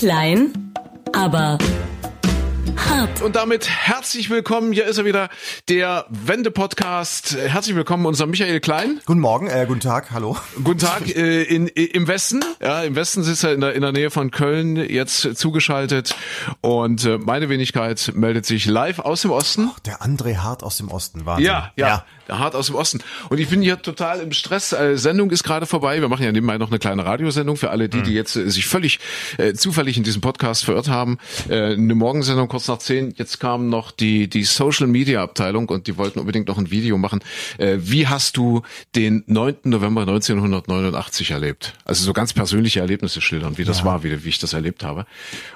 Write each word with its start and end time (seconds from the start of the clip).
Klein, 0.00 0.72
aber 1.12 1.58
hart. 2.88 3.20
Und 3.20 3.36
damit 3.36 3.68
herzlich 3.68 4.30
willkommen. 4.30 4.72
Hier 4.72 4.86
ist 4.86 4.96
er 4.96 5.04
wieder, 5.04 5.28
der 5.68 6.06
Wende-Podcast. 6.08 7.36
Herzlich 7.36 7.76
willkommen, 7.76 8.06
unser 8.06 8.24
Michael 8.24 8.60
Klein. 8.60 9.02
Guten 9.04 9.20
Morgen, 9.20 9.48
äh, 9.48 9.66
guten 9.68 9.80
Tag, 9.80 10.10
hallo. 10.10 10.38
Guten 10.64 10.78
Tag 10.78 11.06
äh, 11.14 11.42
in, 11.42 11.66
im 11.66 12.08
Westen. 12.08 12.42
Ja, 12.62 12.82
im 12.82 12.96
Westen 12.96 13.22
sitzt 13.22 13.44
er 13.44 13.52
in 13.52 13.60
der, 13.60 13.74
in 13.74 13.82
der 13.82 13.92
Nähe 13.92 14.10
von 14.10 14.30
Köln, 14.30 14.76
jetzt 14.76 15.36
zugeschaltet. 15.36 16.14
Und 16.62 17.04
äh, 17.04 17.18
meine 17.18 17.50
Wenigkeit 17.50 18.12
meldet 18.14 18.46
sich 18.46 18.64
live 18.64 19.00
aus 19.00 19.20
dem 19.20 19.32
Osten. 19.32 19.70
Ach, 19.70 19.80
der 19.80 20.00
André 20.00 20.38
Hart 20.38 20.62
aus 20.62 20.78
dem 20.78 20.88
Osten, 20.88 21.26
Wahnsinn. 21.26 21.44
Ja, 21.44 21.72
ja, 21.76 21.88
ja, 21.88 22.04
Hart 22.30 22.54
aus 22.54 22.66
dem 22.66 22.74
Osten. 22.76 23.00
Und 23.28 23.38
ich 23.40 23.48
bin 23.48 23.62
hier 23.62 23.80
total 23.80 24.20
im 24.20 24.32
Stress. 24.32 24.72
Äh, 24.72 24.96
Sendung 24.96 25.30
ist 25.30 25.42
gerade 25.44 25.66
vorbei. 25.66 26.00
Wir 26.00 26.08
machen 26.08 26.24
ja 26.24 26.32
nebenbei 26.32 26.58
noch 26.58 26.70
eine 26.70 26.78
kleine 26.78 27.04
Radiosendung 27.04 27.56
für 27.56 27.70
alle, 27.70 27.88
die, 27.88 28.02
die 28.02 28.12
jetzt 28.12 28.36
äh, 28.36 28.50
sich 28.50 28.66
völlig 28.66 28.98
äh, 29.38 29.52
zufällig 29.54 29.96
in 29.96 30.02
diesem 30.04 30.20
Podcast 30.20 30.64
verirrt 30.64 30.88
haben. 30.88 31.18
Äh, 31.48 31.72
eine 31.74 31.94
Morgensendung 31.94 32.48
kurz 32.48 32.68
nach 32.68 32.78
zehn. 32.78 33.14
Jetzt 33.16 33.40
kam 33.40 33.68
noch 33.68 33.90
die, 33.90 34.28
die 34.28 34.44
Social 34.44 34.86
Media 34.86 35.22
Abteilung 35.22 35.68
und 35.68 35.86
die 35.86 35.96
wollten 35.96 36.18
unbedingt 36.18 36.48
noch 36.48 36.58
ein 36.58 36.70
Video 36.70 36.98
machen. 36.98 37.20
Äh, 37.58 37.78
wie 37.80 38.06
hast 38.08 38.36
du 38.36 38.62
den 38.94 39.24
9. 39.26 39.56
November 39.64 40.02
1989 40.02 41.30
erlebt? 41.30 41.74
Also 41.84 42.04
so 42.04 42.12
ganz 42.12 42.32
persönliche 42.32 42.80
Erlebnisse 42.80 43.20
schildern, 43.20 43.58
wie 43.58 43.64
das 43.64 43.78
Ja. 43.80 43.84
war, 43.86 44.02
wie, 44.04 44.24
wie 44.24 44.28
ich 44.28 44.38
das 44.38 44.52
erlebt 44.52 44.84
habe. 44.84 45.06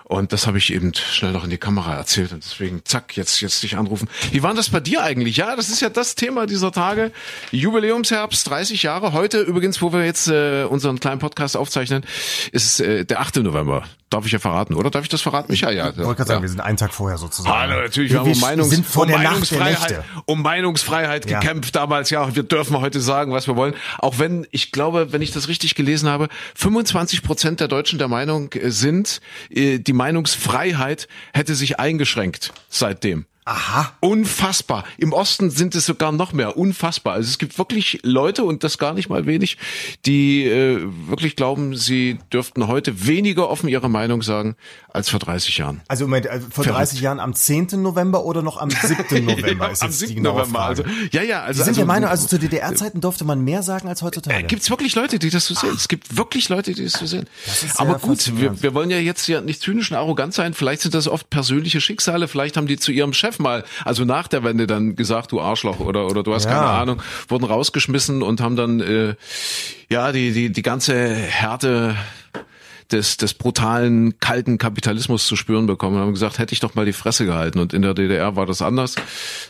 Und 0.04 0.32
das 0.34 0.46
habe 0.46 0.58
ich 0.58 0.72
eben 0.72 0.92
schnell 0.94 1.32
noch 1.32 1.44
in 1.44 1.50
die 1.50 1.58
Kamera 1.58 1.94
erzählt 1.96 2.32
und 2.32 2.44
deswegen 2.44 2.82
zack, 2.84 3.16
jetzt, 3.16 3.40
jetzt 3.40 3.62
dich 3.62 3.78
anrufen. 3.78 4.08
Wie 4.32 4.42
war 4.42 4.52
das 4.52 4.68
bei 4.68 4.80
dir 4.80 5.02
eigentlich? 5.02 5.38
Ja, 5.38 5.56
das 5.56 5.70
ist 5.70 5.80
ja 5.80 5.88
das 5.88 6.14
Thema 6.14 6.46
dieser 6.46 6.72
Tage. 6.72 7.10
Jubiläumsherbst, 7.52 8.48
30 8.48 8.82
Jahre. 8.82 9.14
Heute 9.14 9.40
übrigens, 9.40 9.80
wo 9.80 9.94
wir 9.94 10.04
jetzt 10.04 10.28
äh, 10.28 10.64
unseren 10.64 11.00
kleinen 11.00 11.20
Podcast 11.20 11.56
aufzeichnen, 11.56 12.04
ist 12.52 12.80
äh, 12.80 13.06
der 13.06 13.20
8. 13.20 13.36
November. 13.36 13.84
Darf 14.14 14.26
ich 14.26 14.32
ja 14.32 14.38
verraten, 14.38 14.74
oder? 14.74 14.90
Darf 14.90 15.02
ich 15.02 15.08
das 15.08 15.22
verraten, 15.22 15.50
Michael? 15.50 15.76
Ja, 15.76 15.90
Ich 15.90 15.96
wollte 15.96 16.14
gerade 16.18 16.28
sagen, 16.28 16.42
wir 16.42 16.48
sind 16.48 16.60
einen 16.60 16.76
Tag 16.76 16.94
vorher 16.94 17.18
sozusagen. 17.18 17.52
Hallo, 17.52 17.82
natürlich, 17.82 18.12
wir, 18.12 18.24
wir, 18.24 18.30
haben 18.30 18.32
um, 18.32 18.40
Meinungs 18.40 18.70
sind 18.70 18.86
vor 18.86 19.06
um 19.06 19.10
Meinungsfreiheit, 19.10 20.04
um 20.26 20.42
Meinungsfreiheit 20.42 21.28
Ja. 21.28 21.40
gekämpft 21.40 21.74
damals. 21.74 22.10
Ja, 22.10 22.32
wir 22.32 22.44
dürfen 22.44 22.80
heute 22.80 23.00
sagen, 23.00 23.32
was 23.32 23.48
wir 23.48 23.56
wollen. 23.56 23.74
Auch 23.98 24.20
wenn, 24.20 24.46
ich 24.52 24.70
glaube, 24.70 25.12
wenn 25.12 25.20
ich 25.20 25.32
das 25.32 25.48
richtig 25.48 25.74
gelesen 25.74 26.08
habe, 26.08 26.28
25 26.54 27.24
Prozent 27.24 27.58
der 27.58 27.66
Deutschen 27.66 27.98
der 27.98 28.06
Meinung 28.06 28.52
äh, 28.52 28.70
sind, 28.70 29.20
äh, 29.50 29.80
die 29.80 29.92
Meinungsfreiheit 29.92 31.08
hätte 31.32 31.56
sich 31.56 31.80
eingeschränkt 31.80 32.52
seitdem. 32.68 33.26
Aha. 33.46 33.92
Unfassbar. 34.00 34.84
Im 34.96 35.12
Osten 35.12 35.50
sind 35.50 35.74
es 35.74 35.84
sogar 35.84 36.12
noch 36.12 36.32
mehr. 36.32 36.56
Unfassbar. 36.56 37.12
Also 37.12 37.28
es 37.28 37.36
gibt 37.36 37.58
wirklich 37.58 38.00
Leute, 38.02 38.42
und 38.42 38.64
das 38.64 38.78
gar 38.78 38.94
nicht 38.94 39.10
mal 39.10 39.26
wenig, 39.26 39.58
die 40.06 40.44
äh, 40.44 40.80
wirklich 41.08 41.36
glauben, 41.36 41.76
sie 41.76 42.18
dürften 42.32 42.66
heute 42.68 43.06
weniger 43.06 43.50
offen 43.50 43.68
ihre 43.68 43.90
Meinung 43.90 44.22
sagen 44.22 44.56
als 44.88 45.10
vor 45.10 45.20
30 45.20 45.58
Jahren. 45.58 45.82
Also 45.88 46.06
Moment, 46.06 46.24
äh, 46.24 46.40
vor 46.40 46.64
Verrückt. 46.64 46.78
30 46.78 47.00
Jahren 47.02 47.20
am 47.20 47.34
10. 47.34 47.82
November 47.82 48.24
oder 48.24 48.40
noch 48.40 48.56
am 48.56 48.70
7. 48.70 49.24
November 49.26 49.66
Ja, 49.66 49.72
ist 49.72 49.82
am 49.82 49.90
jetzt 49.90 50.00
die 50.00 50.06
7. 50.06 50.22
genaue 50.22 50.38
November. 50.38 50.60
Also, 50.64 50.84
ja, 51.12 51.22
ja, 51.22 51.42
also, 51.42 51.58
Sie 51.58 51.64
sind 51.64 51.68
also, 51.68 51.80
der 51.80 51.86
Meinung, 51.86 52.08
also 52.08 52.26
zu 52.26 52.38
DDR-Zeiten 52.38 53.02
durfte 53.02 53.26
man 53.26 53.42
mehr 53.44 53.62
sagen 53.62 53.88
als 53.88 54.00
äh, 54.00 54.06
heutzutage. 54.06 54.46
Gibt's 54.46 54.70
wirklich 54.70 54.94
Leute, 54.94 55.18
die 55.18 55.28
das 55.28 55.44
so 55.44 55.54
sehen? 55.54 55.74
Es 55.74 55.88
gibt 55.88 56.16
wirklich 56.16 56.48
Leute, 56.48 56.72
die 56.72 56.84
das 56.84 56.94
so 56.94 57.04
sehen. 57.04 57.26
Das 57.44 57.76
Aber 57.76 57.98
gut, 57.98 58.38
wir, 58.38 58.62
wir 58.62 58.72
wollen 58.72 58.88
ja 58.88 58.98
jetzt 58.98 59.26
ja 59.26 59.42
nicht 59.42 59.60
zynisch 59.60 59.90
und 59.90 59.98
arrogant 59.98 60.32
sein. 60.32 60.54
Vielleicht 60.54 60.80
sind 60.80 60.94
das 60.94 61.08
oft 61.08 61.28
persönliche 61.28 61.82
Schicksale. 61.82 62.26
Vielleicht 62.26 62.56
haben 62.56 62.66
die 62.66 62.78
zu 62.78 62.90
ihrem 62.90 63.12
Chef 63.12 63.33
mal, 63.38 63.64
also 63.84 64.04
nach 64.04 64.28
der 64.28 64.44
Wende 64.44 64.66
dann 64.66 64.96
gesagt, 64.96 65.32
du 65.32 65.40
Arschloch 65.40 65.80
oder 65.80 66.06
oder 66.06 66.22
du 66.22 66.34
hast 66.34 66.44
Ja. 66.44 66.50
keine 66.52 66.66
Ahnung, 66.66 67.02
wurden 67.28 67.44
rausgeschmissen 67.44 68.22
und 68.22 68.40
haben 68.40 68.56
dann 68.56 68.80
äh, 68.80 69.14
ja 69.90 70.12
die 70.12 70.32
die 70.32 70.50
die 70.52 70.62
ganze 70.62 71.14
Härte 71.14 71.96
des, 72.92 73.16
des 73.16 73.34
brutalen, 73.34 74.18
kalten 74.20 74.58
Kapitalismus 74.58 75.26
zu 75.26 75.36
spüren 75.36 75.66
bekommen 75.66 75.96
und 75.96 76.02
haben 76.02 76.12
gesagt, 76.12 76.38
hätte 76.38 76.52
ich 76.52 76.60
doch 76.60 76.74
mal 76.74 76.84
die 76.84 76.92
Fresse 76.92 77.24
gehalten. 77.26 77.58
Und 77.58 77.72
in 77.72 77.82
der 77.82 77.94
DDR 77.94 78.36
war 78.36 78.46
das 78.46 78.62
anders. 78.62 78.94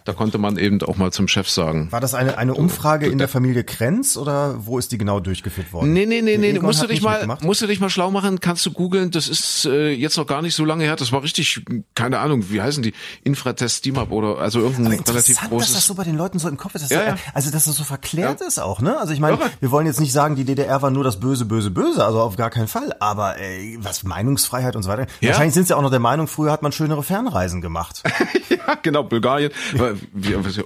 Da 0.04 0.12
konnte 0.12 0.38
man 0.38 0.56
eben 0.58 0.80
auch 0.82 0.96
mal 0.96 1.12
zum 1.12 1.28
Chef 1.28 1.48
sagen. 1.48 1.89
War 1.90 2.00
das 2.00 2.14
eine, 2.14 2.39
eine 2.39 2.55
Umfrage 2.55 3.06
in 3.06 3.18
der 3.18 3.28
Familie 3.28 3.64
Krenz 3.64 4.17
oder 4.17 4.67
wo 4.67 4.78
ist 4.78 4.92
die 4.92 4.98
genau 4.98 5.20
durchgeführt 5.20 5.72
worden? 5.72 5.92
Nee, 5.92 6.06
nee, 6.06 6.22
nee, 6.22 6.36
nee, 6.39 6.50
Egon 6.50 6.62
musst 6.64 6.83
du 6.83 6.86
dich 6.86 7.02
mal, 7.02 7.12
mitgemacht? 7.12 7.42
musst 7.45 7.62
du 7.62 7.67
dich 7.67 7.80
mal 7.80 7.90
schlau 7.90 8.11
machen, 8.11 8.40
kannst 8.40 8.64
du 8.67 8.72
googeln, 8.72 9.11
das 9.11 9.28
ist 9.28 9.64
äh, 9.66 9.90
jetzt 9.90 10.16
noch 10.16 10.27
gar 10.27 10.42
nicht 10.42 10.55
so 10.55 10.64
lange 10.64 10.84
her, 10.84 10.96
das 10.96 11.12
war 11.12 11.22
richtig, 11.22 11.64
keine 11.95 12.18
Ahnung, 12.20 12.51
wie 12.51 12.61
heißen 12.61 12.83
die, 12.83 12.92
Infratest 13.22 13.84
DIMAP 13.84 14.11
oder, 14.12 14.39
also 14.39 14.61
irgendein 14.61 15.01
relativ 15.01 15.40
großes. 15.40 15.68
dass 15.68 15.72
das 15.77 15.86
so 15.86 15.95
bei 15.95 16.05
den 16.05 16.16
Leuten 16.16 16.39
so 16.39 16.48
im 16.48 16.56
Kopf 16.56 16.74
ist. 16.74 16.83
Dass 16.83 16.90
Ja, 16.90 17.05
ja. 17.05 17.16
Also, 17.33 17.51
dass 17.51 17.64
das 17.64 17.77
so 17.77 17.84
verklärt 17.84 18.40
Ja. 18.40 18.46
ist 18.46 18.58
auch, 18.61 18.80
ne? 18.80 18.98
Also, 18.98 19.12
ich 19.12 19.20
meine, 19.20 19.39
wir 19.61 19.70
wollen 19.70 19.86
jetzt 19.86 20.01
nicht 20.01 20.12
sagen, 20.12 20.36
die 20.36 20.45
DDR 20.45 20.83
war 20.83 20.90
nur 20.90 21.05
das 21.05 21.20
Böse, 21.20 21.45
Böse, 21.45 21.70
Böse, 21.70 22.05
also 22.05 22.20
auf 22.20 22.36
gar 22.36 22.51
keinen 22.51 22.68
Fall. 22.68 22.95
Aber 23.01 23.23
ey, 23.33 23.77
was 23.80 24.02
Meinungsfreiheit 24.05 24.77
und 24.77 24.83
so 24.83 24.89
weiter. 24.89 25.07
Ja. 25.20 25.30
Wahrscheinlich 25.30 25.55
sind 25.55 25.67
sie 25.67 25.77
auch 25.77 25.83
noch 25.83 25.90
der 25.90 25.98
Meinung, 26.01 26.27
früher 26.29 26.52
hat 26.52 26.62
man 26.62 26.73
schönere 26.73 27.02
Fernreisen 27.02 27.61
gemacht. 27.61 28.02
ja, 28.48 28.74
genau, 28.83 29.02
Bulgarien, 29.05 29.51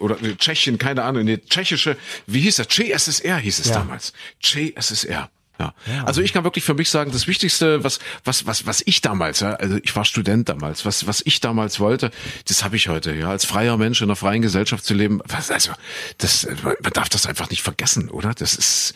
oder 0.01 0.17
Tschechien, 0.37 0.79
keine 0.79 1.05
Ahnung, 1.05 1.25
nee, 1.25 1.39
tschechische, 1.39 1.97
wie 2.27 2.41
hieß 2.41 2.57
das? 2.57 2.69
CSSR 2.69 3.37
hieß 3.39 3.59
es 3.61 3.69
Ja. 3.69 3.75
damals. 3.77 4.13
CSSR. 4.43 5.31
Ja. 5.59 5.75
Also 6.05 6.21
ich 6.21 6.33
kann 6.33 6.45
wirklich 6.45 6.65
für 6.65 6.75
mich 6.75 6.89
sagen, 6.91 7.11
das 7.11 7.27
Wichtigste, 7.27 7.83
was 7.83 7.99
was 8.25 8.47
was 8.47 8.67
was 8.67 8.83
ich 8.87 9.01
damals, 9.01 9.41
ja, 9.41 9.55
also 9.55 9.77
ich 9.83 9.95
war 9.97 10.05
Student 10.05 10.49
damals, 10.49 10.85
was 10.85 11.07
was 11.07 11.21
ich 11.25 11.41
damals 11.41 11.81
wollte, 11.81 12.11
das 12.47 12.63
habe 12.65 12.77
ich 12.77 12.89
heute, 12.89 13.13
ja, 13.15 13.29
als 13.31 13.45
freier 13.45 13.77
Mensch 13.77 14.01
in 14.01 14.07
einer 14.09 14.17
freien 14.17 14.43
Gesellschaft 14.43 14.85
zu 14.85 14.95
leben. 14.95 15.21
Was, 15.27 15.51
also 15.51 15.73
das 16.19 16.47
man 16.63 16.93
darf 16.93 17.09
das 17.09 17.27
einfach 17.27 17.51
nicht 17.51 17.63
vergessen, 17.63 18.09
oder? 18.09 18.35
Das 18.35 18.55
ist 18.55 18.95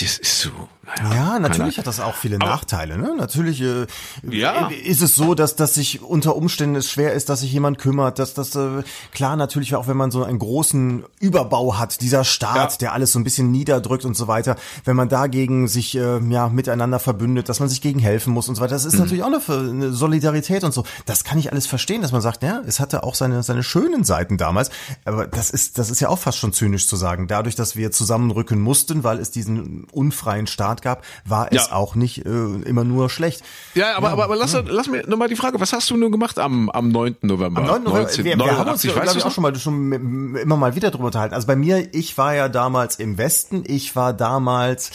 das 0.00 0.16
ist 0.18 0.40
so. 0.40 0.50
naja, 0.86 1.14
Ja, 1.14 1.38
natürlich 1.38 1.78
hat 1.78 1.86
das 1.86 2.00
auch 2.00 2.14
viele 2.14 2.38
Nachteile. 2.38 2.96
Ne? 2.96 3.14
Natürlich 3.18 3.60
äh, 3.60 3.86
Ja. 4.28 4.68
ist 4.68 5.02
es 5.02 5.14
so, 5.14 5.34
dass 5.34 5.56
dass 5.56 5.74
sich 5.74 6.00
unter 6.00 6.36
Umständen 6.36 6.76
es 6.76 6.90
schwer 6.90 7.12
ist, 7.12 7.28
dass 7.28 7.40
sich 7.40 7.52
jemand 7.52 7.78
kümmert. 7.78 8.18
Dass 8.18 8.34
das 8.34 8.54
äh, 8.56 8.82
klar 9.12 9.36
natürlich 9.36 9.74
auch, 9.74 9.86
wenn 9.88 9.96
man 9.96 10.10
so 10.10 10.24
einen 10.24 10.38
großen 10.38 11.04
Überbau 11.20 11.76
hat, 11.78 12.00
dieser 12.00 12.24
Staat, 12.24 12.72
Ja. 12.72 12.78
der 12.78 12.92
alles 12.92 13.12
so 13.12 13.18
ein 13.18 13.24
bisschen 13.24 13.50
niederdrückt 13.50 14.04
und 14.04 14.16
so 14.16 14.26
weiter, 14.28 14.56
wenn 14.84 14.96
man 14.96 15.08
dagegen 15.08 15.68
sich 15.68 15.94
äh, 15.96 16.03
ja 16.30 16.48
miteinander 16.48 16.98
verbündet, 16.98 17.48
dass 17.48 17.60
man 17.60 17.68
sich 17.68 17.80
gegen 17.80 17.98
helfen 17.98 18.32
muss 18.32 18.48
und 18.48 18.54
so 18.54 18.62
weiter. 18.62 18.74
Das 18.74 18.84
Mhm. 18.84 18.88
ist 18.90 18.98
natürlich 18.98 19.22
auch 19.22 19.26
eine, 19.28 19.40
eine 19.70 19.92
Solidarität 19.92 20.64
und 20.64 20.72
so. 20.72 20.84
Das 21.06 21.24
kann 21.24 21.38
ich 21.38 21.50
alles 21.52 21.66
verstehen, 21.66 22.02
dass 22.02 22.12
man 22.12 22.20
sagt, 22.20 22.42
ja, 22.42 22.60
es 22.66 22.80
hatte 22.80 23.02
auch 23.04 23.14
seine 23.14 23.42
seine 23.42 23.62
schönen 23.62 24.04
Seiten 24.04 24.36
damals. 24.38 24.70
Aber 25.04 25.26
das 25.26 25.50
ist 25.50 25.78
das 25.78 25.90
ist 25.90 26.00
ja 26.00 26.08
auch 26.08 26.18
fast 26.18 26.38
schon 26.38 26.52
zynisch 26.52 26.86
zu 26.88 26.96
sagen. 26.96 27.26
Dadurch, 27.28 27.54
dass 27.54 27.76
wir 27.76 27.90
zusammenrücken 27.92 28.60
mussten, 28.60 29.04
weil 29.04 29.18
es 29.18 29.30
diesen 29.30 29.84
unfreien 29.92 30.46
Staat 30.46 30.82
gab, 30.82 31.02
war 31.24 31.48
es 31.52 31.68
Ja. 31.68 31.72
auch 31.72 31.94
nicht 31.94 32.24
äh, 32.26 32.30
immer 32.30 32.84
nur 32.84 33.10
schlecht. 33.10 33.42
Ja, 33.74 33.96
aber, 33.96 34.10
aber, 34.10 34.24
aber 34.24 34.36
lass, 34.36 34.56
lass 34.66 34.88
mir 34.88 35.06
nochmal 35.08 35.28
die 35.28 35.36
Frage, 35.36 35.60
was 35.60 35.72
hast 35.72 35.90
du 35.90 35.96
nun 35.96 36.12
gemacht 36.12 36.38
am, 36.38 36.70
am 36.70 36.88
9. 36.88 37.16
November? 37.22 37.60
Am 37.62 37.66
9. 37.66 37.82
November, 37.84 38.10
wir, 38.16 38.24
wir 38.24 38.58
haben 38.58 38.70
uns, 38.70 38.84
1989, 38.84 38.92
glaube 39.02 39.18
ich, 39.18 39.24
auch 39.24 39.30
schon 39.32 39.42
mal 39.42 39.54
schon 39.56 40.34
immer 40.36 40.56
mal 40.56 40.74
wieder 40.74 40.90
drüber 40.90 41.06
unterhalten. 41.06 41.34
Also 41.34 41.46
bei 41.46 41.56
mir, 41.56 41.94
ich 41.94 42.16
war 42.18 42.34
ja 42.34 42.48
damals 42.48 42.96
im 42.96 43.18
Westen, 43.18 43.64
ich 43.66 43.96
war 43.96 44.12
damals, 44.12 44.90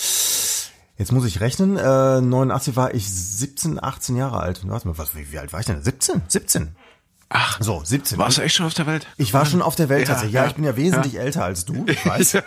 jetzt 0.99 1.11
muss 1.11 1.25
ich 1.25 1.39
rechnen, 1.39 1.77
äh, 1.77 2.21
89 2.21 2.75
war 2.75 2.93
ich 2.93 3.09
17, 3.09 3.81
18 3.83 4.15
Jahre 4.15 4.41
alt. 4.41 4.67
Warte 4.67 4.87
mal, 4.87 4.97
was, 4.97 5.15
wie, 5.15 5.31
wie 5.31 5.39
alt 5.39 5.51
war 5.51 5.61
ich 5.61 5.65
denn? 5.65 5.81
17? 5.81 6.21
17. 6.27 6.75
Ach, 7.31 7.59
So, 7.61 7.81
17. 7.83 8.17
warst 8.17 8.39
du 8.39 8.41
echt 8.41 8.55
schon 8.55 8.65
auf 8.65 8.73
der 8.73 8.87
Welt? 8.87 9.05
Ich 9.17 9.35
war 9.35 9.45
schon 9.45 9.61
auf 9.61 9.75
der 9.75 9.87
Welt 9.87 10.01
Ja, 10.07 10.13
tatsächlich. 10.15 10.33
Ja, 10.33 10.43
ja, 10.45 10.47
ich 10.49 10.55
bin 10.55 10.63
ja 10.63 10.75
wesentlich 10.75 11.19
älter 11.19 11.43
als 11.43 11.63
du, 11.63 11.85
ich 11.87 12.03
weiß. 12.03 12.33
Ja. 12.33 12.41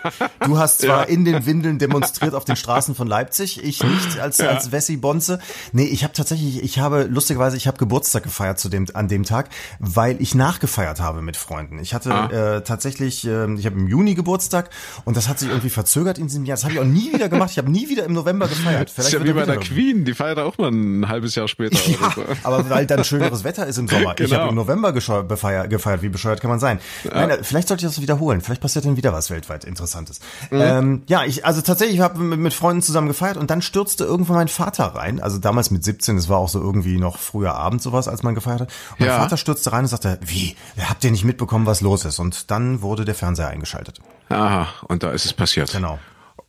Du 0.45 0.59
hast 0.59 0.81
zwar 0.81 1.03
Ja. 1.03 1.03
in 1.05 1.25
den 1.25 1.47
Windeln 1.47 1.79
demonstriert 1.79 2.35
auf 2.35 2.45
den 2.45 2.57
Straßen 2.57 2.97
von 2.97 3.07
Leipzig, 3.07 3.63
ich 3.63 3.81
nicht 3.85 4.19
als 4.19 4.41
als 4.41 4.73
Wessi 4.73 4.97
Bonze. 4.97 5.39
Nee, 5.73 5.85
ich 5.85 6.03
habe 6.03 6.15
tatsächlich, 6.15 6.65
ich 6.65 6.81
habe 6.81 7.05
lustigerweise, 7.05 7.57
ich 7.57 7.69
habe 7.69 7.79
Geburtstag 7.79 8.25
gefeiert 8.25 8.59
zu 8.59 8.69
dem 8.69 8.87
an 8.95 9.07
dem 9.07 9.23
Tag, 9.23 9.51
weil 9.79 10.21
ich 10.21 10.35
nachgefeiert 10.35 11.01
habe 11.01 11.23
mit 11.23 11.37
Freunden. 11.37 11.79
Ich 11.79 11.95
hatte 11.95 12.13
Ah. 12.13 12.57
äh, 12.57 12.65
tatsächlich, 12.65 13.25
äh, 13.25 13.55
ich 13.55 13.67
habe 13.67 13.79
im 13.79 13.87
Juni 13.87 14.17
Geburtstag 14.17 14.71
und 15.05 15.17
das 15.17 15.29
hat 15.29 15.39
sich 15.39 15.49
irgendwie 15.49 15.71
verzögert 15.71 16.19
in 16.19 16.27
diesem 16.27 16.45
Jahr. 16.45 16.57
Das 16.57 16.65
habe 16.65 16.75
ich 16.75 16.81
auch 16.81 16.85
nie 16.85 17.13
wieder 17.13 17.29
gemacht. 17.29 17.51
Ich 17.53 17.59
habe 17.59 17.71
nie 17.71 17.89
wieder 17.89 18.03
im 18.05 18.15
November 18.15 18.49
gefeiert. 18.49 18.93
Das 18.97 19.07
ist 19.07 19.13
ja 19.13 19.23
wie 19.23 19.33
bei 19.33 19.45
der 19.47 19.59
Queen, 19.59 20.05
die 20.05 20.15
feiert 20.15 20.41
auch 20.41 20.59
mal 20.59 20.73
ein 20.73 21.07
halbes 21.09 21.37
Jahr 21.37 21.47
später. 21.47 21.79
ja, 21.89 22.11
so. 22.17 22.25
aber 22.43 22.69
weil 22.69 22.85
dann 22.87 23.05
schöneres 23.05 23.45
Wetter 23.45 23.65
ist 23.69 23.79
im 23.79 23.87
Sommer. 23.87 24.11
Ich 24.19 24.27
Genau. 24.27 24.39
habe 24.41 24.49
im 24.49 24.55
November 24.57 24.72
gescheu- 24.81 25.23
befeiert, 25.23 25.71
gefeiert. 25.71 26.03
Wie 26.03 26.09
bescheuert 26.09 26.41
kann 26.41 26.51
man 26.51 26.59
sein? 26.61 26.81
Nein, 27.05 27.31
äh, 27.31 27.39
vielleicht 27.45 27.69
sollte 27.69 27.85
ich 27.87 27.91
das 27.93 28.01
wiederholen. 28.03 28.41
Vielleicht 28.41 28.61
passiert 28.61 28.85
dann 28.85 28.97
wieder 28.97 29.13
was 29.13 29.31
weltweit 29.31 29.65
Interessantes. 29.65 30.21
Mhm. 30.51 30.61
Ähm, 30.61 31.03
ja, 31.07 31.25
ich 31.25 31.45
also 31.47 31.61
tatsächlich 31.63 32.01
habe 32.01 32.19
mit, 32.19 32.39
mit 32.39 32.55
Freunden 32.55 32.83
zusammen 32.83 33.09
gefeiert 33.09 33.37
und 33.37 33.51
dann 33.51 33.63
stürzte 33.63 34.05
irgendwann 34.05 34.37
mein 34.37 34.49
Vater 34.49 34.87
rein. 34.95 35.21
Also 35.21 35.39
damals 35.39 35.71
mit 35.71 35.85
17, 35.85 36.17
es 36.17 36.29
war 36.29 36.39
auch 36.39 36.49
so 36.49 36.61
irgendwie 36.61 36.99
noch 36.99 37.19
früher 37.19 37.55
Abend 37.55 37.83
sowas, 37.83 38.09
als 38.09 38.23
man 38.23 38.35
gefeiert 38.35 38.63
hat. 38.63 38.69
Und 38.93 39.01
mein 39.01 39.09
Ja. 39.09 39.19
Vater 39.19 39.37
stürzte 39.37 39.73
rein 39.73 39.81
und 39.85 39.89
sagte, 39.89 40.19
wie, 40.25 40.57
habt 40.89 41.05
ihr 41.05 41.11
nicht 41.11 41.25
mitbekommen, 41.25 41.67
was 41.67 41.81
los 41.81 42.05
ist? 42.05 42.19
Und 42.19 42.51
dann 42.51 42.83
wurde 42.83 43.05
der 43.05 43.15
Fernseher 43.15 43.49
eingeschaltet. 43.49 44.01
Aha, 44.29 44.69
und 44.89 45.03
da 45.03 45.11
ist 45.11 45.25
es 45.27 45.33
passiert. 45.33 45.73
Genau. 45.73 45.99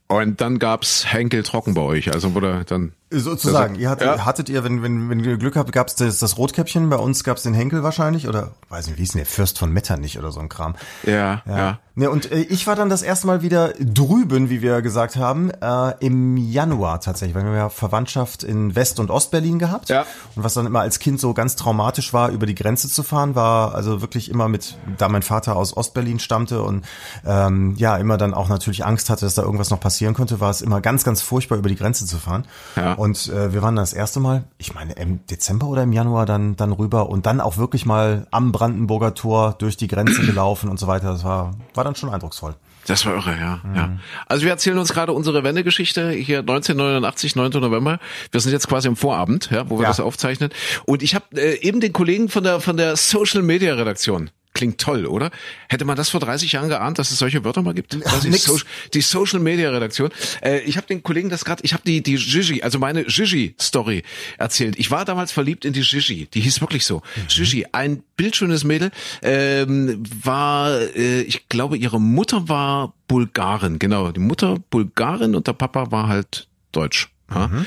Und 0.07 0.41
dann 0.41 0.59
gab's 0.59 1.11
Henkel 1.11 1.43
trocken 1.43 1.73
bei 1.73 1.81
euch, 1.81 2.13
also 2.13 2.35
wurde 2.35 2.63
dann 2.65 2.93
Sozusagen. 3.19 3.75
ihr 3.75 3.89
hattet, 3.89 4.07
ja. 4.07 4.25
hattet 4.25 4.49
ihr, 4.49 4.63
wenn, 4.63 4.83
wenn, 4.83 5.09
wenn 5.09 5.19
ihr 5.19 5.37
Glück 5.37 5.55
habt, 5.55 5.71
gab 5.71 5.87
es 5.87 5.95
das, 5.95 6.19
das 6.19 6.37
Rotkäppchen, 6.37 6.89
bei 6.89 6.97
uns 6.97 7.23
gab 7.23 7.37
es 7.37 7.43
den 7.43 7.53
Henkel 7.53 7.83
wahrscheinlich 7.83 8.27
oder 8.27 8.51
weiß 8.69 8.87
nicht, 8.87 8.97
wie 8.97 9.03
ist 9.03 9.13
denn 9.13 9.19
der 9.19 9.25
Fürst 9.25 9.59
von 9.59 9.71
Metternich 9.71 10.17
oder 10.17 10.31
so 10.31 10.39
ein 10.39 10.49
Kram. 10.49 10.75
Ja, 11.03 11.41
ja. 11.45 11.57
ja. 11.57 11.79
Ja, 11.95 12.09
und 12.09 12.31
äh, 12.31 12.39
ich 12.41 12.65
war 12.65 12.75
dann 12.75 12.89
das 12.89 13.03
erste 13.03 13.27
Mal 13.27 13.43
wieder 13.43 13.73
drüben, 13.79 14.49
wie 14.49 14.63
wir 14.63 14.81
gesagt 14.81 15.15
haben, 15.15 15.51
äh, 15.51 15.93
im 15.99 16.37
Januar 16.37 16.99
tatsächlich, 16.99 17.35
weil 17.35 17.45
wir 17.45 17.55
ja 17.55 17.69
Verwandtschaft 17.69 18.41
in 18.41 18.75
West- 18.75 18.99
und 18.99 19.11
Ostberlin 19.11 19.59
gehabt. 19.59 19.89
Ja. 19.89 20.03
Und 20.35 20.43
was 20.43 20.55
dann 20.55 20.65
immer 20.65 20.79
als 20.79 20.97
Kind 20.97 21.19
so 21.19 21.35
ganz 21.35 21.55
traumatisch 21.55 22.11
war, 22.11 22.31
über 22.31 22.47
die 22.47 22.55
Grenze 22.55 22.89
zu 22.89 23.03
fahren, 23.03 23.35
war 23.35 23.75
also 23.75 24.01
wirklich 24.01 24.31
immer 24.31 24.49
mit, 24.49 24.75
da 24.97 25.07
mein 25.07 25.21
Vater 25.21 25.55
aus 25.55 25.77
Ostberlin 25.77 26.19
stammte 26.19 26.63
und 26.63 26.83
ähm, 27.27 27.75
ja, 27.77 27.97
immer 27.97 28.17
dann 28.17 28.33
auch 28.33 28.49
natürlich 28.49 28.83
Angst 28.85 29.11
hatte, 29.11 29.25
dass 29.25 29.35
da 29.35 29.43
irgendwas 29.43 29.69
noch 29.69 29.79
passieren 29.79 30.15
könnte, 30.15 30.39
war 30.39 30.49
es 30.49 30.61
immer 30.63 30.81
ganz, 30.81 31.03
ganz 31.03 31.21
furchtbar, 31.21 31.59
über 31.59 31.69
die 31.69 31.75
Grenze 31.75 32.07
zu 32.07 32.17
fahren. 32.17 32.45
Ja. 32.75 32.93
Und 32.93 33.02
äh, 33.29 33.53
wir 33.53 33.61
waren 33.61 33.75
das 33.75 33.93
erste 33.93 34.19
Mal, 34.19 34.45
ich 34.57 34.73
meine 34.73 34.93
im 34.93 35.25
Dezember 35.27 35.67
oder 35.67 35.83
im 35.83 35.91
Januar 35.91 36.25
dann, 36.25 36.55
dann 36.55 36.71
rüber 36.71 37.09
und 37.09 37.25
dann 37.25 37.41
auch 37.41 37.57
wirklich 37.57 37.85
mal 37.85 38.27
am 38.31 38.51
Brandenburger 38.51 39.13
Tor 39.13 39.55
durch 39.57 39.77
die 39.77 39.87
Grenze 39.87 40.21
gelaufen 40.25 40.69
und 40.69 40.79
so 40.79 40.87
weiter. 40.87 41.11
Das 41.11 41.23
war, 41.23 41.55
war 41.73 41.83
dann 41.83 41.95
schon 41.95 42.09
eindrucksvoll. 42.09 42.55
Das 42.85 43.05
war 43.05 43.15
irre, 43.15 43.37
ja. 43.37 43.61
Mhm. 43.63 43.75
ja. 43.75 43.89
Also 44.27 44.43
wir 44.43 44.51
erzählen 44.51 44.77
uns 44.77 44.93
gerade 44.93 45.13
unsere 45.13 45.43
Wendegeschichte 45.43 46.11
hier 46.11 46.39
1989, 46.39 47.35
9. 47.35 47.51
November. 47.51 47.99
Wir 48.31 48.39
sind 48.39 48.51
jetzt 48.51 48.67
quasi 48.67 48.87
im 48.87 48.95
Vorabend, 48.95 49.49
ja, 49.51 49.69
wo 49.69 49.77
wir 49.77 49.83
ja. 49.83 49.89
das 49.89 49.99
aufzeichnen. 49.99 50.51
Und 50.85 51.03
ich 51.03 51.15
habe 51.15 51.25
äh, 51.35 51.59
eben 51.61 51.79
den 51.79 51.93
Kollegen 51.93 52.29
von 52.29 52.43
der 52.43 52.59
von 52.59 52.77
der 52.77 52.95
Social 52.95 53.41
Media 53.41 53.73
Redaktion 53.73 54.29
Klingt 54.53 54.79
toll, 54.79 55.07
oder? 55.07 55.31
Hätte 55.67 55.83
man 55.83 55.97
das 55.97 56.09
vor 56.09 56.19
30 56.19 56.51
Jahren 56.51 56.69
geahnt, 56.69 56.99
dass 56.99 57.09
es 57.09 57.17
solche 57.17 57.43
Wörter 57.43 57.63
mal 57.63 57.73
gibt? 57.73 57.97
Ach, 58.05 58.21
so, 58.21 58.59
die 58.93 59.01
Social 59.01 59.39
Media 59.39 59.71
Redaktion. 59.71 60.11
Äh, 60.43 60.59
ich 60.59 60.77
habe 60.77 60.85
den 60.85 61.01
Kollegen 61.01 61.29
das 61.29 61.43
gerade, 61.43 61.63
ich 61.63 61.73
habe 61.73 61.81
die 61.83 62.03
die 62.03 62.15
Gigi, 62.15 62.61
also 62.61 62.77
meine 62.77 63.03
Gigi 63.05 63.55
Story 63.59 64.03
erzählt. 64.37 64.77
Ich 64.77 64.91
war 64.91 65.05
damals 65.05 65.31
verliebt 65.31 65.65
in 65.65 65.73
die 65.73 65.81
Gigi, 65.81 66.27
die 66.27 66.41
hieß 66.41 66.61
wirklich 66.61 66.85
so. 66.85 67.01
Mhm. 67.15 67.27
Gigi, 67.29 67.65
ein 67.71 68.03
bildschönes 68.15 68.63
Mädel, 68.63 68.91
ähm, 69.23 70.03
war, 70.23 70.79
äh, 70.95 71.21
ich 71.21 71.49
glaube, 71.49 71.77
ihre 71.77 71.99
Mutter 71.99 72.47
war 72.47 72.93
Bulgarin, 73.07 73.79
genau, 73.79 74.11
die 74.11 74.19
Mutter 74.19 74.57
Bulgarin 74.69 75.33
und 75.33 75.47
der 75.47 75.53
Papa 75.53 75.91
war 75.91 76.07
halt 76.07 76.47
Deutsch. 76.71 77.12
Ja. 77.33 77.47
Mhm. 77.47 77.65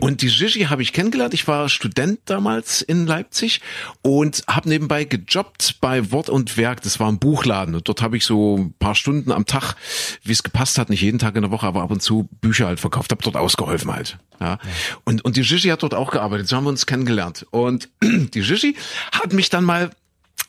Und 0.00 0.22
die 0.22 0.28
Gigi 0.28 0.64
habe 0.64 0.82
ich 0.82 0.92
kennengelernt. 0.92 1.34
Ich 1.34 1.46
war 1.48 1.68
Student 1.68 2.20
damals 2.26 2.82
in 2.82 3.06
Leipzig 3.06 3.60
und 4.02 4.44
habe 4.48 4.68
nebenbei 4.68 5.04
gejobbt 5.04 5.76
bei 5.80 6.10
Wort 6.10 6.28
und 6.28 6.56
Werk. 6.56 6.82
Das 6.82 7.00
war 7.00 7.10
ein 7.10 7.18
Buchladen 7.18 7.74
und 7.74 7.88
dort 7.88 8.02
habe 8.02 8.16
ich 8.16 8.24
so 8.24 8.58
ein 8.58 8.74
paar 8.78 8.94
Stunden 8.94 9.32
am 9.32 9.46
Tag, 9.46 9.74
wie 10.22 10.32
es 10.32 10.42
gepasst 10.42 10.78
hat, 10.78 10.90
nicht 10.90 11.02
jeden 11.02 11.18
Tag 11.18 11.36
in 11.36 11.42
der 11.42 11.50
Woche, 11.50 11.66
aber 11.66 11.82
ab 11.82 11.90
und 11.90 12.02
zu 12.02 12.28
Bücher 12.40 12.66
halt 12.66 12.80
verkauft. 12.80 13.10
Habe 13.10 13.22
dort 13.22 13.36
ausgeholfen 13.36 13.92
halt. 13.92 14.18
Ja. 14.40 14.58
Und 15.04 15.24
und 15.24 15.36
die 15.36 15.42
Gigi 15.42 15.68
hat 15.68 15.82
dort 15.82 15.94
auch 15.94 16.10
gearbeitet. 16.10 16.48
So 16.48 16.56
haben 16.56 16.64
wir 16.64 16.70
uns 16.70 16.86
kennengelernt. 16.86 17.46
Und 17.50 17.88
die 18.02 18.40
Gigi 18.40 18.76
hat 19.12 19.32
mich 19.32 19.50
dann 19.50 19.64
mal 19.64 19.90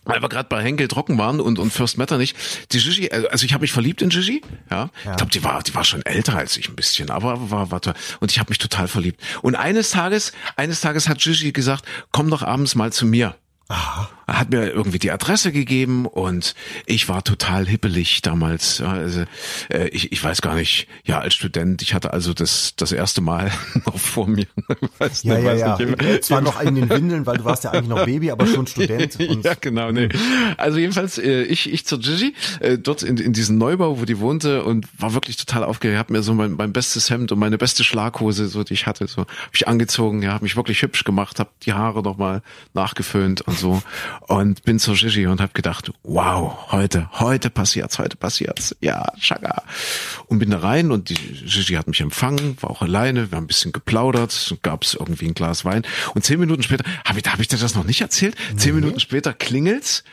weil 0.05 0.21
wir 0.21 0.29
gerade 0.29 0.49
bei 0.49 0.63
Henkel 0.63 0.87
trocken 0.87 1.17
waren 1.17 1.39
und 1.39 1.59
und 1.59 1.71
First 1.71 1.97
Matter 1.97 2.17
nicht. 2.17 2.35
Die 2.71 2.79
Gigi, 2.79 3.07
äh, 3.07 3.27
also 3.29 3.45
ich 3.45 3.53
habe 3.53 3.61
mich 3.61 3.71
verliebt 3.71 4.01
in 4.01 4.09
Gigi, 4.09 4.41
ja. 4.69 4.89
ja. 5.05 5.11
Ich 5.11 5.17
glaube, 5.17 5.31
die 5.31 5.43
war 5.43 5.61
die 5.63 5.75
war 5.75 5.83
schon 5.83 6.01
älter 6.03 6.35
als 6.35 6.57
ich 6.57 6.69
ein 6.69 6.75
bisschen, 6.75 7.09
aber 7.09 7.51
war 7.51 7.71
war 7.71 7.81
toll. 7.81 7.93
und 8.19 8.31
ich 8.31 8.39
habe 8.39 8.49
mich 8.49 8.57
total 8.57 8.87
verliebt. 8.87 9.21
Und 9.41 9.55
eines 9.55 9.91
Tages, 9.91 10.33
eines 10.55 10.81
Tages 10.81 11.07
hat 11.07 11.19
Gigi 11.19 11.51
gesagt, 11.51 11.85
komm 12.11 12.29
doch 12.29 12.43
abends 12.43 12.75
mal 12.75 12.91
zu 12.91 13.05
mir. 13.05 13.35
Aha. 13.67 14.09
Hat 14.37 14.49
mir 14.51 14.69
irgendwie 14.69 14.99
die 14.99 15.11
Adresse 15.11 15.51
gegeben 15.51 16.05
und 16.05 16.55
ich 16.85 17.09
war 17.09 17.23
total 17.23 17.65
hippelig 17.65 18.21
damals. 18.21 18.81
Also, 18.81 19.25
äh, 19.69 19.87
ich, 19.89 20.11
ich 20.11 20.23
weiß 20.23 20.41
gar 20.41 20.55
nicht, 20.55 20.87
ja, 21.03 21.19
als 21.19 21.33
Student, 21.33 21.81
ich 21.81 21.93
hatte 21.93 22.13
also 22.13 22.33
das, 22.33 22.73
das 22.75 22.91
erste 22.91 23.21
Mal 23.21 23.51
noch 23.85 23.97
vor 23.97 24.27
mir. 24.27 24.47
weiß 24.97 25.23
ja, 25.23 25.35
nicht, 25.35 25.45
ja, 25.45 25.53
ja. 25.55 25.77
Nicht. 25.77 26.01
Äh, 26.01 26.21
zwar 26.21 26.41
noch 26.41 26.61
in 26.61 26.75
den 26.75 26.89
Windeln, 26.89 27.25
weil 27.25 27.37
du 27.37 27.45
warst 27.45 27.63
ja 27.63 27.71
eigentlich 27.71 27.89
noch 27.89 28.05
Baby, 28.05 28.31
aber 28.31 28.45
schon 28.45 28.67
Student. 28.67 29.19
Und 29.19 29.45
ja, 29.45 29.53
genau, 29.59 29.91
nee. 29.91 30.09
Also 30.57 30.77
jedenfalls, 30.77 31.17
äh, 31.17 31.43
ich, 31.43 31.71
ich 31.71 31.85
zur 31.85 31.99
Gigi, 31.99 32.33
äh, 32.59 32.77
dort 32.77 33.03
in, 33.03 33.17
in 33.17 33.33
diesem 33.33 33.57
Neubau, 33.57 33.99
wo 33.99 34.05
die 34.05 34.19
wohnte 34.19 34.63
und 34.63 34.87
war 34.97 35.13
wirklich 35.13 35.37
total 35.37 35.63
aufgeregt, 35.63 35.99
hab 35.99 36.09
mir 36.09 36.23
so 36.23 36.33
mein, 36.33 36.53
mein 36.53 36.73
bestes 36.73 37.09
Hemd 37.09 37.31
und 37.31 37.39
meine 37.39 37.57
beste 37.57 37.83
Schlaghose, 37.83 38.47
so 38.47 38.63
die 38.63 38.73
ich 38.73 38.85
hatte, 38.85 39.07
so 39.07 39.21
hab 39.21 39.55
ich 39.55 39.67
angezogen, 39.67 40.21
ja, 40.21 40.33
hab 40.33 40.41
mich 40.41 40.55
wirklich 40.55 40.81
hübsch 40.81 41.03
gemacht, 41.03 41.39
hab 41.39 41.59
die 41.61 41.73
Haare 41.73 42.01
nochmal 42.01 42.41
nachgeföhnt 42.73 43.41
und 43.41 43.57
so 43.57 43.81
und 44.27 44.63
bin 44.63 44.79
zur 44.79 44.95
Gigi 44.95 45.27
und 45.27 45.41
habe 45.41 45.53
gedacht, 45.53 45.91
wow, 46.03 46.71
heute, 46.71 47.09
heute 47.19 47.49
passiert's, 47.49 47.99
heute 47.99 48.17
passiert's. 48.17 48.75
Ja, 48.81 49.11
Chaka. 49.19 49.63
Und 50.27 50.39
bin 50.39 50.51
da 50.51 50.59
rein 50.59 50.91
und 50.91 51.09
die 51.09 51.15
Gigi 51.15 51.73
hat 51.73 51.87
mich 51.87 52.01
empfangen, 52.01 52.57
war 52.61 52.69
auch 52.69 52.81
alleine, 52.81 53.31
wir 53.31 53.37
haben 53.37 53.45
ein 53.45 53.47
bisschen 53.47 53.71
geplaudert, 53.71 54.57
gab 54.61 54.83
es 54.83 54.93
irgendwie 54.93 55.27
ein 55.27 55.33
Glas 55.33 55.65
Wein 55.65 55.83
und 56.13 56.23
zehn 56.23 56.39
Minuten 56.39 56.63
später, 56.63 56.83
habe 57.05 57.19
ich, 57.19 57.25
hab 57.25 57.39
ich 57.39 57.47
dir 57.47 57.57
das 57.57 57.75
noch 57.75 57.83
nicht 57.83 58.01
erzählt? 58.01 58.35
Zehn 58.55 58.73
mhm. 58.73 58.81
Minuten 58.81 58.99
später 58.99 59.33
klingelt's 59.33 60.03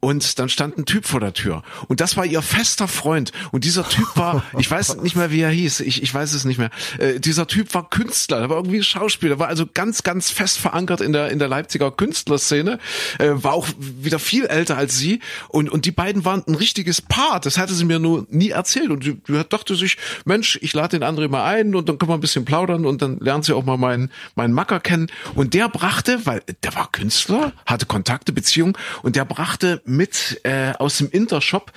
und 0.00 0.38
dann 0.38 0.48
stand 0.48 0.78
ein 0.78 0.86
Typ 0.86 1.06
vor 1.06 1.20
der 1.20 1.34
Tür 1.34 1.62
und 1.88 2.00
das 2.00 2.16
war 2.16 2.24
ihr 2.24 2.42
fester 2.42 2.88
Freund 2.88 3.32
und 3.52 3.64
dieser 3.64 3.88
Typ 3.88 4.06
war, 4.14 4.44
ich 4.58 4.70
weiß 4.70 4.96
nicht 5.02 5.16
mehr, 5.16 5.30
wie 5.30 5.40
er 5.40 5.50
hieß, 5.50 5.80
ich, 5.80 6.02
ich 6.02 6.14
weiß 6.14 6.32
es 6.32 6.44
nicht 6.44 6.58
mehr, 6.58 6.70
äh, 6.98 7.20
dieser 7.20 7.46
Typ 7.46 7.74
war 7.74 7.88
Künstler, 7.90 8.40
der 8.40 8.50
war 8.50 8.56
irgendwie 8.56 8.82
Schauspieler, 8.82 9.38
war 9.38 9.48
also 9.48 9.66
ganz, 9.72 10.02
ganz 10.02 10.30
fest 10.30 10.58
verankert 10.58 11.00
in 11.00 11.12
der, 11.12 11.30
in 11.30 11.38
der 11.38 11.48
Leipziger 11.48 11.90
Künstlerszene, 11.90 12.78
äh, 13.18 13.30
war 13.34 13.55
auch 13.56 13.66
wieder 13.78 14.18
viel 14.18 14.46
älter 14.46 14.76
als 14.76 14.98
sie. 14.98 15.20
Und, 15.48 15.68
und 15.68 15.84
die 15.84 15.90
beiden 15.90 16.24
waren 16.24 16.44
ein 16.46 16.54
richtiges 16.54 17.02
Paar. 17.02 17.40
Das 17.40 17.58
hatte 17.58 17.74
sie 17.74 17.84
mir 17.84 17.98
nur 17.98 18.26
nie 18.30 18.50
erzählt. 18.50 18.90
Und 18.90 19.04
sie 19.04 19.18
dachte 19.48 19.74
sich, 19.74 19.96
Mensch, 20.24 20.58
ich 20.62 20.72
lade 20.74 20.98
den 20.98 21.08
André 21.08 21.28
mal 21.28 21.44
ein 21.44 21.74
und 21.74 21.88
dann 21.88 21.98
können 21.98 22.10
wir 22.10 22.14
ein 22.14 22.20
bisschen 22.20 22.44
plaudern 22.44 22.86
und 22.86 23.02
dann 23.02 23.18
lernt 23.18 23.44
sie 23.44 23.54
auch 23.54 23.64
mal 23.64 23.76
meinen, 23.76 24.10
meinen 24.34 24.52
Macker 24.52 24.80
kennen. 24.80 25.08
Und 25.34 25.54
der 25.54 25.68
brachte, 25.68 26.24
weil 26.24 26.42
der 26.62 26.74
war 26.74 26.90
Künstler, 26.92 27.52
hatte 27.66 27.86
Kontakte, 27.86 28.32
Beziehungen 28.32 28.76
und 29.02 29.16
der 29.16 29.24
brachte 29.24 29.82
mit 29.84 30.40
äh, 30.44 30.72
aus 30.78 30.98
dem 30.98 31.10
Intershop 31.10 31.72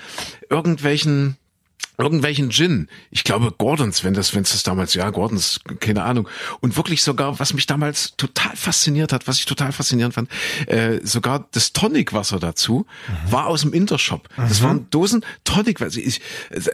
irgendwelchen 0.49 1.37
irgendwelchen 1.99 2.49
Gin. 2.49 2.87
Ich 3.11 3.23
glaube 3.23 3.53
Gordons, 3.57 4.03
wenn 4.03 4.13
das, 4.13 4.33
wenn 4.33 4.43
es 4.43 4.51
das 4.51 4.63
damals, 4.63 4.93
ja, 4.93 5.09
Gordons, 5.09 5.59
keine 5.79 6.03
Ahnung. 6.03 6.27
Und 6.61 6.77
wirklich 6.77 7.03
sogar, 7.03 7.39
was 7.39 7.53
mich 7.53 7.67
damals 7.67 8.15
total 8.15 8.55
fasziniert 8.55 9.11
hat, 9.11 9.27
was 9.27 9.37
ich 9.37 9.45
total 9.45 9.71
faszinierend 9.73 10.15
fand, 10.15 10.29
äh, 10.67 10.99
sogar 11.03 11.47
das 11.51 11.73
Tonicwasser 11.73 12.39
dazu 12.39 12.85
mhm. 13.07 13.31
war 13.31 13.47
aus 13.47 13.61
dem 13.61 13.73
Intershop. 13.73 14.29
Mhm. 14.37 14.47
Das 14.47 14.63
waren 14.63 14.89
Dosen 14.89 15.25
Tonicwasser. 15.43 15.99
Ich, 15.99 16.21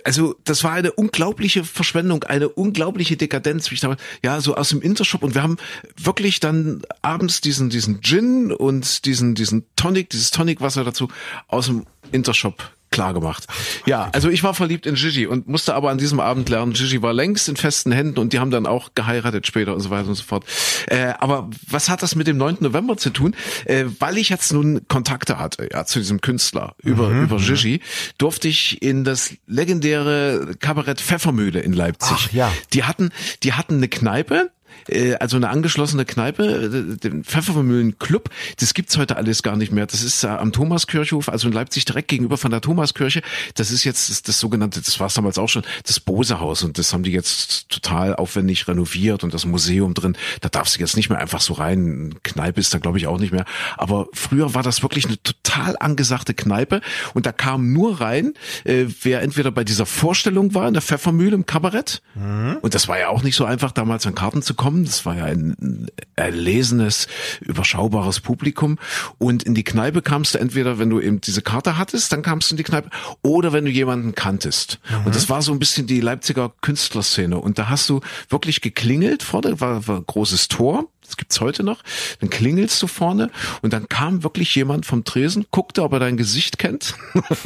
also 0.04 0.36
das 0.44 0.64
war 0.64 0.74
eine 0.74 0.92
unglaubliche 0.92 1.64
Verschwendung, 1.64 2.24
eine 2.24 2.48
unglaubliche 2.48 3.18
Dekadenz, 3.18 3.72
wie 3.72 3.76
ich 3.76 3.82
damals, 3.82 4.02
ja, 4.24 4.40
so 4.42 4.56
aus 4.56 4.70
dem 4.70 4.82
Intershop. 4.82 5.24
Und 5.24 5.34
wir 5.34 5.42
haben 5.42 5.58
wirklich 5.98 6.40
dann 6.40 6.84
abends 7.02 7.42
diesen, 7.42 7.72
diesen 7.72 8.02
Gin 8.02 8.52
und 8.52 9.06
diesen, 9.06 9.34
diesen 9.34 9.66
Tonic, 9.76 10.12
dieses 10.12 10.30
Tonicwasser 10.30 10.84
dazu 10.84 11.08
aus 11.48 11.66
dem 11.66 11.86
Intershop 12.12 12.75
klar 12.96 13.14
gemacht. 13.14 13.46
Ja, 13.86 14.10
also 14.14 14.30
ich 14.30 14.42
war 14.42 14.54
verliebt 14.54 14.86
in 14.86 14.96
Gigi 14.96 15.28
und 15.28 15.50
musste 15.50 15.76
aber 15.76 15.90
an 15.90 15.98
diesem 15.98 16.22
Abend 16.22 16.48
lernen, 16.48 16.72
Gigi 16.72 17.02
war 17.02 17.12
längst 17.12 17.50
in 17.50 17.58
festen 17.58 17.92
Händen 17.92 18.18
und 18.20 18.32
die 18.32 18.40
haben 18.40 18.52
dann 18.52 18.66
auch 18.66 18.92
geheiratet 18.96 19.46
später 19.46 19.74
und 19.74 19.82
so 19.82 19.90
weiter 19.90 20.08
und 20.08 20.16
so 20.16 20.24
fort. 20.24 20.46
Äh, 20.88 21.14
aber 21.20 21.50
was 21.70 21.90
hat 21.90 22.02
das 22.04 22.16
mit 22.16 22.26
dem 22.26 22.38
9. 22.38 22.58
November 22.62 22.96
zu 22.96 23.10
tun? 23.10 23.36
Äh, 23.66 23.86
weil 24.00 24.18
ich 24.18 24.30
jetzt 24.30 24.54
nun 24.54 24.88
Kontakte 24.88 25.38
hatte, 25.38 25.68
ja, 25.74 25.86
zu 25.86 26.00
diesem 26.00 26.22
Künstler 26.22 26.76
über, 26.82 27.10
mhm, 27.10 27.26
über 27.26 27.38
mhm. 27.38 27.44
Gigi, 27.44 27.82
durfte 28.18 28.48
ich 28.48 28.82
in 28.82 29.04
das 29.04 29.34
legendäre 29.46 30.56
Kabarett 30.60 31.02
Pfeffermühle 31.02 31.60
in 31.60 31.74
Leipzig. 31.74 32.16
Ach, 32.16 32.32
ja. 32.32 32.52
Die 32.72 32.86
hatten, 32.86 33.10
die 33.44 33.54
hatten 33.54 33.76
eine 33.76 33.90
Kneipe, 33.90 34.52
äh, 34.88 35.16
also 35.16 35.38
eine 35.38 35.50
angeschlossene 35.50 36.06
Kneipe, 36.06 36.96
äh, 36.96 36.98
den 36.98 37.24
Pfeffermühlen 37.24 37.98
Club. 38.00 38.30
Das 38.60 38.74
gibt's 38.74 38.98
heute 38.98 39.18
alles 39.18 39.44
gar 39.44 39.56
nicht 39.56 39.72
mehr. 39.72 39.86
Das 39.86 40.04
ist 40.04 40.24
äh, 40.24 40.28
am 40.28 40.52
Thomaskirchhof, 40.52 41.30
also 41.30 41.48
in 41.48 41.54
Leipzig 41.54 41.86
direkt 41.86 42.08
gegenüber 42.08 42.38
von 42.38 42.52
der 42.52 42.62
Thomaskirche. 42.62 43.22
Das 43.56 43.72
ist 43.72 43.84
jetzt 43.84 44.10
das, 44.10 44.24
das 44.24 44.40
sogenannte, 44.40 44.82
das 44.82 45.00
war 45.00 45.08
es 45.08 45.14
damals 45.14 45.38
auch 45.38 45.50
schon, 45.50 45.64
das 45.86 46.00
Bosehaus 46.00 46.64
und 46.64 46.78
das 46.78 46.94
haben 46.94 47.04
die 47.04 47.12
jetzt 47.12 47.70
total 47.70 48.16
aufwendig 48.16 48.68
renoviert 48.68 49.24
und 49.24 49.34
das 49.34 49.46
Museum 49.46 49.94
drin. 49.94 50.18
Da 50.42 50.50
darfst 50.50 50.76
du 50.76 50.80
jetzt 50.80 50.96
nicht 50.96 51.10
mehr 51.10 51.20
einfach 51.20 51.42
so 51.42 51.54
rein. 51.54 52.16
Kneipe 52.24 52.60
ist 52.60 52.74
da 52.74 52.80
glaube 52.80 52.98
ich 52.98 53.08
auch 53.08 53.20
nicht 53.20 53.32
mehr. 53.32 53.46
Aber 53.78 54.08
früher 54.14 54.54
war 54.54 54.64
das 54.64 54.82
wirklich 54.82 55.06
eine 55.06 55.22
total 55.22 55.76
angesagte 55.80 56.34
Kneipe 56.34 56.82
und 57.14 57.26
da 57.26 57.32
kam 57.32 57.74
nur 57.74 58.02
rein, 58.02 58.34
äh, 58.64 58.86
wer 59.02 59.22
entweder 59.22 59.52
bei 59.52 59.64
dieser 59.64 59.86
Vorstellung 59.86 60.54
war 60.54 60.68
in 60.68 60.74
der 60.74 60.82
Pfeffermühle 60.82 61.36
im 61.36 61.46
Kabarett 61.46 62.02
mhm. 62.16 62.58
und 62.62 62.74
das 62.74 62.88
war 62.88 63.00
ja 63.00 63.10
auch 63.10 63.24
nicht 63.24 63.36
so 63.36 63.46
einfach 63.46 63.72
damals 63.72 64.06
an 64.06 64.16
Karten 64.16 64.42
zu 64.42 64.54
kommen 64.54 64.75
bekommen. 64.76 64.86
Das 64.86 65.06
war 65.06 65.16
ja 65.16 65.26
ein 65.26 65.88
erlesenes, 66.16 67.08
überschaubares 67.42 68.20
Publikum. 68.20 68.78
Und 69.18 69.44
in 69.44 69.56
die 69.56 69.64
Kneipe 69.64 70.02
kamst 70.02 70.36
du 70.36 70.40
entweder, 70.40 70.80
wenn 70.80 70.90
du 70.90 71.00
eben 71.00 71.22
diese 71.22 71.42
Karte 71.42 71.78
hattest, 71.78 72.12
dann 72.12 72.22
kamst 72.22 72.50
du 72.50 72.54
in 72.54 72.58
die 72.58 72.64
Kneipe, 72.64 72.90
oder 73.22 73.54
wenn 73.54 73.66
du 73.66 73.72
jemanden 73.72 74.16
kanntest. 74.16 74.80
Mhm. 74.90 75.08
Und 75.08 75.16
das 75.16 75.30
war 75.30 75.42
so 75.42 75.52
ein 75.52 75.60
bisschen 75.60 75.88
die 75.88 76.02
Leipziger 76.02 76.52
Künstlerszene. 76.62 77.38
Und 77.40 77.58
da 77.60 77.70
hast 77.70 77.90
du 77.90 78.02
wirklich 78.30 78.62
geklingelt 78.62 79.24
vor, 79.24 79.42
da 79.42 79.60
war, 79.60 79.88
war 79.88 80.02
großes 80.02 80.48
Tor 80.48 80.90
das 81.06 81.18
gibt's 81.18 81.40
heute 81.42 81.64
noch, 81.64 81.82
dann 82.20 82.30
klingelst 82.30 82.82
du 82.82 82.88
vorne 82.88 83.30
und 83.62 83.74
dann 83.74 83.88
kam 83.88 84.24
wirklich 84.24 84.54
jemand 84.56 84.86
vom 84.86 85.04
Tresen, 85.04 85.46
guckte, 85.52 85.84
ob 85.84 85.94
er 85.94 86.00
dein 86.00 86.18
Gesicht 86.18 86.58
kennt, 86.58 86.96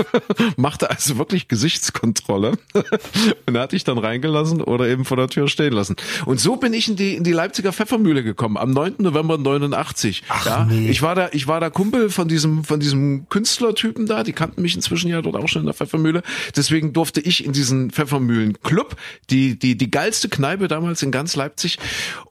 machte 0.57 0.89
also 0.89 1.17
wirklich 1.17 1.47
Gesichtskontrolle 1.47 2.57
und 3.45 3.57
hat 3.57 3.71
dich 3.71 3.83
dann 3.83 3.97
reingelassen 3.97 4.61
oder 4.61 4.87
eben 4.87 5.05
vor 5.05 5.17
der 5.17 5.27
Tür 5.27 5.47
stehen 5.47 5.73
lassen. 5.73 5.95
Und 6.25 6.39
so 6.39 6.55
bin 6.55 6.73
ich 6.73 6.87
in 6.87 6.95
die, 6.95 7.15
in 7.15 7.23
die 7.23 7.31
Leipziger 7.31 7.73
Pfeffermühle 7.73 8.23
gekommen, 8.23 8.57
am 8.57 8.71
9. 8.71 8.95
November 8.99 9.37
89. 9.37 10.23
Ach, 10.29 10.45
ja, 10.45 10.65
nee. 10.65 10.89
Ich 10.89 11.01
war 11.01 11.15
da, 11.15 11.29
ich 11.31 11.47
war 11.47 11.59
da 11.59 11.69
Kumpel 11.69 12.09
von 12.09 12.27
diesem, 12.27 12.63
von 12.63 12.79
diesem 12.79 13.27
Künstlertypen 13.29 14.05
da, 14.05 14.23
die 14.23 14.33
kannten 14.33 14.61
mich 14.61 14.75
inzwischen 14.75 15.09
ja 15.09 15.21
dort 15.21 15.35
auch 15.35 15.47
schon 15.47 15.61
in 15.61 15.65
der 15.65 15.73
Pfeffermühle. 15.73 16.23
Deswegen 16.55 16.93
durfte 16.93 17.21
ich 17.21 17.45
in 17.45 17.53
diesen 17.53 17.91
Pfeffermühlen-Club, 17.91 18.95
die, 19.29 19.57
die, 19.57 19.77
die 19.77 19.91
geilste 19.91 20.29
Kneipe 20.29 20.67
damals 20.67 21.03
in 21.03 21.11
ganz 21.11 21.35
Leipzig 21.35 21.77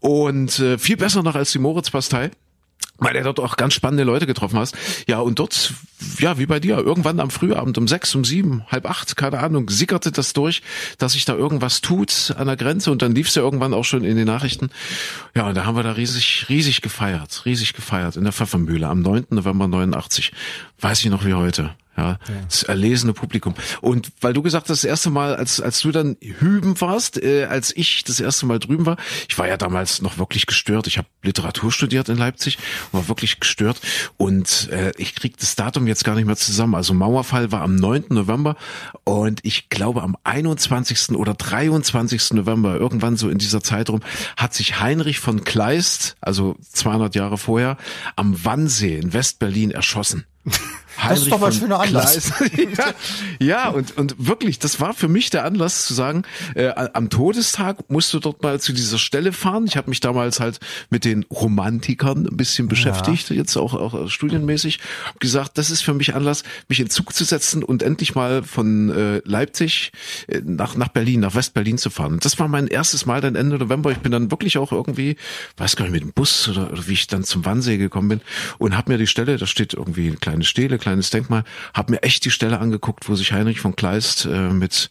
und 0.00 0.58
äh, 0.58 0.78
viel 0.78 0.97
besser 0.97 1.17
noch 1.22 1.34
als 1.34 1.52
die 1.52 1.58
Moritz-Pastei 1.58 2.30
weil 2.98 3.14
er 3.14 3.22
dort 3.22 3.40
auch 3.40 3.56
ganz 3.56 3.75
spannende 3.75 4.04
Leute 4.04 4.26
getroffen 4.26 4.58
hast. 4.58 4.76
Ja, 5.06 5.20
und 5.20 5.38
dort, 5.38 5.72
ja, 6.18 6.38
wie 6.38 6.46
bei 6.46 6.60
dir, 6.60 6.78
irgendwann 6.78 7.20
am 7.20 7.30
Frühabend 7.30 7.78
um 7.78 7.87
sechs, 7.87 8.14
um 8.14 8.25
sieben, 8.25 8.64
halb 8.68 8.90
acht, 8.90 9.16
keine 9.16 9.38
Ahnung, 9.38 9.70
sickerte 9.70 10.10
das 10.10 10.32
durch, 10.32 10.62
dass 10.98 11.12
sich 11.12 11.25
da 11.25 11.34
irgendwas 11.34 11.80
tut 11.80 12.34
an 12.37 12.48
der 12.48 12.56
Grenze 12.56 12.90
und 12.90 13.00
dann 13.00 13.14
lief's 13.14 13.34
ja 13.37 13.42
irgendwann 13.42 13.72
auch 13.72 13.84
schon 13.84 14.04
in 14.04 14.16
den 14.16 14.26
Nachrichten. 14.26 14.70
Ja, 15.34 15.46
und 15.48 15.56
da 15.56 15.64
haben 15.64 15.76
wir 15.76 15.84
da 15.84 15.92
riesig, 15.92 16.46
riesig 16.48 16.82
gefeiert, 16.82 17.44
riesig 17.44 17.72
gefeiert 17.72 18.16
in 18.16 18.25
der 18.25 18.32
Pfeffermühle 18.32 18.88
am 18.88 19.00
9. 19.00 19.26
November 19.30 19.68
89. 19.68 20.32
Weiß 20.80 21.00
ich 21.00 21.10
noch 21.10 21.25
wie 21.25 21.34
heute. 21.34 21.70
Ja, 21.99 22.17
das 22.47 22.62
erlesene 22.62 23.12
Publikum. 23.12 23.55
Und 23.81 24.12
weil 24.21 24.33
du 24.33 24.40
gesagt 24.40 24.71
hast, 24.71 24.85
das 24.85 24.88
erste 24.88 25.11
Mal, 25.11 25.35
als, 25.35 25.61
als 25.61 25.81
du 25.81 25.90
dann 25.90 26.17
hüben 26.21 26.81
warst, 26.81 27.21
äh, 27.21 27.47
als 27.47 27.76
ich 27.76 28.05
das 28.05 28.21
erste 28.21 28.47
Mal 28.47 28.61
drüben 28.61 28.87
war, 28.87 28.97
ich 29.28 29.37
war 29.37 29.49
ja 29.49 29.57
damals 29.57 30.00
noch 30.00 30.17
wirklich 30.17 30.47
gestört. 30.47 30.87
Ich 30.87 30.97
habe 30.97 31.09
Literatur 31.25 31.73
studiert 31.73 32.09
in 32.09 32.17
Leipzig, 32.17 32.59
war 32.93 33.09
wirklich 33.09 33.40
gestört. 33.40 33.81
Und 34.17 34.69
äh, 34.71 34.93
ich 34.97 35.17
krieg 35.17 35.38
das 35.38 35.57
Datum 35.57 35.88
jetzt 35.88 36.05
gar 36.05 36.14
nicht 36.14 36.26
mehr 36.26 36.37
zusammen. 36.37 36.76
Also 36.76 36.95
Mauerfall 36.95 37.50
war 37.50 37.62
am 37.62 37.75
9. 37.75 38.05
November 38.11 38.55
und 39.02 39.40
ich 39.43 39.69
glaube 39.69 40.05
am 40.05 40.17
21. 40.23 41.17
oder 41.17 41.35
23. 41.35 42.35
November, 42.35 42.76
irgendwann 42.76 43.17
so 43.17 43.28
in 43.28 43.38
dieser 43.38 43.61
Zeitraum, 43.61 44.02
hat 44.37 44.55
sich 44.55 44.78
Heinrich 44.78 45.19
von 45.19 45.43
Kleist, 45.43 46.17
also 46.21 46.55
200 46.71 47.17
Jahre 47.17 47.38
vorher, 47.38 47.76
am 48.14 48.45
Wannsee 48.45 48.99
in 48.99 49.12
Westberlin 49.12 49.73
erschossen. 49.73 50.26
Heinrich 50.99 51.19
das 51.19 51.23
ist 51.23 51.33
doch 51.33 51.40
mal 51.40 51.47
ein 51.47 51.52
schöner 51.52 51.81
Anlass. 51.81 52.33
ja, 52.76 52.95
ja, 53.38 53.69
und, 53.69 53.97
und 53.97 54.14
wirklich, 54.19 54.59
das 54.59 54.81
war 54.81 54.95
für 54.95 55.09
mich 55.09 55.31
der 55.31 55.45
Anlass 55.45 55.87
zu 55.87 55.95
sagen, 55.95 56.25
äh, 56.55 56.69
am 56.69 57.09
Todestag 57.09 57.88
musst 57.88 58.12
du 58.12 58.19
dort 58.19 58.43
mal 58.43 58.61
zu 58.61 58.73
dieser 58.73 58.99
Stelle 58.99 59.33
fahren. 59.33 59.67
Ich 59.67 59.76
habe 59.76 59.88
mich 59.90 60.00
damals 60.00 60.40
halt 60.40 60.59
mit 60.90 61.05
den 61.05 61.25
Romantikern 61.31 62.26
ein 62.26 62.37
bisschen 62.37 62.69
beschäftigt, 62.69 63.31
ja. 63.31 63.37
jetzt 63.37 63.57
auch, 63.57 63.75
auch 63.75 64.09
studienmäßig. 64.09 64.81
Hab 65.07 65.21
gesagt, 65.21 65.57
das 65.57 65.71
ist 65.71 65.83
für 65.83 65.95
mich 65.95 66.14
Anlass, 66.14 66.43
mich 66.69 66.81
in 66.81 66.90
Zug 66.90 67.14
zu 67.14 67.25
setzen 67.25 67.62
und 67.62 67.83
endlich 67.83 68.14
mal 68.14 68.43
von 68.43 68.90
äh, 68.90 69.23
Leipzig 69.25 69.93
äh, 70.26 70.40
nach, 70.45 70.76
nach 70.76 70.88
Berlin, 70.88 71.21
nach 71.21 71.35
Westberlin 71.35 71.78
zu 71.78 71.90
fahren. 71.90 72.14
Und 72.14 72.25
das 72.25 72.38
war 72.38 72.49
mein 72.49 72.67
erstes 72.67 73.07
Mal 73.07 73.21
dann 73.21 73.37
Ende 73.37 73.59
November. 73.59 73.93
Ich 73.93 73.99
bin 73.99 74.12
dann 74.12 74.31
wirklich 74.31 74.59
auch 74.59 74.73
irgendwie, 74.73 75.17
weiß 75.57 75.76
gar 75.76 75.85
nicht, 75.85 75.93
mit 75.93 76.02
dem 76.02 76.12
Bus 76.12 76.49
oder, 76.49 76.73
oder 76.73 76.87
wie 76.88 76.95
ich 76.95 77.07
dann 77.07 77.25
zum 77.25 77.45
Wannsee 77.45 77.78
gekommen 77.78 78.09
bin 78.09 78.21
und 78.59 78.76
habe 78.76 78.93
mir 78.93 78.99
die 78.99 79.07
Stelle, 79.07 79.37
da 79.37 79.47
steht 79.47 79.75
irgendwie 79.75 80.09
eine 80.09 80.17
kleine 80.17 80.45
Stele, 80.45 80.78
kleines 80.88 81.11
Denkmal, 81.11 81.45
habe 81.75 81.92
mir 81.92 82.02
echt 82.02 82.25
die 82.25 82.30
Stelle 82.30 82.59
angeguckt, 82.61 83.11
wo 83.11 83.14
sich 83.14 83.33
Heinrich 83.33 83.61
von 83.61 83.76
Kleist 83.76 84.25
äh, 84.25 84.49
mit 84.49 84.88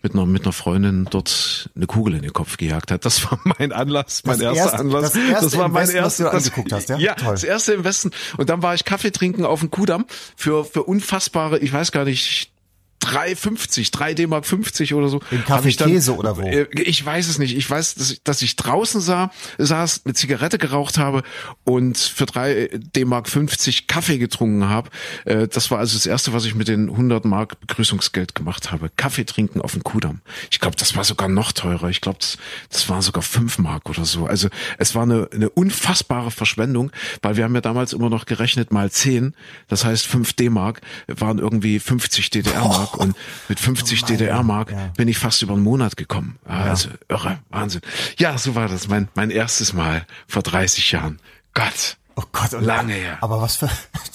mit 0.00 0.14
einer 0.14 0.24
mit 0.24 0.44
einer 0.44 0.52
Freundin 0.52 1.08
dort 1.10 1.70
eine 1.74 1.86
Kugel 1.86 2.14
in 2.14 2.22
den 2.22 2.32
Kopf 2.32 2.56
gejagt 2.56 2.92
hat. 2.92 3.04
Das 3.04 3.24
war 3.24 3.40
mein 3.58 3.72
Anlass, 3.72 4.22
mein 4.24 4.38
das 4.38 4.56
erster 4.56 4.62
erste, 4.62 4.78
Anlass. 4.78 5.12
Das, 5.12 5.16
erste 5.16 5.44
das 5.46 5.58
war 5.58 5.68
mein 5.68 5.90
erstes, 5.90 6.24
was 6.26 6.44
du 6.44 6.50
angeguckt 6.50 6.72
hast, 6.72 6.88
ja? 6.88 6.98
Ja, 6.98 7.14
Toll. 7.14 7.32
das 7.32 7.42
erste 7.42 7.72
im 7.72 7.82
Westen. 7.82 8.12
Und 8.36 8.48
dann 8.48 8.62
war 8.62 8.74
ich 8.74 8.84
Kaffee 8.84 9.10
trinken 9.10 9.44
auf 9.44 9.58
dem 9.60 9.72
Kudamm 9.72 10.06
für 10.36 10.64
für 10.64 10.84
unfassbare, 10.84 11.58
ich 11.58 11.72
weiß 11.72 11.90
gar 11.90 12.04
nicht 12.04 12.52
3,50, 13.00 13.92
3 13.92 14.14
D-Mark 14.14 14.46
50 14.46 14.94
oder 14.94 15.08
so. 15.08 15.20
Im 15.30 15.42
Café 15.42 15.76
Käse 15.76 16.14
oder 16.16 16.36
wo? 16.36 16.42
Äh, 16.42 16.66
ich 16.82 17.04
weiß 17.04 17.28
es 17.28 17.38
nicht. 17.38 17.56
Ich 17.56 17.68
weiß, 17.68 17.94
dass 17.94 18.10
ich, 18.10 18.22
dass 18.22 18.42
ich 18.42 18.56
draußen 18.56 19.00
sah, 19.00 19.30
saß, 19.58 20.02
eine 20.04 20.14
Zigarette 20.14 20.58
geraucht 20.58 20.98
habe 20.98 21.22
und 21.64 21.98
für 21.98 22.26
3 22.26 22.70
D-Mark 22.94 23.28
50 23.28 23.86
Kaffee 23.86 24.18
getrunken 24.18 24.68
habe. 24.68 24.90
Äh, 25.24 25.48
das 25.48 25.70
war 25.70 25.78
also 25.78 25.96
das 25.96 26.06
erste, 26.06 26.32
was 26.32 26.44
ich 26.44 26.54
mit 26.54 26.68
den 26.68 26.90
100 26.90 27.24
Mark 27.24 27.60
Begrüßungsgeld 27.60 28.34
gemacht 28.34 28.70
habe. 28.70 28.90
Kaffee 28.96 29.24
trinken 29.24 29.60
auf 29.60 29.72
dem 29.72 29.82
Kudamm. 29.82 30.20
Ich 30.50 30.60
glaube, 30.60 30.76
das 30.76 30.96
war 30.96 31.04
sogar 31.04 31.28
noch 31.28 31.52
teurer. 31.52 31.88
Ich 31.88 32.00
glaube, 32.00 32.18
das, 32.20 32.38
das 32.70 32.88
war 32.88 33.02
sogar 33.02 33.22
5 33.22 33.58
Mark 33.58 33.88
oder 33.88 34.04
so. 34.04 34.26
Also 34.26 34.48
es 34.78 34.94
war 34.94 35.02
eine, 35.02 35.28
eine 35.32 35.50
unfassbare 35.50 36.30
Verschwendung, 36.30 36.92
weil 37.22 37.36
wir 37.36 37.44
haben 37.44 37.54
ja 37.54 37.60
damals 37.60 37.92
immer 37.92 38.10
noch 38.10 38.26
gerechnet 38.26 38.72
mal 38.72 38.90
10. 38.90 39.34
Das 39.68 39.84
heißt 39.84 40.06
5 40.06 40.34
D-Mark 40.34 40.80
waren 41.06 41.38
irgendwie 41.38 41.80
50 41.80 42.30
DDR-Mark. 42.30 42.89
Mark 42.90 43.00
und 43.00 43.16
mit 43.48 43.60
50 43.60 44.02
oh 44.02 44.06
DDR-Mark 44.06 44.70
ja. 44.72 44.92
bin 44.96 45.08
ich 45.08 45.18
fast 45.18 45.42
über 45.42 45.54
einen 45.54 45.62
Monat 45.62 45.96
gekommen. 45.96 46.38
Also 46.44 46.88
irre, 47.08 47.38
Wahnsinn. 47.50 47.82
Ja, 48.18 48.36
so 48.38 48.54
war 48.54 48.68
das 48.68 48.88
mein, 48.88 49.08
mein 49.14 49.30
erstes 49.30 49.72
Mal 49.72 50.06
vor 50.26 50.42
30 50.42 50.92
Jahren. 50.92 51.20
Gott. 51.54 51.96
Oh 52.16 52.22
Gott, 52.32 52.52
lange 52.52 52.94
her. 52.94 53.18
Aber 53.20 53.40
was 53.40 53.56
für 53.56 53.70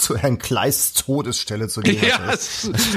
zu 0.05 0.15
Herrn 0.15 0.37
Kleis 0.37 0.93
Todesstelle 0.93 1.67
zu 1.67 1.81
gehen. 1.81 1.97
Ja, 2.05 2.35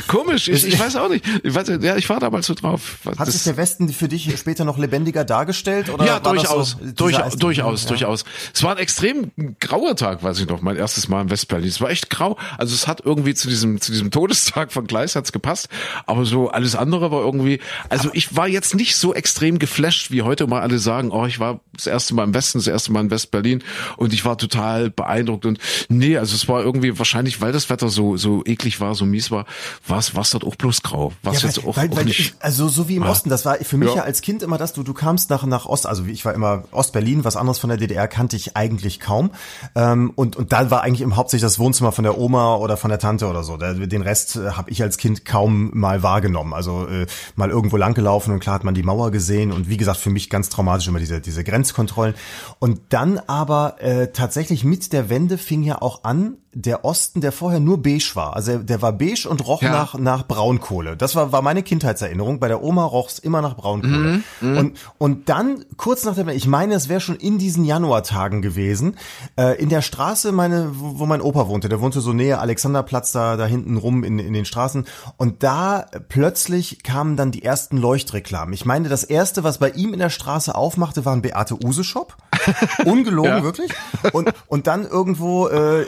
komisch. 0.08 0.48
Ich, 0.48 0.66
ich 0.66 0.78
weiß 0.78 0.96
auch 0.96 1.08
nicht. 1.08 1.24
Ich, 1.42 1.54
weiß, 1.54 1.68
ja, 1.80 1.96
ich 1.96 2.08
war 2.10 2.20
damals 2.20 2.46
so 2.46 2.54
drauf. 2.54 2.98
Hat 3.06 3.26
das, 3.26 3.32
sich 3.32 3.44
der 3.44 3.56
Westen 3.56 3.88
für 3.88 4.08
dich 4.08 4.38
später 4.38 4.66
noch 4.66 4.76
lebendiger 4.76 5.24
dargestellt? 5.24 5.88
Oder 5.88 6.04
ja, 6.04 6.20
durchaus. 6.20 6.72
So 6.72 6.78
durch, 6.94 7.16
durchaus, 7.16 7.84
ja. 7.84 7.88
durchaus. 7.88 8.24
Es 8.54 8.62
war 8.62 8.72
ein 8.72 8.78
extrem 8.78 9.32
grauer 9.58 9.96
Tag, 9.96 10.22
weiß 10.22 10.40
ich 10.40 10.48
noch, 10.48 10.60
mein 10.60 10.76
erstes 10.76 11.08
Mal 11.08 11.22
in 11.22 11.30
Westberlin. 11.30 11.68
Es 11.68 11.80
war 11.80 11.88
echt 11.88 12.10
grau. 12.10 12.36
Also 12.58 12.74
es 12.74 12.86
hat 12.86 13.00
irgendwie 13.04 13.34
zu 13.34 13.48
diesem, 13.48 13.80
zu 13.80 13.90
diesem 13.90 14.10
Todestag 14.10 14.70
von 14.70 14.86
Gleis 14.86 15.16
hat's 15.16 15.32
gepasst. 15.32 15.68
Aber 16.04 16.26
so 16.26 16.50
alles 16.50 16.76
andere 16.76 17.10
war 17.10 17.20
irgendwie, 17.20 17.60
also 17.88 18.10
ich 18.12 18.36
war 18.36 18.48
jetzt 18.48 18.74
nicht 18.74 18.96
so 18.96 19.14
extrem 19.14 19.58
geflasht, 19.58 20.10
wie 20.10 20.22
heute 20.22 20.46
mal 20.46 20.60
alle 20.60 20.78
sagen, 20.78 21.10
oh, 21.10 21.24
ich 21.24 21.40
war 21.40 21.60
das 21.72 21.86
erste 21.86 22.14
Mal 22.14 22.24
im 22.24 22.34
Westen, 22.34 22.58
das 22.58 22.66
erste 22.66 22.92
Mal 22.92 23.00
in 23.00 23.10
Westberlin 23.10 23.64
und 23.96 24.12
ich 24.12 24.26
war 24.26 24.36
total 24.36 24.90
beeindruckt 24.90 25.46
und 25.46 25.58
nee, 25.88 26.18
also 26.18 26.34
es 26.34 26.48
war 26.48 26.62
irgendwie 26.62 26.97
wahrscheinlich, 26.98 27.40
weil 27.40 27.52
das 27.52 27.70
Wetter 27.70 27.88
so 27.88 28.16
so 28.16 28.42
eklig 28.44 28.80
war, 28.80 28.94
so 28.94 29.04
mies 29.04 29.30
war, 29.30 29.46
war 29.86 29.98
es 29.98 30.30
dort 30.30 30.44
auch 30.44 30.56
bloß 30.56 30.82
grau. 30.82 31.12
War 31.22 31.34
ja, 31.34 31.40
jetzt 31.40 31.64
auch, 31.66 31.76
weil, 31.76 31.90
auch 31.90 31.96
weil 31.96 32.04
nicht. 32.04 32.34
Also 32.40 32.68
so 32.68 32.88
wie 32.88 32.96
im 32.96 33.04
ja. 33.04 33.10
Osten, 33.10 33.30
das 33.30 33.44
war 33.44 33.56
für 33.56 33.76
mich 33.76 33.90
ja. 33.90 33.96
ja. 33.96 34.02
als 34.02 34.20
Kind 34.20 34.42
immer 34.42 34.58
das, 34.58 34.72
du 34.72 34.82
du 34.82 34.94
kamst 34.94 35.30
nach 35.30 35.44
nach 35.44 35.66
Ost, 35.66 35.86
also 35.86 36.04
ich 36.04 36.24
war 36.24 36.34
immer 36.34 36.64
Ostberlin, 36.72 37.24
was 37.24 37.36
anderes 37.36 37.58
von 37.58 37.68
der 37.68 37.78
DDR 37.78 38.08
kannte 38.08 38.36
ich 38.36 38.56
eigentlich 38.56 39.00
kaum 39.00 39.30
ähm, 39.74 40.12
und 40.14 40.36
und 40.36 40.52
da 40.52 40.70
war 40.70 40.82
eigentlich 40.82 41.00
im 41.00 41.16
hauptsächlich 41.16 41.42
das 41.42 41.58
Wohnzimmer 41.58 41.92
von 41.92 42.04
der 42.04 42.18
Oma 42.18 42.56
oder 42.56 42.76
von 42.76 42.90
der 42.90 42.98
Tante 42.98 43.26
oder 43.26 43.42
so. 43.42 43.56
Den 43.56 44.02
Rest 44.02 44.36
äh, 44.36 44.50
habe 44.52 44.70
ich 44.70 44.82
als 44.82 44.96
Kind 44.96 45.24
kaum 45.24 45.70
mal 45.74 46.02
wahrgenommen. 46.02 46.54
Also 46.54 46.86
äh, 46.86 47.06
mal 47.36 47.50
irgendwo 47.50 47.76
langgelaufen 47.76 48.32
und 48.32 48.40
klar 48.40 48.54
hat 48.54 48.64
man 48.64 48.74
die 48.74 48.82
Mauer 48.82 49.10
gesehen 49.10 49.52
und 49.52 49.68
wie 49.68 49.76
gesagt 49.76 49.98
für 49.98 50.10
mich 50.10 50.30
ganz 50.30 50.48
traumatisch 50.48 50.88
immer 50.88 50.98
diese 50.98 51.20
diese 51.20 51.44
Grenzkontrollen 51.44 52.14
und 52.58 52.80
dann 52.90 53.18
aber 53.18 53.76
äh, 53.80 54.08
tatsächlich 54.12 54.64
mit 54.64 54.92
der 54.92 55.10
Wende 55.10 55.38
fing 55.38 55.62
ja 55.62 55.80
auch 55.80 56.04
an, 56.04 56.38
der 56.52 56.84
Osten, 56.88 57.20
der 57.20 57.32
vorher 57.32 57.60
nur 57.60 57.82
beige 57.82 58.12
war. 58.14 58.34
Also 58.34 58.56
der 58.56 58.80
war 58.80 58.92
beige 58.92 59.28
und 59.28 59.46
roch 59.46 59.60
ja. 59.60 59.70
nach, 59.70 59.98
nach 59.98 60.26
Braunkohle. 60.26 60.96
Das 60.96 61.14
war, 61.14 61.32
war 61.32 61.42
meine 61.42 61.62
Kindheitserinnerung. 61.62 62.40
Bei 62.40 62.48
der 62.48 62.62
Oma 62.62 62.86
roch 62.86 63.10
es 63.10 63.18
immer 63.18 63.42
nach 63.42 63.56
Braunkohle. 63.56 63.98
Mhm, 63.98 64.24
mhm, 64.40 64.56
und, 64.56 64.78
und 64.96 65.28
dann, 65.28 65.66
kurz 65.76 66.06
nach 66.06 66.14
der 66.14 66.28
ich 66.28 66.46
meine, 66.46 66.74
es 66.74 66.88
wäre 66.88 67.00
schon 67.00 67.16
in 67.16 67.36
diesen 67.36 67.64
Januartagen 67.64 68.40
gewesen, 68.40 68.96
äh, 69.36 69.60
in 69.60 69.68
der 69.68 69.82
Straße, 69.82 70.32
meine, 70.32 70.70
wo, 70.72 71.00
wo 71.00 71.06
mein 71.06 71.20
Opa 71.20 71.46
wohnte, 71.48 71.68
der 71.68 71.82
wohnte 71.82 72.00
so 72.00 72.14
näher 72.14 72.40
Alexanderplatz 72.40 73.12
da, 73.12 73.36
da 73.36 73.44
hinten 73.44 73.76
rum 73.76 74.02
in, 74.02 74.18
in 74.18 74.32
den 74.32 74.46
Straßen. 74.46 74.86
Und 75.18 75.42
da 75.42 75.84
plötzlich 76.08 76.82
kamen 76.82 77.18
dann 77.18 77.32
die 77.32 77.42
ersten 77.42 77.76
Leuchtreklamen. 77.76 78.54
Ich 78.54 78.64
meine, 78.64 78.88
das 78.88 79.04
erste, 79.04 79.44
was 79.44 79.58
bei 79.58 79.68
ihm 79.70 79.92
in 79.92 79.98
der 79.98 80.10
Straße 80.10 80.54
aufmachte, 80.54 81.04
war 81.04 81.12
ein 81.12 81.20
Beate 81.20 81.54
Use 81.62 81.84
Shop. 81.84 82.16
Ungelogen, 82.84 83.30
ja. 83.30 83.42
wirklich. 83.42 83.72
Und, 84.12 84.32
und 84.46 84.66
dann 84.66 84.86
irgendwo, 84.86 85.48
äh, 85.48 85.86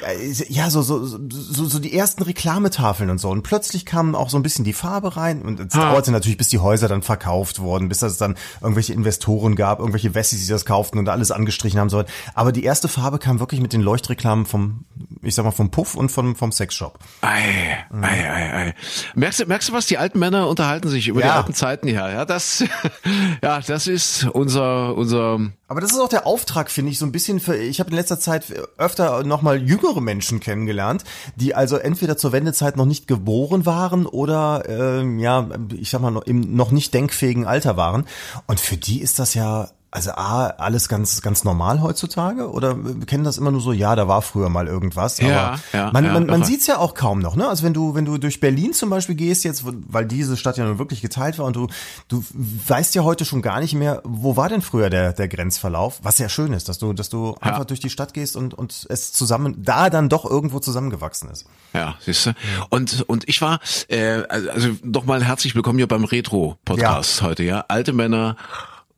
ja, 0.49 0.71
so, 0.71 0.83
so, 0.83 1.05
so, 1.05 1.65
so 1.65 1.79
die 1.79 1.97
ersten 1.97 2.23
Reklametafeln 2.23 3.11
und 3.11 3.19
so. 3.19 3.31
Und 3.31 3.43
plötzlich 3.43 3.87
kam 3.87 4.15
auch 4.15 4.31
so 4.31 4.39
ein 4.39 4.43
bisschen 4.43 4.65
die 4.65 4.73
Farbe 4.73 5.17
rein. 5.17 5.43
Und 5.43 5.61
es 5.61 5.75
ah. 5.75 5.91
dauerte 5.91 6.13
natürlich, 6.13 6.39
bis 6.39 6.49
die 6.49 6.59
Häuser 6.59 6.89
dann 6.89 7.03
verkauft 7.03 7.61
wurden, 7.61 7.89
bis 7.89 8.03
es 8.03 8.17
dann 8.17 8.37
irgendwelche 8.61 8.93
Investoren 8.93 9.57
gab, 9.57 9.81
irgendwelche 9.81 10.15
Wessis, 10.15 10.45
die 10.45 10.51
das 10.51 10.65
kauften 10.65 10.99
und 10.99 11.09
alles 11.09 11.31
angestrichen 11.31 11.79
haben 11.79 11.91
sollen. 11.91 12.07
Aber 12.35 12.53
die 12.53 12.65
erste 12.65 12.89
Farbe 12.89 13.19
kam 13.19 13.41
wirklich 13.41 13.61
mit 13.61 13.73
den 13.73 13.81
Leuchtreklamen 13.81 14.47
vom, 14.47 14.85
ich 15.23 15.35
sag 15.35 15.45
mal, 15.45 15.51
vom 15.51 15.71
Puff 15.71 15.95
und 15.95 16.11
vom, 16.11 16.35
vom 16.35 16.53
Sexshop. 16.53 16.99
Ei, 17.21 17.77
mhm. 17.91 18.05
ei, 18.05 18.31
ei, 18.31 18.55
ei. 18.55 18.75
Merkst 19.15 19.41
du, 19.41 19.47
merkst 19.47 19.69
du 19.69 19.73
was? 19.73 19.87
Die 19.87 19.99
alten 19.99 20.19
Männer 20.19 20.49
unterhalten 20.49 20.89
sich 20.89 21.09
über 21.09 21.21
ja. 21.21 21.27
die 21.27 21.33
alten 21.33 21.55
Zeiten 21.55 21.89
hier. 21.89 22.11
Ja, 22.11 22.25
das, 22.25 22.65
ja, 23.43 23.61
das 23.61 23.87
ist 23.87 24.25
unser, 24.25 24.97
unser, 24.97 25.39
aber 25.69 25.81
das 25.81 25.93
ist 25.93 26.01
auch 26.01 26.09
der 26.09 26.27
Auftrag, 26.27 26.71
finde 26.71 26.93
ich, 26.93 26.99
so 26.99 27.05
ein 27.05 27.13
bisschen 27.13 27.41
für, 27.41 27.57
ich 27.57 27.81
habe 27.81 27.91
in 27.91 27.97
letzter 27.97 28.19
Zeit 28.19 28.47
öfter 28.79 29.23
nochmal 29.25 29.63
jüngere 29.63 30.01
Menschen 30.01 30.41
kennengelernt, 30.41 31.05
die 31.37 31.55
also 31.55 31.77
entweder 31.77 32.17
zur 32.17 32.33
Wendezeit 32.33 32.77
noch 32.77 32.87
nicht 32.87 33.07
geboren 33.07 33.67
waren 33.67 34.07
oder, 34.07 34.65
äh, 34.69 35.21
ja, 35.21 35.49
ich 35.77 35.91
sag 35.91 36.01
mal, 36.01 36.23
im 36.27 36.57
noch 36.57 36.71
nicht 36.71 36.95
denkfähigen 36.95 37.47
Alter 37.47 37.77
waren. 37.77 38.07
Und 38.47 38.61
für 38.61 38.77
die 38.77 39.01
ist 39.01 39.19
das 39.19 39.35
ja 39.35 39.69
Also 39.93 40.13
A, 40.13 40.47
alles 40.47 40.89
ganz, 40.89 41.21
ganz 41.21 41.43
normal 41.43 41.81
heutzutage? 41.81 42.49
Oder 42.49 42.77
wir 42.85 43.07
kennen 43.07 43.25
das 43.25 43.39
immer 43.39 43.51
nur 43.51 43.61
so, 43.61 43.73
ja, 43.73 43.97
da 43.97 44.07
war 44.07 44.23
früher 44.23 44.49
mal 44.49 44.69
irgendwas. 44.69 45.19
Ja, 45.19 45.27
aber 45.27 45.61
ja, 45.73 45.91
man, 45.93 46.05
ja, 46.05 46.13
man, 46.13 46.27
man 46.27 46.41
irre. 46.41 46.47
sieht's 46.47 46.69
ja 46.69 46.79
auch 46.79 46.95
kaum 46.95 47.19
noch, 47.19 47.35
ne? 47.35 47.49
Also 47.49 47.65
wenn 47.65 47.75
du, 47.75 47.95
wenn 47.97 48.05
du 48.05 48.17
durch 48.17 48.39
Berlin 48.39 48.73
zum 48.73 48.89
Beispiel 48.89 49.17
gehst 49.17 49.43
jetzt, 49.43 49.65
weil 49.65 50.07
diese 50.07 50.37
Stadt 50.37 50.57
ja 50.59 50.65
nun 50.65 50.79
wirklich 50.79 51.01
geteilt 51.03 51.41
war 51.41 51.47
und 51.47 51.57
du, 51.57 51.67
du 52.07 52.23
weißt 52.69 52.95
ja 52.95 53.03
heute 53.03 53.25
schon 53.25 53.43
gar 53.43 53.59
nicht 53.59 53.75
mehr, 53.75 54.01
wo 54.05 54.37
war 54.37 54.49
denn 54.49 54.63
früher 54.63 54.91
der, 54.91 55.13
der 55.13 55.27
Grenzverlauf? 55.27 55.99
Was 56.05 56.19
ja 56.19 56.29
schön 56.29 56.53
ist, 56.53 56.69
dass 56.69 56.79
du, 56.79 56.93
dass 56.93 57.09
du 57.09 57.35
einfach 57.41 57.65
durch 57.65 57.81
die 57.81 57.91
Stadt 57.91 58.15
gehst 58.15 58.37
und, 58.37 58.55
und 58.55 58.87
es 58.89 59.13
zusammen, 59.13 59.57
da 59.59 59.91
dann 59.91 60.09
doch 60.09 60.25
irgendwo 60.25 60.61
zusammengewachsen 60.61 61.31
ist. 61.31 61.47
Ja, 61.73 61.97
siehst 61.99 62.27
du. 62.27 62.33
Und 62.69 63.03
und 63.09 63.29
ich 63.29 63.43
war 63.43 63.59
äh, 63.89 64.23
also 64.29 64.69
nochmal 64.85 65.25
herzlich 65.25 65.57
willkommen 65.57 65.79
hier 65.79 65.89
beim 65.89 66.05
Retro 66.05 66.59
Podcast 66.65 67.23
heute, 67.23 67.43
ja. 67.43 67.65
Alte 67.67 67.93
Männer 67.93 68.37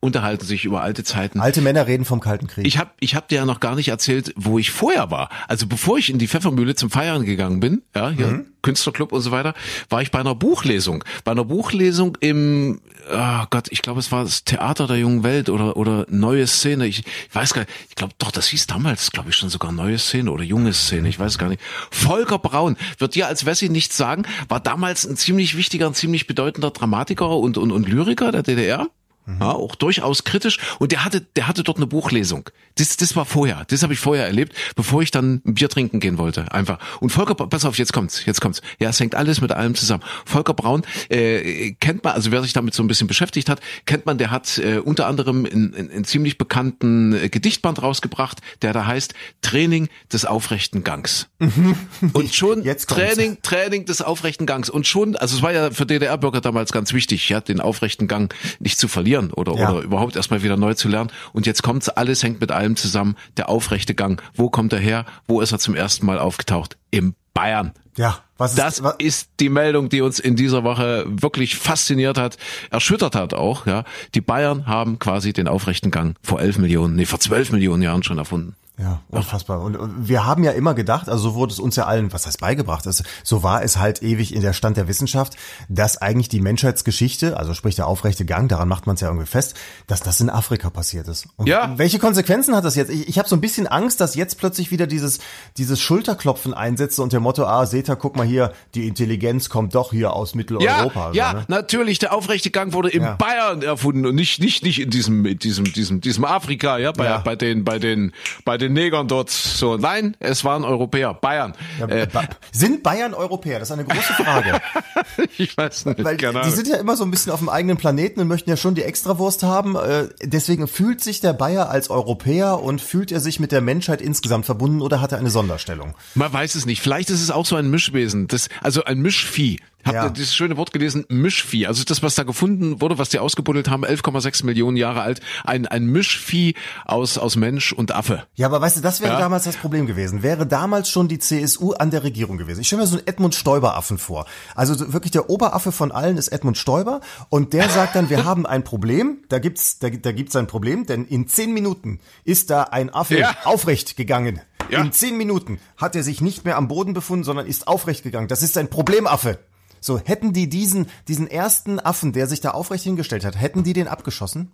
unterhalten 0.02 0.44
sich 0.44 0.64
über 0.64 0.82
alte 0.82 1.04
Zeiten. 1.04 1.40
Alte 1.40 1.60
Männer 1.60 1.86
reden 1.86 2.04
vom 2.04 2.18
Kalten 2.18 2.48
Krieg. 2.48 2.66
Ich 2.66 2.76
habe 2.76 2.90
ich 2.98 3.14
hab 3.14 3.28
dir 3.28 3.36
ja 3.36 3.46
noch 3.46 3.60
gar 3.60 3.76
nicht 3.76 3.88
erzählt, 3.88 4.34
wo 4.36 4.58
ich 4.58 4.72
vorher 4.72 5.12
war. 5.12 5.28
Also 5.46 5.68
bevor 5.68 5.96
ich 5.96 6.10
in 6.10 6.18
die 6.18 6.26
Pfeffermühle 6.26 6.74
zum 6.74 6.90
Feiern 6.90 7.24
gegangen 7.24 7.60
bin, 7.60 7.82
ja, 7.94 8.10
hier 8.10 8.44
Künstlerclub 8.62 9.12
und 9.12 9.20
so 9.20 9.30
weiter, 9.30 9.54
war 9.90 10.02
ich 10.02 10.10
bei 10.10 10.18
einer 10.18 10.34
Buchlesung. 10.34 11.04
Bei 11.22 11.30
einer 11.30 11.44
Buchlesung 11.44 12.18
im, 12.20 12.80
oh 13.12 13.44
Gott, 13.50 13.68
ich 13.70 13.80
glaube, 13.80 14.00
es 14.00 14.10
war 14.10 14.24
das 14.24 14.42
Theater 14.42 14.88
der 14.88 14.96
jungen 14.96 15.22
Welt 15.22 15.48
oder 15.48 15.76
oder 15.76 16.04
neue 16.08 16.48
Szene. 16.48 16.88
Ich, 16.88 17.00
ich 17.00 17.34
weiß 17.34 17.54
gar 17.54 17.62
nicht, 17.62 17.72
ich 17.88 17.94
glaube 17.94 18.14
doch, 18.18 18.32
das 18.32 18.48
hieß 18.48 18.66
damals, 18.66 19.12
glaube 19.12 19.30
ich, 19.30 19.36
schon 19.36 19.50
sogar 19.50 19.70
neue 19.70 19.98
Szene 19.98 20.32
oder 20.32 20.42
junge 20.42 20.72
Szene, 20.72 21.08
ich 21.08 21.20
weiß 21.20 21.38
gar 21.38 21.48
nicht. 21.48 21.62
Volker 21.92 22.40
Braun, 22.40 22.76
wird 22.98 23.14
dir 23.14 23.28
als 23.28 23.46
Wessi 23.46 23.68
nichts 23.68 23.96
sagen, 23.96 24.24
war 24.48 24.58
damals 24.58 25.06
ein 25.06 25.16
ziemlich 25.16 25.56
wichtiger, 25.56 25.86
ein 25.86 25.94
ziemlich 25.94 26.26
bedeutender 26.26 26.72
Dramatiker 26.72 27.36
und, 27.36 27.56
und, 27.56 27.70
und 27.70 27.88
Lyriker 27.88 28.32
der 28.32 28.42
DDR. 28.42 28.88
Ja, 29.26 29.52
auch 29.52 29.76
durchaus 29.76 30.24
kritisch. 30.24 30.58
Und 30.80 30.90
der 30.90 31.04
hatte, 31.04 31.20
der 31.20 31.46
hatte 31.46 31.62
dort 31.62 31.76
eine 31.76 31.86
Buchlesung. 31.86 32.50
Das, 32.74 32.96
das 32.96 33.14
war 33.14 33.24
vorher. 33.24 33.64
Das 33.68 33.82
habe 33.84 33.92
ich 33.92 34.00
vorher 34.00 34.26
erlebt, 34.26 34.54
bevor 34.74 35.00
ich 35.02 35.12
dann 35.12 35.42
ein 35.46 35.54
Bier 35.54 35.68
trinken 35.68 36.00
gehen 36.00 36.18
wollte. 36.18 36.50
Einfach. 36.52 36.78
Und 37.00 37.10
Volker, 37.10 37.34
pass 37.34 37.64
auf, 37.64 37.78
jetzt 37.78 37.92
kommt's, 37.92 38.24
jetzt 38.24 38.40
kommt's. 38.40 38.62
Ja, 38.80 38.88
es 38.88 38.98
hängt 38.98 39.14
alles 39.14 39.40
mit 39.40 39.52
allem 39.52 39.76
zusammen. 39.76 40.02
Volker 40.24 40.54
Braun 40.54 40.82
äh, 41.08 41.72
kennt 41.74 42.02
man, 42.02 42.14
also 42.14 42.32
wer 42.32 42.42
sich 42.42 42.52
damit 42.52 42.74
so 42.74 42.82
ein 42.82 42.88
bisschen 42.88 43.06
beschäftigt 43.06 43.48
hat, 43.48 43.60
kennt 43.86 44.06
man, 44.06 44.18
der 44.18 44.32
hat 44.32 44.58
äh, 44.58 44.78
unter 44.78 45.06
anderem 45.06 45.46
einen, 45.46 46.04
ziemlich 46.04 46.36
bekannten 46.36 47.12
äh, 47.12 47.28
Gedichtband 47.28 47.80
rausgebracht, 47.80 48.40
der 48.62 48.72
da 48.72 48.86
heißt 48.86 49.14
Training 49.40 49.88
des 50.12 50.24
aufrechten 50.24 50.82
Gangs. 50.82 51.28
Und 52.12 52.34
schon 52.34 52.64
Jetzt 52.64 52.88
kommt's. 52.88 53.14
Training, 53.14 53.38
Training 53.42 53.84
des 53.84 54.02
aufrechten 54.02 54.46
Gangs. 54.46 54.68
Und 54.68 54.86
schon, 54.86 55.14
also 55.14 55.36
es 55.36 55.42
war 55.42 55.52
ja 55.52 55.70
für 55.70 55.86
DDR-Bürger 55.86 56.40
damals 56.40 56.72
ganz 56.72 56.92
wichtig, 56.92 57.28
ja, 57.28 57.40
den 57.40 57.60
aufrechten 57.60 58.08
Gang 58.08 58.34
nicht 58.58 58.78
zu 58.78 58.88
verlieren 58.88 59.11
oder, 59.18 59.54
Ja. 59.54 59.70
oder 59.72 59.82
überhaupt 59.82 60.16
erstmal 60.16 60.42
wieder 60.42 60.56
neu 60.56 60.74
zu 60.74 60.88
lernen. 60.88 61.10
Und 61.32 61.46
jetzt 61.46 61.62
kommt's, 61.62 61.88
alles 61.88 62.22
hängt 62.22 62.40
mit 62.40 62.50
allem 62.50 62.76
zusammen. 62.76 63.16
Der 63.36 63.48
aufrechte 63.48 63.94
Gang. 63.94 64.22
Wo 64.34 64.50
kommt 64.50 64.72
er 64.72 64.78
her? 64.80 65.04
Wo 65.26 65.40
ist 65.40 65.52
er 65.52 65.58
zum 65.58 65.74
ersten 65.74 66.06
Mal 66.06 66.18
aufgetaucht? 66.18 66.76
Im 66.90 67.14
Bayern. 67.34 67.72
ja, 67.96 68.18
was 68.36 68.52
ist, 68.52 68.58
Das 68.58 68.82
was, 68.82 68.94
ist 68.98 69.30
die 69.40 69.48
Meldung, 69.48 69.88
die 69.88 70.00
uns 70.02 70.18
in 70.18 70.36
dieser 70.36 70.64
Woche 70.64 71.04
wirklich 71.08 71.56
fasziniert 71.56 72.18
hat, 72.18 72.36
erschüttert 72.70 73.14
hat 73.14 73.32
auch, 73.34 73.66
ja. 73.66 73.84
Die 74.14 74.20
Bayern 74.20 74.66
haben 74.66 74.98
quasi 74.98 75.32
den 75.32 75.48
aufrechten 75.48 75.90
Gang 75.90 76.16
vor 76.22 76.40
elf 76.40 76.58
Millionen, 76.58 76.94
nee, 76.96 77.06
vor 77.06 77.20
zwölf 77.20 77.50
Millionen 77.52 77.82
Jahren 77.82 78.02
schon 78.02 78.18
erfunden. 78.18 78.54
Ja, 78.82 79.00
unfassbar. 79.10 79.60
Und, 79.60 79.76
und 79.76 80.08
wir 80.08 80.26
haben 80.26 80.42
ja 80.42 80.50
immer 80.50 80.74
gedacht, 80.74 81.08
also 81.08 81.30
so 81.30 81.34
wurde 81.36 81.52
es 81.52 81.60
uns 81.60 81.76
ja 81.76 81.84
allen, 81.86 82.12
was 82.12 82.26
heißt 82.26 82.40
beigebracht, 82.40 82.84
also 82.86 83.04
so 83.22 83.42
war 83.44 83.62
es 83.62 83.78
halt 83.78 84.02
ewig 84.02 84.34
in 84.34 84.42
der 84.42 84.52
Stand 84.54 84.76
der 84.76 84.88
Wissenschaft, 84.88 85.36
dass 85.68 85.98
eigentlich 86.02 86.28
die 86.28 86.40
Menschheitsgeschichte, 86.40 87.36
also 87.36 87.54
sprich 87.54 87.76
der 87.76 87.86
aufrechte 87.86 88.24
Gang, 88.24 88.48
daran 88.48 88.68
macht 88.68 88.86
man 88.86 88.94
es 88.94 89.00
ja 89.02 89.08
irgendwie 89.08 89.26
fest, 89.26 89.54
dass 89.86 90.00
das 90.00 90.20
in 90.20 90.30
Afrika 90.30 90.68
passiert 90.70 91.06
ist. 91.06 91.28
Und 91.36 91.46
Ja. 91.46 91.72
welche 91.78 91.98
Konsequenzen 92.00 92.56
hat 92.56 92.64
das 92.64 92.74
jetzt? 92.74 92.90
Ich, 92.90 93.08
ich 93.08 93.18
habe 93.18 93.28
so 93.28 93.36
ein 93.36 93.40
bisschen 93.40 93.66
Angst, 93.68 94.00
dass 94.00 94.14
jetzt 94.16 94.38
plötzlich 94.38 94.70
wieder 94.72 94.86
dieses, 94.88 95.20
dieses 95.58 95.80
Schulterklopfen 95.80 96.52
einsetzt 96.54 96.98
und 96.98 97.12
der 97.12 97.20
Motto, 97.20 97.44
ah, 97.46 97.66
seht 97.66 97.88
ihr, 97.88 97.96
guck 97.96 98.16
mal 98.16 98.26
hier, 98.26 98.52
die 98.74 98.88
Intelligenz 98.88 99.48
kommt 99.48 99.74
doch 99.74 99.92
hier 99.92 100.12
aus 100.12 100.34
Mitteleuropa. 100.34 101.12
Ja, 101.12 101.32
ja, 101.32 101.32
ne? 101.34 101.44
natürlich. 101.48 101.98
Der 102.00 102.12
aufrechte 102.12 102.50
Gang 102.50 102.72
wurde 102.72 102.88
in 102.90 103.02
Ja. 103.02 103.14
Bayern 103.14 103.62
erfunden 103.62 104.06
und 104.06 104.14
nicht, 104.16 104.40
nicht, 104.40 104.64
nicht 104.64 104.80
in 104.80 104.90
diesem, 104.90 105.24
in 105.26 105.38
diesem, 105.38 105.64
diesem, 105.72 106.00
diesem 106.00 106.24
Afrika, 106.24 106.78
ja, 106.78 106.90
bei, 106.92 107.04
Ja. 107.04 107.18
bei 107.18 107.36
den, 107.36 107.64
bei 107.64 107.78
den, 107.78 108.12
bei 108.44 108.58
den 108.58 108.71
Negern 108.72 109.08
dort. 109.08 109.30
So, 109.30 109.76
nein, 109.76 110.16
es 110.20 110.44
waren 110.44 110.64
Europäer, 110.64 111.14
Bayern. 111.14 111.54
Ja, 111.78 111.86
äh, 111.86 112.08
sind 112.52 112.82
Bayern 112.82 113.14
Europäer? 113.14 113.58
Das 113.58 113.68
ist 113.68 113.72
eine 113.72 113.84
große 113.84 114.12
Frage. 114.14 114.60
ich 115.38 115.56
weiß 115.56 115.86
nicht, 115.86 116.04
Weil 116.04 116.16
keine 116.16 116.42
die 116.42 116.50
sind 116.50 116.68
ja 116.68 116.76
immer 116.76 116.96
so 116.96 117.04
ein 117.04 117.10
bisschen 117.10 117.32
auf 117.32 117.40
dem 117.40 117.48
eigenen 117.48 117.76
Planeten 117.76 118.20
und 118.20 118.28
möchten 118.28 118.50
ja 118.50 118.56
schon 118.56 118.74
die 118.74 118.82
Extrawurst 118.82 119.42
haben. 119.42 119.76
Äh, 119.76 120.08
Deswegen 120.22 120.68
fühlt 120.68 121.02
sich 121.02 121.20
der 121.20 121.32
Bayer 121.32 121.68
als 121.70 121.90
Europäer 121.90 122.62
und 122.62 122.80
fühlt 122.80 123.12
er 123.12 123.20
sich 123.20 123.40
mit 123.40 123.52
der 123.52 123.60
Menschheit 123.60 124.00
insgesamt 124.00 124.46
verbunden 124.46 124.80
oder 124.80 125.00
hat 125.00 125.12
er 125.12 125.18
eine 125.18 125.30
Sonderstellung? 125.30 125.94
Man 126.14 126.32
weiß 126.32 126.54
es 126.54 126.66
nicht. 126.66 126.80
Vielleicht 126.80 127.10
ist 127.10 127.22
es 127.22 127.30
auch 127.30 127.46
so 127.46 127.56
ein 127.56 127.70
Mischwesen, 127.70 128.28
das, 128.28 128.48
also 128.60 128.84
ein 128.84 129.00
Mischvieh. 129.00 129.60
Habt 129.84 129.94
Ja. 129.94 130.04
ihr 130.04 130.10
dieses 130.10 130.34
schöne 130.34 130.56
Wort 130.56 130.72
gelesen? 130.72 131.04
Mischvieh. 131.08 131.66
Also 131.66 131.84
das, 131.84 132.02
was 132.02 132.14
da 132.14 132.22
gefunden 132.22 132.80
wurde, 132.80 132.98
was 132.98 133.08
die 133.08 133.18
ausgebuddelt 133.18 133.68
haben, 133.68 133.84
11,6 133.84 134.44
Millionen 134.44 134.76
Jahre 134.76 135.02
alt. 135.02 135.20
Ein, 135.44 135.66
ein 135.66 135.86
Mischvieh 135.86 136.54
aus, 136.84 137.18
aus 137.18 137.36
Mensch 137.36 137.72
und 137.72 137.92
Affe. 137.92 138.24
Ja, 138.34 138.46
aber 138.46 138.60
weißt 138.60 138.76
du, 138.76 138.80
das 138.80 139.00
wäre 139.00 139.14
Ja. 139.14 139.18
damals 139.18 139.44
das 139.44 139.56
Problem 139.56 139.86
gewesen. 139.86 140.22
Wäre 140.22 140.46
damals 140.46 140.88
schon 140.88 141.08
die 141.08 141.18
CSU 141.18 141.72
an 141.72 141.90
der 141.90 142.02
Regierung 142.04 142.38
gewesen. 142.38 142.60
Ich 142.60 142.66
stelle 142.68 142.82
mir 142.82 142.86
so 142.88 142.96
einen 142.98 143.06
Edmund 143.06 143.34
Stoiber-Affen 143.34 143.98
vor. 143.98 144.26
Also 144.54 144.74
so 144.74 144.92
wirklich 144.92 145.12
der 145.12 145.30
Oberaffe 145.30 145.72
von 145.72 145.92
allen 145.92 146.16
ist 146.16 146.28
Edmund 146.28 146.58
Stoiber 146.58 147.00
und 147.28 147.52
der 147.52 147.68
sagt 147.68 147.96
dann, 147.96 148.10
wir 148.10 148.24
haben 148.24 148.46
ein 148.46 148.64
Problem. 148.64 149.18
Da 149.28 149.38
gibt's, 149.38 149.78
da, 149.78 149.90
da 149.90 150.12
gibt's 150.12 150.36
ein 150.36 150.46
Problem, 150.46 150.86
denn 150.86 151.04
in 151.06 151.26
zehn 151.28 151.52
Minuten 151.52 152.00
ist 152.24 152.50
da 152.50 152.62
ein 152.64 152.90
Affe 152.92 153.18
Ja. 153.18 153.34
aufrecht 153.44 153.96
gegangen. 153.96 154.40
Ja. 154.70 154.80
In 154.80 154.92
zehn 154.92 155.16
Minuten 155.16 155.58
hat 155.76 155.96
er 155.96 156.02
sich 156.02 156.20
nicht 156.20 156.44
mehr 156.44 156.56
am 156.56 156.68
Boden 156.68 156.94
befunden, 156.94 157.24
sondern 157.24 157.46
ist 157.46 157.66
aufrecht 157.68 158.04
gegangen. 158.04 158.28
Das 158.28 158.42
ist 158.42 158.56
ein 158.56 158.70
Problemaffe. 158.70 159.38
So, 159.84 159.98
hätten 159.98 160.32
die 160.32 160.48
diesen, 160.48 160.86
diesen 161.08 161.26
ersten 161.26 161.78
Affen, 161.80 162.12
der 162.12 162.26
sich 162.28 162.40
da 162.40 162.52
aufrecht 162.52 162.84
hingestellt 162.84 163.24
hat, 163.26 163.38
hätten 163.38 163.64
die 163.64 163.72
den 163.74 163.88
abgeschossen? 163.88 164.50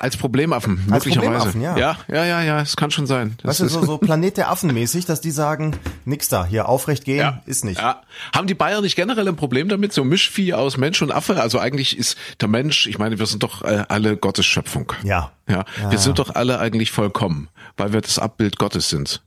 Als 0.00 0.16
Problemaffen, 0.16 0.78
Als 0.90 1.04
möglicherweise. 1.06 1.50
Problemaffen, 1.50 1.60
ja. 1.62 1.76
ja, 1.76 1.98
ja, 2.08 2.24
ja, 2.24 2.42
ja, 2.42 2.60
es 2.60 2.76
kann 2.76 2.90
schon 2.90 3.06
sein. 3.06 3.36
Das 3.42 3.50
Weißt 3.50 3.60
du, 3.60 3.64
ist- 3.66 3.72
so, 3.72 3.84
so 3.86 3.98
Planet 3.98 4.36
der 4.36 4.50
Affen 4.50 4.72
mäßig, 4.72 5.04
dass 5.06 5.20
die 5.20 5.30
sagen, 5.30 5.76
nix 6.04 6.28
da, 6.28 6.44
hier 6.44 6.68
aufrecht 6.68 7.04
gehen, 7.04 7.18
Ja. 7.20 7.42
ist 7.46 7.64
nicht. 7.64 7.80
Ja. 7.80 8.02
Haben 8.34 8.46
die 8.46 8.54
Bayern 8.54 8.82
nicht 8.82 8.96
generell 8.96 9.28
ein 9.28 9.36
Problem 9.36 9.68
damit, 9.68 9.92
so 9.92 10.02
Mischvieh 10.04 10.52
aus 10.54 10.76
Mensch 10.76 11.00
und 11.00 11.10
Affe? 11.12 11.40
Also 11.40 11.58
eigentlich 11.58 11.96
ist 11.96 12.16
der 12.40 12.48
Mensch, 12.48 12.86
ich 12.86 12.98
meine, 12.98 13.18
wir 13.18 13.26
sind 13.26 13.42
doch 13.42 13.62
äh, 13.62 13.84
alle 13.88 14.16
Gottes 14.16 14.44
Schöpfung. 14.46 14.92
Ja. 15.04 15.30
Ja, 15.48 15.64
wir 15.90 15.98
sind 15.98 16.18
doch 16.18 16.34
alle 16.34 16.58
eigentlich 16.58 16.90
vollkommen, 16.90 17.48
weil 17.76 17.92
wir 17.92 18.00
das 18.00 18.18
Abbild 18.18 18.58
Gottes 18.58 18.88
sind. 18.88 19.22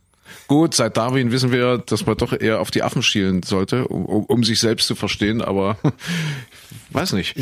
Gut, 0.47 0.73
seit 0.73 0.95
Darwin 0.95 1.31
wissen 1.31 1.51
wir, 1.51 1.77
dass 1.77 2.05
man 2.05 2.15
doch 2.15 2.31
eher 2.31 2.61
auf 2.61 2.71
die 2.71 2.81
Affen 2.81 3.03
schielen 3.03 3.43
sollte, 3.43 3.87
um, 3.87 4.05
um, 4.05 4.23
um 4.25 4.43
sich 4.45 4.59
selbst 4.61 4.87
zu 4.87 4.95
verstehen, 4.95 5.41
aber 5.41 5.77
weiß 6.91 7.13
nicht. 7.13 7.35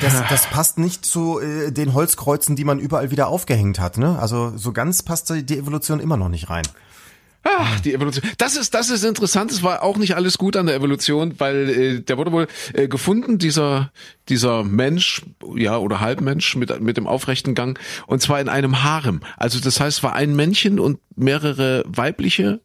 Das, 0.00 0.22
das 0.28 0.46
passt 0.46 0.78
nicht 0.78 1.04
zu 1.04 1.40
äh, 1.40 1.72
den 1.72 1.94
Holzkreuzen, 1.94 2.54
die 2.54 2.64
man 2.64 2.78
überall 2.78 3.10
wieder 3.10 3.26
aufgehängt 3.26 3.80
hat. 3.80 3.98
Ne? 3.98 4.18
Also 4.18 4.52
so 4.56 4.72
ganz 4.72 5.02
passt 5.02 5.30
die 5.34 5.58
Evolution 5.58 5.98
immer 5.98 6.16
noch 6.16 6.28
nicht 6.28 6.48
rein. 6.48 6.64
Ach, 7.44 7.80
die 7.80 7.92
Evolution. 7.92 8.24
Das 8.38 8.56
ist, 8.56 8.74
das 8.74 8.88
ist 8.88 9.04
interessant. 9.04 9.52
Es 9.52 9.62
war 9.62 9.82
auch 9.82 9.98
nicht 9.98 10.16
alles 10.16 10.38
gut 10.38 10.56
an 10.56 10.66
der 10.66 10.76
Evolution, 10.76 11.34
weil 11.38 11.68
äh, 11.68 12.00
der 12.00 12.16
wurde 12.16 12.32
wohl 12.32 12.48
äh, 12.72 12.88
gefunden, 12.88 13.38
dieser, 13.38 13.92
dieser 14.28 14.64
Mensch, 14.64 15.22
ja, 15.54 15.76
oder 15.76 16.00
Halbmensch 16.00 16.56
mit, 16.56 16.80
mit 16.80 16.96
dem 16.96 17.06
aufrechten 17.06 17.54
Gang, 17.54 17.78
und 18.06 18.22
zwar 18.22 18.40
in 18.40 18.48
einem 18.48 18.82
Harem. 18.82 19.20
Also 19.36 19.60
das 19.60 19.78
heißt, 19.78 19.98
es 19.98 20.02
war 20.02 20.14
ein 20.14 20.34
Männchen 20.34 20.80
und 20.80 20.98
mehrere 21.16 21.84
weibliche 21.86 22.60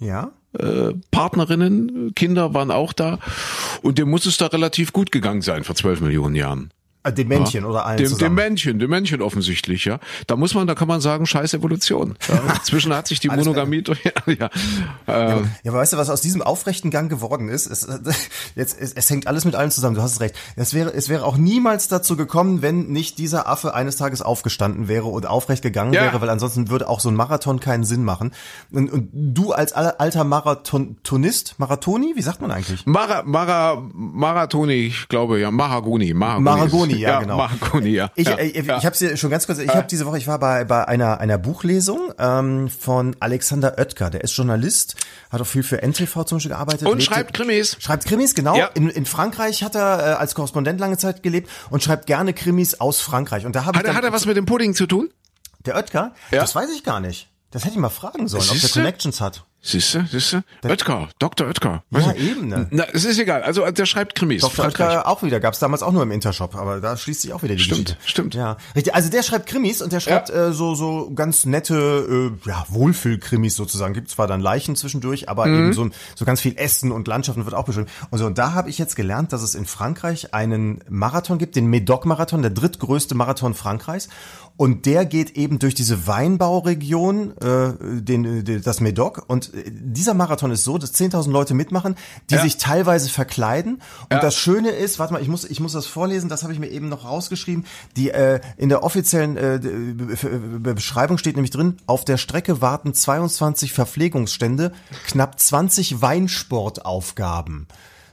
Ja? 0.00 0.32
äh, 0.58 0.92
Partnerinnen, 1.10 2.12
Kinder 2.14 2.54
waren 2.54 2.70
auch 2.70 2.92
da. 2.92 3.18
Und 3.82 3.98
dem 3.98 4.10
muss 4.10 4.26
es 4.26 4.36
da 4.36 4.46
relativ 4.46 4.92
gut 4.92 5.12
gegangen 5.12 5.42
sein 5.42 5.64
vor 5.64 5.76
zwölf 5.76 6.00
Millionen 6.00 6.34
Jahren. 6.34 6.70
Äh, 7.04 7.12
Dem 7.12 7.28
Männchen 7.28 7.64
oder 7.64 7.86
allen 7.86 7.98
Dem, 7.98 8.06
dem 8.06 8.12
zusammen. 8.14 8.34
Männchen, 8.34 8.78
dem 8.78 8.90
Männchen 8.90 9.22
offensichtlich, 9.22 9.84
ja. 9.84 9.98
Da 10.26 10.36
muss 10.36 10.54
man, 10.54 10.66
da 10.66 10.74
kann 10.74 10.88
man 10.88 11.00
sagen, 11.00 11.26
scheiß 11.26 11.54
Evolution. 11.54 12.16
Ja. 12.28 12.54
Inzwischen 12.54 12.94
hat 12.94 13.06
sich 13.06 13.20
die 13.20 13.28
Monogamie 13.28 13.82
durch, 13.82 14.02
ja, 14.04 14.12
ja. 14.26 14.50
Äh, 15.06 15.42
Ja, 15.62 15.70
aber 15.70 15.78
weißt 15.78 15.92
du, 15.92 15.96
was 15.98 16.08
aus 16.10 16.20
diesem 16.22 16.40
aufrechten 16.42 16.90
Gang 16.90 17.08
geworden 17.10 17.48
ist? 17.48 17.66
Es, 17.66 17.86
jetzt, 18.56 18.80
es, 18.80 18.92
es 18.94 19.10
hängt 19.10 19.26
alles 19.26 19.44
mit 19.44 19.54
allem 19.54 19.70
zusammen, 19.70 19.94
du 19.94 20.02
hast 20.02 20.12
es 20.12 20.20
recht. 20.20 20.34
Es 20.56 20.72
wäre, 20.74 20.92
es 20.94 21.08
wäre 21.08 21.24
auch 21.24 21.36
niemals 21.36 21.88
dazu 21.88 22.16
gekommen, 22.16 22.62
wenn 22.62 22.86
nicht 22.88 23.18
dieser 23.18 23.48
Affe 23.48 23.74
eines 23.74 23.96
Tages 23.96 24.22
aufgestanden 24.22 24.88
wäre 24.88 25.04
und 25.06 25.26
aufrecht 25.26 25.62
gegangen 25.62 25.92
Ja. 25.92 26.02
wäre, 26.02 26.20
weil 26.22 26.30
ansonsten 26.30 26.70
würde 26.70 26.88
auch 26.88 27.00
so 27.00 27.10
ein 27.10 27.14
Marathon 27.14 27.60
keinen 27.60 27.84
Sinn 27.84 28.02
machen. 28.04 28.32
Und, 28.72 28.90
und 28.90 29.10
du 29.12 29.52
als 29.52 29.72
al- 29.74 29.94
alter 29.98 30.24
Marathonist, 30.24 31.54
Marathoni, 31.58 32.12
wie 32.16 32.22
sagt 32.22 32.40
man 32.40 32.50
eigentlich? 32.50 32.86
Mara, 32.86 33.22
Mara, 33.24 33.82
Marathoni, 33.92 34.86
ich 34.86 35.08
glaube, 35.08 35.38
ja, 35.40 35.50
Mahagoni, 35.50 36.14
Mahagoni. 36.14 36.44
Maragoni. 36.44 36.93
Marconi, 36.94 37.00
ja, 37.02 37.20
genau. 37.20 37.36
Marconi, 37.36 37.88
ja. 37.90 38.10
Ich, 38.14 38.26
ja, 38.28 38.34
äh, 38.36 38.46
ich, 38.46 38.66
ja. 38.66 38.78
ich 38.78 38.86
habe 38.86 38.96
dir 38.96 39.16
schon 39.16 39.30
ganz 39.30 39.46
kurz, 39.46 39.58
ich 39.58 39.68
habe 39.68 39.86
diese 39.86 40.06
Woche, 40.06 40.18
ich 40.18 40.26
war 40.26 40.38
bei, 40.38 40.64
bei 40.64 40.86
einer, 40.88 41.18
einer 41.20 41.38
Buchlesung 41.38 42.12
ähm, 42.18 42.68
von 42.68 43.16
Alexander 43.20 43.78
Oetker, 43.78 44.10
der 44.10 44.22
ist 44.24 44.36
Journalist, 44.36 44.96
hat 45.30 45.40
auch 45.40 45.46
viel 45.46 45.62
für 45.62 45.82
NTV 45.82 46.24
zum 46.24 46.36
Beispiel 46.36 46.50
gearbeitet. 46.50 46.88
Und 46.88 46.98
lebte- 46.98 47.04
schreibt 47.04 47.34
Krimis. 47.34 47.76
Schreibt 47.80 48.04
Krimis, 48.06 48.34
genau. 48.34 48.56
Ja. 48.56 48.66
In, 48.74 48.88
in 48.88 49.06
Frankreich 49.06 49.62
hat 49.62 49.74
er 49.74 49.98
äh, 49.98 50.02
als 50.14 50.34
Korrespondent 50.34 50.80
lange 50.80 50.96
Zeit 50.98 51.22
gelebt 51.22 51.50
und 51.70 51.82
schreibt 51.82 52.06
gerne 52.06 52.32
Krimis 52.34 52.74
aus 52.80 53.00
Frankreich. 53.00 53.46
Und 53.46 53.54
da 53.56 53.60
ich 53.60 53.66
Hat 53.66 53.76
er, 53.76 53.82
dann, 53.82 53.96
hat 53.96 54.04
er 54.04 54.12
was 54.12 54.26
mit 54.26 54.36
dem 54.36 54.46
Pudding 54.46 54.74
zu 54.74 54.86
tun? 54.86 55.10
der 55.66 55.76
Oetker, 55.76 56.12
Ja. 56.30 56.40
das 56.42 56.54
weiß 56.54 56.68
ich 56.76 56.84
gar 56.84 57.00
nicht. 57.00 57.28
Das 57.50 57.64
hätte 57.64 57.74
ich 57.74 57.80
mal 57.80 57.88
fragen 57.88 58.28
sollen, 58.28 58.44
ob 58.50 58.60
der? 58.60 58.68
Connections 58.68 59.20
hat. 59.20 59.44
Siehste, 59.66 60.06
siehste? 60.10 60.44
Oetker, 60.62 61.08
Dr. 61.18 61.46
Oetker. 61.46 61.84
Ja, 61.90 62.12
ich. 62.14 62.22
eben, 62.30 62.48
ne? 62.48 62.66
Na, 62.70 62.84
es 62.92 63.06
ist 63.06 63.18
egal. 63.18 63.42
Also 63.42 63.64
der 63.70 63.86
schreibt 63.86 64.14
Krimis. 64.14 64.42
Dr. 64.42 64.54
Frankreich. 64.64 64.88
Oetker 64.90 65.08
auch 65.08 65.22
wieder, 65.22 65.40
gab's 65.40 65.58
damals 65.58 65.82
auch 65.82 65.90
nur 65.92 66.02
im 66.02 66.10
Intershop, 66.10 66.54
aber 66.54 66.82
da 66.82 66.98
schließt 66.98 67.22
sich 67.22 67.32
auch 67.32 67.42
wieder 67.42 67.54
die 67.54 67.62
Stimmt, 67.62 67.86
Geschichte. 67.86 67.96
stimmt. 68.08 68.34
Ja, 68.34 68.58
richtig. 68.76 68.94
Also 68.94 69.08
der 69.08 69.22
schreibt 69.22 69.46
Krimis 69.46 69.80
und 69.80 69.90
der 69.92 70.00
schreibt 70.00 70.28
äh, 70.28 70.52
so 70.52 70.74
so 70.74 71.10
ganz 71.14 71.46
nette 71.46 72.30
äh, 72.44 72.48
ja, 72.48 72.66
Wohlfühlkrimis 72.68 73.56
sozusagen. 73.56 73.94
Gibt 73.94 74.10
zwar 74.10 74.26
dann 74.26 74.40
Leichen 74.40 74.76
zwischendurch, 74.76 75.30
aber 75.30 75.46
Mhm. 75.46 75.54
eben 75.58 75.72
so, 75.72 75.88
so 76.14 76.24
ganz 76.26 76.42
viel 76.42 76.56
Essen 76.58 76.92
und 76.92 77.08
Landschaften 77.08 77.46
wird 77.46 77.54
auch 77.54 77.64
beschrieben. 77.64 77.88
Und 78.10 78.18
so 78.18 78.26
und 78.26 78.36
da 78.36 78.52
habe 78.52 78.68
ich 78.68 78.76
jetzt 78.76 78.96
gelernt, 78.96 79.32
dass 79.32 79.40
es 79.42 79.54
in 79.54 79.64
Frankreich 79.64 80.34
einen 80.34 80.80
Marathon 80.90 81.38
gibt, 81.38 81.56
den 81.56 81.68
Médoc-Marathon, 81.72 82.42
der 82.42 82.50
drittgrößte 82.50 83.14
Marathon 83.14 83.54
Frankreichs. 83.54 84.08
Und 84.56 84.86
der 84.86 85.04
geht 85.04 85.30
eben 85.36 85.58
durch 85.58 85.74
diese 85.74 86.06
Weinbauregion, 86.06 87.36
äh, 87.38 87.72
den, 88.00 88.46
äh, 88.46 88.60
das 88.60 88.80
Médoc. 88.80 89.20
Und 89.26 89.52
äh, 89.52 89.64
dieser 89.68 90.14
Marathon 90.14 90.52
ist 90.52 90.62
so, 90.62 90.78
dass 90.78 90.94
10.000 90.94 91.30
Leute 91.32 91.54
mitmachen, 91.54 91.96
die 92.30 92.34
Ja. 92.36 92.42
sich 92.42 92.56
teilweise 92.56 93.08
verkleiden. 93.10 93.74
Und 94.02 94.12
Ja. 94.12 94.20
das 94.20 94.36
Schöne 94.36 94.70
ist, 94.70 95.00
warte 95.00 95.12
mal, 95.12 95.20
ich 95.22 95.26
muss, 95.28 95.44
ich 95.44 95.58
muss 95.58 95.72
das 95.72 95.86
vorlesen, 95.86 96.28
das 96.28 96.44
habe 96.44 96.52
ich 96.52 96.60
mir 96.60 96.68
eben 96.68 96.88
noch 96.88 97.04
rausgeschrieben. 97.04 97.66
Die 97.96 98.10
äh, 98.10 98.40
in 98.56 98.68
der 98.68 98.84
offiziellen 98.84 99.36
äh, 99.36 99.58
Be- 99.60 100.74
Beschreibung 100.74 101.18
steht 101.18 101.34
nämlich 101.34 101.50
drin: 101.50 101.78
Auf 101.86 102.04
der 102.04 102.16
Strecke 102.16 102.60
warten 102.60 102.94
22 102.94 103.72
Verpflegungsstände, 103.72 104.70
knapp 105.08 105.40
20 105.40 106.00
Weinsportaufgaben. 106.00 107.66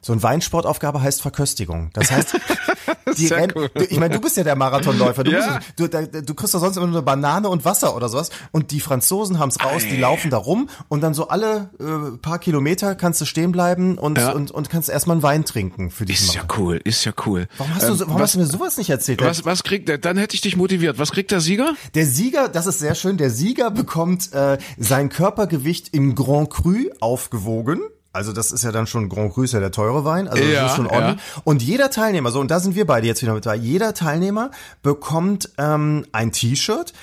So 0.03 0.13
ein 0.13 0.23
Weinsportaufgabe 0.23 1.01
heißt 1.01 1.21
Verköstigung. 1.21 1.91
Das 1.93 2.09
heißt, 2.11 2.35
die 3.17 3.27
Renn 3.27 3.51
cool. 3.55 3.69
du, 3.73 3.83
ich 3.83 3.99
meine, 3.99 4.15
du 4.15 4.19
bist 4.21 4.35
ja 4.35 4.43
der 4.43 4.55
Marathonläufer. 4.55 5.23
Du, 5.23 5.31
Ja. 5.31 5.59
musst, 5.77 5.93
du, 5.93 6.21
du 6.23 6.33
kriegst 6.33 6.55
doch 6.55 6.59
sonst 6.59 6.77
immer 6.77 6.87
nur 6.87 6.95
eine 6.97 7.03
Banane 7.03 7.47
und 7.49 7.65
Wasser 7.65 7.95
oder 7.95 8.09
sowas. 8.09 8.31
Und 8.51 8.71
die 8.71 8.79
Franzosen 8.79 9.37
haben's 9.37 9.63
raus, 9.63 9.83
die 9.83 9.97
Ei. 9.97 9.99
laufen 9.99 10.31
da 10.31 10.37
rum 10.37 10.69
und 10.89 11.01
dann 11.01 11.13
so 11.13 11.27
alle 11.27 11.69
äh, 11.79 12.17
paar 12.17 12.39
Kilometer 12.39 12.95
kannst 12.95 13.21
du 13.21 13.25
stehen 13.25 13.51
bleiben 13.51 13.97
und, 13.99 14.17
Ja. 14.17 14.31
und, 14.31 14.49
und 14.49 14.69
kannst 14.71 14.89
erstmal 14.89 15.15
einen 15.15 15.23
Wein 15.23 15.45
trinken 15.45 15.91
für 15.91 16.05
diesen 16.05 16.29
Ist 16.29 16.33
ja 16.35 16.41
Marathon. 16.43 16.65
cool, 16.65 16.81
ist 16.83 17.05
ja 17.05 17.11
cool. 17.27 17.47
Warum 17.57 17.75
hast, 17.75 17.87
du, 17.89 17.93
so, 17.93 18.07
warum 18.07 18.15
was, 18.15 18.21
hast 18.29 18.33
du 18.35 18.39
mir 18.39 18.45
sowas 18.47 18.77
nicht 18.77 18.89
erzählt? 18.89 19.21
was, 19.21 19.45
was 19.45 19.61
kriegt 19.63 19.87
der? 19.87 19.99
Dann 19.99 20.17
hätte 20.17 20.33
ich 20.33 20.41
dich 20.41 20.55
motiviert. 20.57 20.97
Was 20.97 21.11
kriegt 21.11 21.29
der 21.29 21.41
Sieger? 21.41 21.75
Der 21.93 22.07
Sieger, 22.07 22.49
das 22.49 22.65
ist 22.65 22.79
sehr 22.79 22.95
schön, 22.95 23.17
der 23.17 23.29
Sieger 23.29 23.69
bekommt 23.69 24.33
äh, 24.33 24.57
sein 24.77 25.09
Körpergewicht 25.09 25.93
im 25.93 26.15
Grand 26.15 26.49
Cru 26.49 26.73
aufgewogen. 26.99 27.81
Also 28.13 28.33
das 28.33 28.51
ist 28.51 28.63
ja 28.63 28.71
dann 28.71 28.87
schon 28.87 29.07
Grand 29.07 29.33
Cru 29.33 29.43
ist 29.43 29.53
ja 29.53 29.59
der 29.61 29.71
teure 29.71 30.03
Wein, 30.03 30.27
also 30.27 30.43
das 30.43 30.51
Ja, 30.51 30.65
ist 30.65 30.75
schon 30.75 30.87
ordentlich. 30.87 31.21
Und 31.45 31.61
jeder 31.61 31.89
Teilnehmer, 31.89 32.31
so 32.31 32.39
und 32.41 32.51
da 32.51 32.59
sind 32.59 32.75
wir 32.75 32.85
beide 32.85 33.07
jetzt 33.07 33.21
wieder 33.21 33.33
mit 33.33 33.45
dabei, 33.45 33.55
jeder 33.55 33.93
Teilnehmer 33.93 34.51
bekommt 34.83 35.49
ähm, 35.57 36.05
ein 36.11 36.31
T-Shirt, 36.33 36.93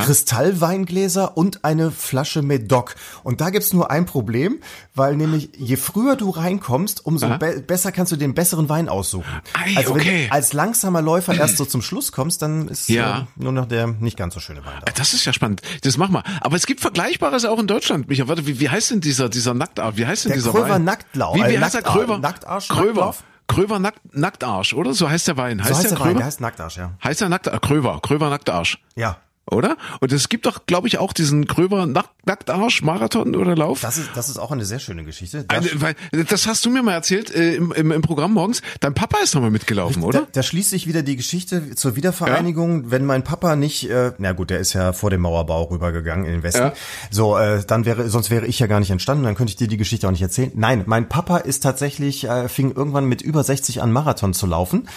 Kristallweingläser 0.00 1.36
und 1.36 1.64
eine 1.64 1.90
Flasche 1.90 2.42
Medoc. 2.42 2.94
Und 3.22 3.40
da 3.40 3.50
gibt's 3.50 3.72
nur 3.72 3.90
ein 3.90 4.06
Problem, 4.06 4.60
weil 4.94 5.16
nämlich 5.16 5.50
je 5.56 5.76
früher 5.76 6.16
du 6.16 6.30
reinkommst, 6.30 7.04
umso 7.06 7.28
be 7.38 7.62
besser 7.66 7.92
kannst 7.92 8.12
du 8.12 8.16
den 8.16 8.34
besseren 8.34 8.68
Wein 8.68 8.88
aussuchen. 8.88 9.24
Ei, 9.54 9.76
also 9.76 9.94
wenn 9.94 10.00
okay. 10.00 10.26
du 10.28 10.32
als 10.32 10.52
langsamer 10.52 11.02
Läufer 11.02 11.34
erst 11.34 11.56
so 11.56 11.64
zum 11.64 11.82
Schluss 11.82 12.12
kommst, 12.12 12.42
dann 12.42 12.68
ist 12.68 12.88
Ja. 12.88 13.20
äh, 13.20 13.24
nur 13.42 13.52
noch 13.52 13.66
der 13.66 13.86
nicht 13.86 14.16
ganz 14.16 14.34
so 14.34 14.40
schöne 14.40 14.64
Wein 14.64 14.74
da. 14.84 14.92
Das 14.92 15.14
ist 15.14 15.24
ja 15.24 15.32
spannend. 15.32 15.62
Das 15.82 15.96
machen 15.96 16.12
wir. 16.14 16.22
Aber 16.40 16.56
es 16.56 16.66
gibt 16.66 16.80
Vergleichbares 16.80 17.44
auch 17.44 17.58
in 17.58 17.66
Deutschland. 17.66 18.08
Micha, 18.08 18.28
warte, 18.28 18.46
wie, 18.46 18.60
wie 18.60 18.68
heißt 18.68 18.90
denn 18.90 19.00
dieser, 19.00 19.28
dieser 19.28 19.54
Nacktarsch? 19.54 19.96
Wie 19.96 20.06
heißt 20.06 20.24
denn 20.24 20.30
Der 20.30 20.38
dieser 20.38 20.50
Kröver 20.52 20.68
Wein? 20.70 20.84
Nacktlau- 20.88 21.34
Wie, 21.34 21.40
wie 21.48 21.54
äh, 21.54 21.60
heißt 21.60 21.74
der 21.74 21.82
Kröver? 21.82 22.18
Nacktarsch, 22.18 22.68
Kröver. 22.68 23.14
Kröver 23.48 23.78
Nackt, 23.80 24.00
Nacktarsch, 24.14 24.72
oder? 24.72 24.94
So 24.94 25.10
heißt 25.10 25.28
der 25.28 25.36
Wein. 25.36 25.58
So 25.58 25.64
Heißt, 25.64 25.74
heißt 25.74 25.84
der 25.90 25.98
der 25.98 26.06
Wein, 26.06 26.16
der 26.16 26.26
heißt 26.26 26.40
Nacktarsch, 26.40 26.76
ja. 26.78 26.92
heißt 27.04 27.20
der 27.20 27.28
Nacktarsch? 27.28 27.60
Kröver. 27.60 28.00
Kröver 28.02 28.30
Nacktarsch. 28.30 28.78
Ja. 28.94 29.18
Oder? 29.50 29.76
Und 30.00 30.12
es 30.12 30.28
gibt 30.28 30.46
doch, 30.46 30.66
glaube 30.66 30.86
ich, 30.86 30.98
auch 30.98 31.12
diesen 31.12 31.46
Kröver 31.46 31.86
Nack 31.86 32.10
Nacktarsch 32.24 32.82
Marathon 32.82 33.34
oder 33.34 33.56
Lauf. 33.56 33.80
Das 33.80 33.98
ist, 33.98 34.10
das 34.14 34.28
ist 34.28 34.38
auch 34.38 34.52
eine 34.52 34.64
sehr 34.64 34.78
schöne 34.78 35.02
Geschichte. 35.02 35.44
Da, 35.44 35.56
Eine, 35.56 35.68
weil, 35.80 35.96
das 36.28 36.46
hast 36.46 36.64
du 36.64 36.70
mir 36.70 36.84
mal 36.84 36.92
erzählt 36.92 37.34
äh, 37.34 37.56
im, 37.56 37.72
im, 37.72 37.90
im 37.90 38.02
Programm 38.02 38.32
morgens. 38.32 38.62
Dein 38.78 38.94
Papa 38.94 39.18
ist 39.24 39.34
nochmal 39.34 39.50
mitgelaufen, 39.50 40.02
da, 40.02 40.08
oder? 40.08 40.28
da 40.30 40.44
schließt 40.44 40.70
sich 40.70 40.86
wieder 40.86 41.02
die 41.02 41.16
Geschichte 41.16 41.74
zur 41.74 41.96
Wiedervereinigung. 41.96 42.92
Wenn 42.92 43.04
mein 43.04 43.24
Papa 43.24 43.56
nicht, 43.56 43.90
äh, 43.90 44.12
na 44.18 44.32
gut, 44.32 44.50
der 44.50 44.60
ist 44.60 44.72
ja 44.72 44.92
vor 44.92 45.10
dem 45.10 45.22
Mauerbau 45.22 45.64
rübergegangen 45.64 46.24
in 46.26 46.32
den 46.32 46.42
Westen. 46.44 46.62
Ja. 46.62 46.72
So, 47.10 47.36
äh, 47.36 47.64
dann 47.66 47.84
wäre, 47.84 48.08
sonst 48.08 48.30
wäre 48.30 48.46
ich 48.46 48.60
ja 48.60 48.68
gar 48.68 48.78
nicht 48.78 48.90
entstanden, 48.92 49.24
dann 49.24 49.34
könnte 49.34 49.50
ich 49.50 49.56
dir 49.56 49.66
die 49.66 49.76
Geschichte 49.76 50.06
auch 50.06 50.12
nicht 50.12 50.22
erzählen. 50.22 50.52
Nein, 50.54 50.84
mein 50.86 51.08
Papa 51.08 51.38
ist 51.38 51.64
tatsächlich, 51.64 52.24
äh, 52.24 52.48
fing 52.48 52.72
irgendwann 52.72 53.06
mit 53.06 53.20
über 53.20 53.42
60 53.42 53.82
an 53.82 53.90
Marathon 53.90 54.32
zu 54.32 54.46
laufen. 54.46 54.88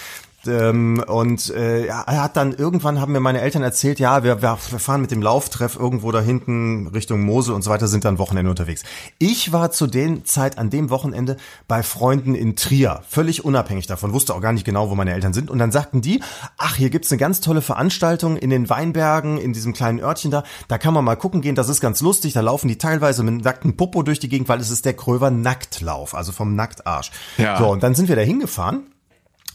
Ähm, 0.48 1.04
und 1.08 1.50
äh, 1.50 1.86
er 1.86 2.24
hat 2.24 2.38
dann 2.38 2.54
irgendwann 2.54 3.00
haben 3.02 3.12
mir 3.12 3.20
meine 3.20 3.42
Eltern 3.42 3.64
erzählt, 3.64 4.00
ja, 4.00 4.24
wir, 4.24 4.42
wir 4.42 4.58
fahren 4.58 5.02
mit 5.02 5.12
dem 5.12 5.22
Lauftreff 5.22 5.76
irgendwo 5.76 6.12
da 6.12 6.22
hinten 6.22 6.88
Richtung 6.88 7.22
Mosel 7.22 7.54
und 7.54 7.64
so 7.64 7.70
weiter, 7.70 7.88
sind 7.88 8.06
dann 8.06 8.18
Wochenende 8.18 8.50
unterwegs. 8.50 8.84
Ich 9.18 9.52
war 9.52 9.72
zu 9.72 9.88
den 9.88 10.26
Zeit 10.26 10.58
an 10.58 10.70
dem 10.70 10.90
Wochenende 10.90 11.38
bei 11.68 11.84
Freunden 11.84 12.36
in 12.36 12.56
Trier, 12.56 13.02
völlig 13.08 13.46
unabhängig 13.46 13.88
davon, 13.88 14.14
wusste 14.14 14.34
auch 14.34 14.42
gar 14.42 14.54
nicht 14.54 14.66
genau, 14.66 14.90
wo 14.90 14.96
meine 14.96 15.14
Eltern 15.14 15.34
sind. 15.34 15.50
Und 15.50 15.60
dann 15.60 15.72
sagten 15.72 16.02
die, 16.02 16.22
ach, 16.58 16.76
hier 16.76 16.90
gibt's 16.90 17.12
eine 17.12 17.20
ganz 17.20 17.42
tolle 17.42 17.62
Veranstaltung 17.62 18.38
in 18.38 18.50
den 18.50 18.70
Weinbergen, 18.70 19.38
in 19.38 19.54
diesem 19.54 19.74
kleinen 19.74 20.00
Örtchen 20.00 20.32
da, 20.32 20.44
da 20.68 20.78
kann 20.78 20.94
man 20.94 21.06
mal 21.06 21.16
gucken 21.16 21.42
gehen, 21.42 21.56
das 21.56 21.70
ist 21.70 21.82
ganz 21.82 22.02
lustig, 22.02 22.34
da 22.34 22.42
laufen 22.42 22.68
die 22.68 22.78
teilweise 22.78 23.24
mit 23.24 23.44
nacktem 23.44 23.78
Popo 23.78 24.04
durch 24.04 24.20
die 24.20 24.30
Gegend, 24.30 24.50
weil 24.50 24.60
es 24.60 24.70
ist 24.70 24.86
der 24.86 24.94
Kröver 24.94 25.32
Nacktlauf, 25.32 26.16
also 26.16 26.32
vom 26.32 26.56
Nacktarsch. 26.56 27.12
Ja. 27.38 27.58
So, 27.58 27.70
und 27.70 27.84
dann 27.84 27.96
sind 27.96 28.10
wir 28.10 28.16
da 28.16 28.22
hingefahren 28.22 28.84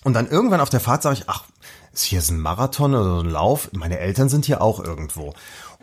und 0.04 0.14
dann 0.14 0.28
irgendwann 0.28 0.60
auf 0.60 0.70
der 0.70 0.80
Fahrt 0.80 1.02
sage 1.02 1.16
ich, 1.18 1.24
ach, 1.28 1.44
ist 1.92 2.04
hier 2.04 2.22
so 2.22 2.32
ein 2.32 2.40
Marathon 2.40 2.94
oder 2.94 3.16
so 3.16 3.20
ein 3.20 3.30
Lauf? 3.30 3.70
Meine 3.72 3.98
Eltern 3.98 4.28
sind 4.28 4.44
hier 4.46 4.62
auch 4.62 4.82
irgendwo. 4.82 5.34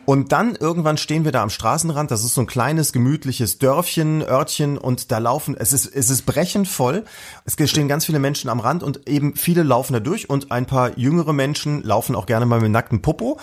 Und 0.06 0.32
dann 0.32 0.54
irgendwann 0.54 0.96
stehen 0.96 1.26
wir 1.26 1.32
da 1.32 1.42
am 1.42 1.50
Straßenrand, 1.50 2.10
das 2.10 2.24
ist 2.24 2.32
so 2.32 2.40
ein 2.40 2.46
kleines, 2.46 2.94
gemütliches 2.94 3.58
Dörfchen, 3.58 4.22
Örtchen 4.22 4.78
und 4.78 5.12
da 5.12 5.18
laufen, 5.18 5.54
es 5.54 5.74
ist, 5.74 5.84
es 5.84 6.08
ist 6.08 6.22
brechend 6.22 6.66
voll. 6.66 7.04
Es 7.44 7.56
stehen 7.68 7.88
ganz 7.88 8.06
viele 8.06 8.18
Menschen 8.18 8.48
am 8.48 8.60
Rand 8.60 8.82
und 8.82 9.06
eben 9.06 9.36
viele 9.36 9.62
laufen 9.62 9.92
da 9.92 10.00
durch 10.00 10.30
und 10.30 10.50
ein 10.50 10.64
paar 10.64 10.96
jüngere 10.96 11.34
Menschen 11.34 11.82
laufen 11.82 12.16
auch 12.16 12.24
gerne 12.24 12.46
mal 12.46 12.60
mit 12.60 12.72
nacktem 12.72 13.02
Popo. 13.02 13.38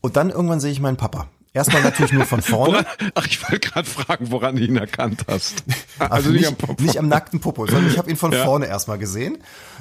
Und 0.00 0.16
dann 0.16 0.30
irgendwann 0.30 0.60
sehe 0.60 0.72
ich 0.72 0.80
meinen 0.80 0.96
Papa. 0.96 1.28
Erstmal 1.52 1.82
natürlich 1.82 2.12
nur 2.12 2.26
von 2.26 2.42
vorne. 2.42 2.72
Woran, 2.74 3.10
ach, 3.16 3.26
ich 3.26 3.42
wollte 3.42 3.58
gerade 3.68 3.88
fragen, 3.88 4.30
woran 4.30 4.54
du 4.54 4.62
ihn 4.62 4.76
erkannt 4.76 5.24
hast. 5.28 5.64
Also 5.98 6.30
nicht, 6.30 6.80
nicht 6.80 6.96
am 6.98 7.08
nackten 7.08 7.40
Popo, 7.40 7.66
sondern 7.66 7.88
ich 7.90 7.98
habe 7.98 8.08
ihn 8.08 8.16
von 8.16 8.30
Ja. 8.32 8.44
vorne 8.44 8.66
erstmal 8.66 8.98
gesehen. 8.98 9.38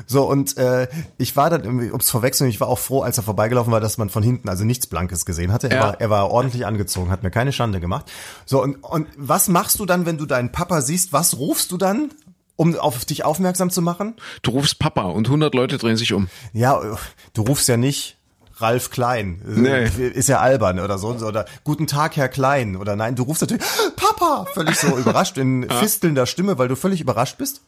So 0.07 0.23
und 0.27 0.57
äh, 0.57 0.87
ich 1.19 1.35
war 1.35 1.51
dann, 1.51 1.63
irgendwie, 1.63 1.89
ums 1.91 2.09
vorwechseln, 2.09 2.49
ich 2.49 2.59
war 2.59 2.67
auch 2.69 2.79
froh, 2.79 3.01
als 3.03 3.17
er 3.17 3.23
vorbeigelaufen 3.23 3.71
war, 3.71 3.79
dass 3.81 3.99
man 3.99 4.09
von 4.09 4.23
hinten 4.23 4.49
also 4.49 4.63
nichts 4.63 4.87
Blankes 4.87 5.25
gesehen 5.27 5.51
hatte. 5.53 5.69
Er, 5.69 5.75
Ja. 5.75 5.83
war, 5.83 6.01
er 6.01 6.09
war 6.09 6.31
ordentlich 6.31 6.65
angezogen, 6.65 7.11
hat 7.11 7.21
mir 7.21 7.29
keine 7.31 7.51
Schande 7.53 7.79
gemacht. 7.79 8.11
So 8.47 8.63
und, 8.63 8.77
und 8.83 9.07
was 9.15 9.47
machst 9.47 9.79
du 9.79 9.85
dann, 9.85 10.07
wenn 10.07 10.17
du 10.17 10.25
deinen 10.25 10.51
Papa 10.51 10.81
siehst? 10.81 11.13
Was 11.13 11.37
rufst 11.37 11.71
du 11.71 11.77
dann? 11.77 12.09
Um 12.55 12.75
auf 12.77 13.05
dich 13.05 13.23
aufmerksam 13.23 13.69
zu 13.69 13.81
machen? 13.81 14.15
Du 14.41 14.51
rufst 14.51 14.79
Papa 14.79 15.03
und 15.03 15.27
100 15.27 15.53
Leute 15.55 15.77
drehen 15.77 15.95
sich 15.95 16.11
um. 16.11 16.27
Ja, 16.51 16.81
du 17.33 17.41
rufst 17.43 17.69
ja 17.69 17.77
nicht 17.77 18.17
Ralf 18.61 18.89
Klein. 18.89 19.41
Nee. 19.45 19.85
Ist 19.85 20.29
ja 20.29 20.39
albern 20.39 20.79
oder 20.79 20.97
so. 20.97 21.09
Oder 21.09 21.45
Guten 21.63 21.87
Tag, 21.87 22.15
Herr 22.17 22.29
Klein. 22.29 22.75
Oder 22.75 22.95
nein, 22.95 23.15
du 23.15 23.23
rufst 23.23 23.41
natürlich 23.41 23.63
Papa! 23.95 24.45
Völlig 24.53 24.77
so 24.77 24.97
überrascht 24.97 25.37
in 25.37 25.69
fistelnder 25.79 26.25
Stimme, 26.25 26.57
weil 26.57 26.67
du 26.67 26.75
völlig 26.75 27.01
überrascht 27.01 27.37
bist. 27.37 27.61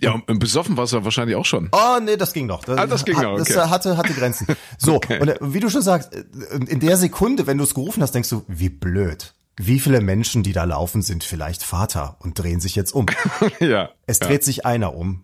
Ja, 0.00 0.20
und 0.26 0.38
besoffen 0.40 0.76
warst 0.76 0.92
du 0.92 1.04
wahrscheinlich 1.04 1.36
auch 1.36 1.44
schon. 1.44 1.68
Oh, 1.72 1.98
nee, 2.02 2.16
das 2.16 2.32
ging 2.32 2.46
noch. 2.46 2.64
Das, 2.64 2.78
Ah, 2.78 2.86
das 2.86 3.04
ging 3.04 3.14
noch, 3.20 3.38
Das 3.38 3.50
okay. 3.50 3.60
äh, 3.60 3.68
hatte, 3.70 3.96
hatte 3.96 4.12
Grenzen. 4.12 4.46
So, 4.76 4.96
Okay. 4.96 5.20
und 5.20 5.28
äh, 5.28 5.36
wie 5.40 5.60
du 5.60 5.70
schon 5.70 5.82
sagst, 5.82 6.12
äh, 6.14 6.24
in 6.66 6.80
der 6.80 6.96
Sekunde, 6.96 7.46
wenn 7.46 7.58
du 7.58 7.64
es 7.64 7.74
gerufen 7.74 8.02
hast, 8.02 8.12
denkst 8.14 8.28
du, 8.28 8.44
wie 8.48 8.68
blöd. 8.68 9.34
Wie 9.56 9.78
viele 9.78 10.00
Menschen, 10.00 10.42
die 10.42 10.52
da 10.52 10.64
laufen, 10.64 11.00
sind 11.00 11.22
vielleicht 11.22 11.62
Vater 11.62 12.16
und 12.18 12.36
drehen 12.38 12.58
sich 12.60 12.74
jetzt 12.74 12.92
um. 12.92 13.06
ja. 13.60 13.90
Es 14.06 14.18
ja. 14.18 14.26
dreht 14.26 14.42
sich 14.42 14.66
einer 14.66 14.94
um. 14.94 15.23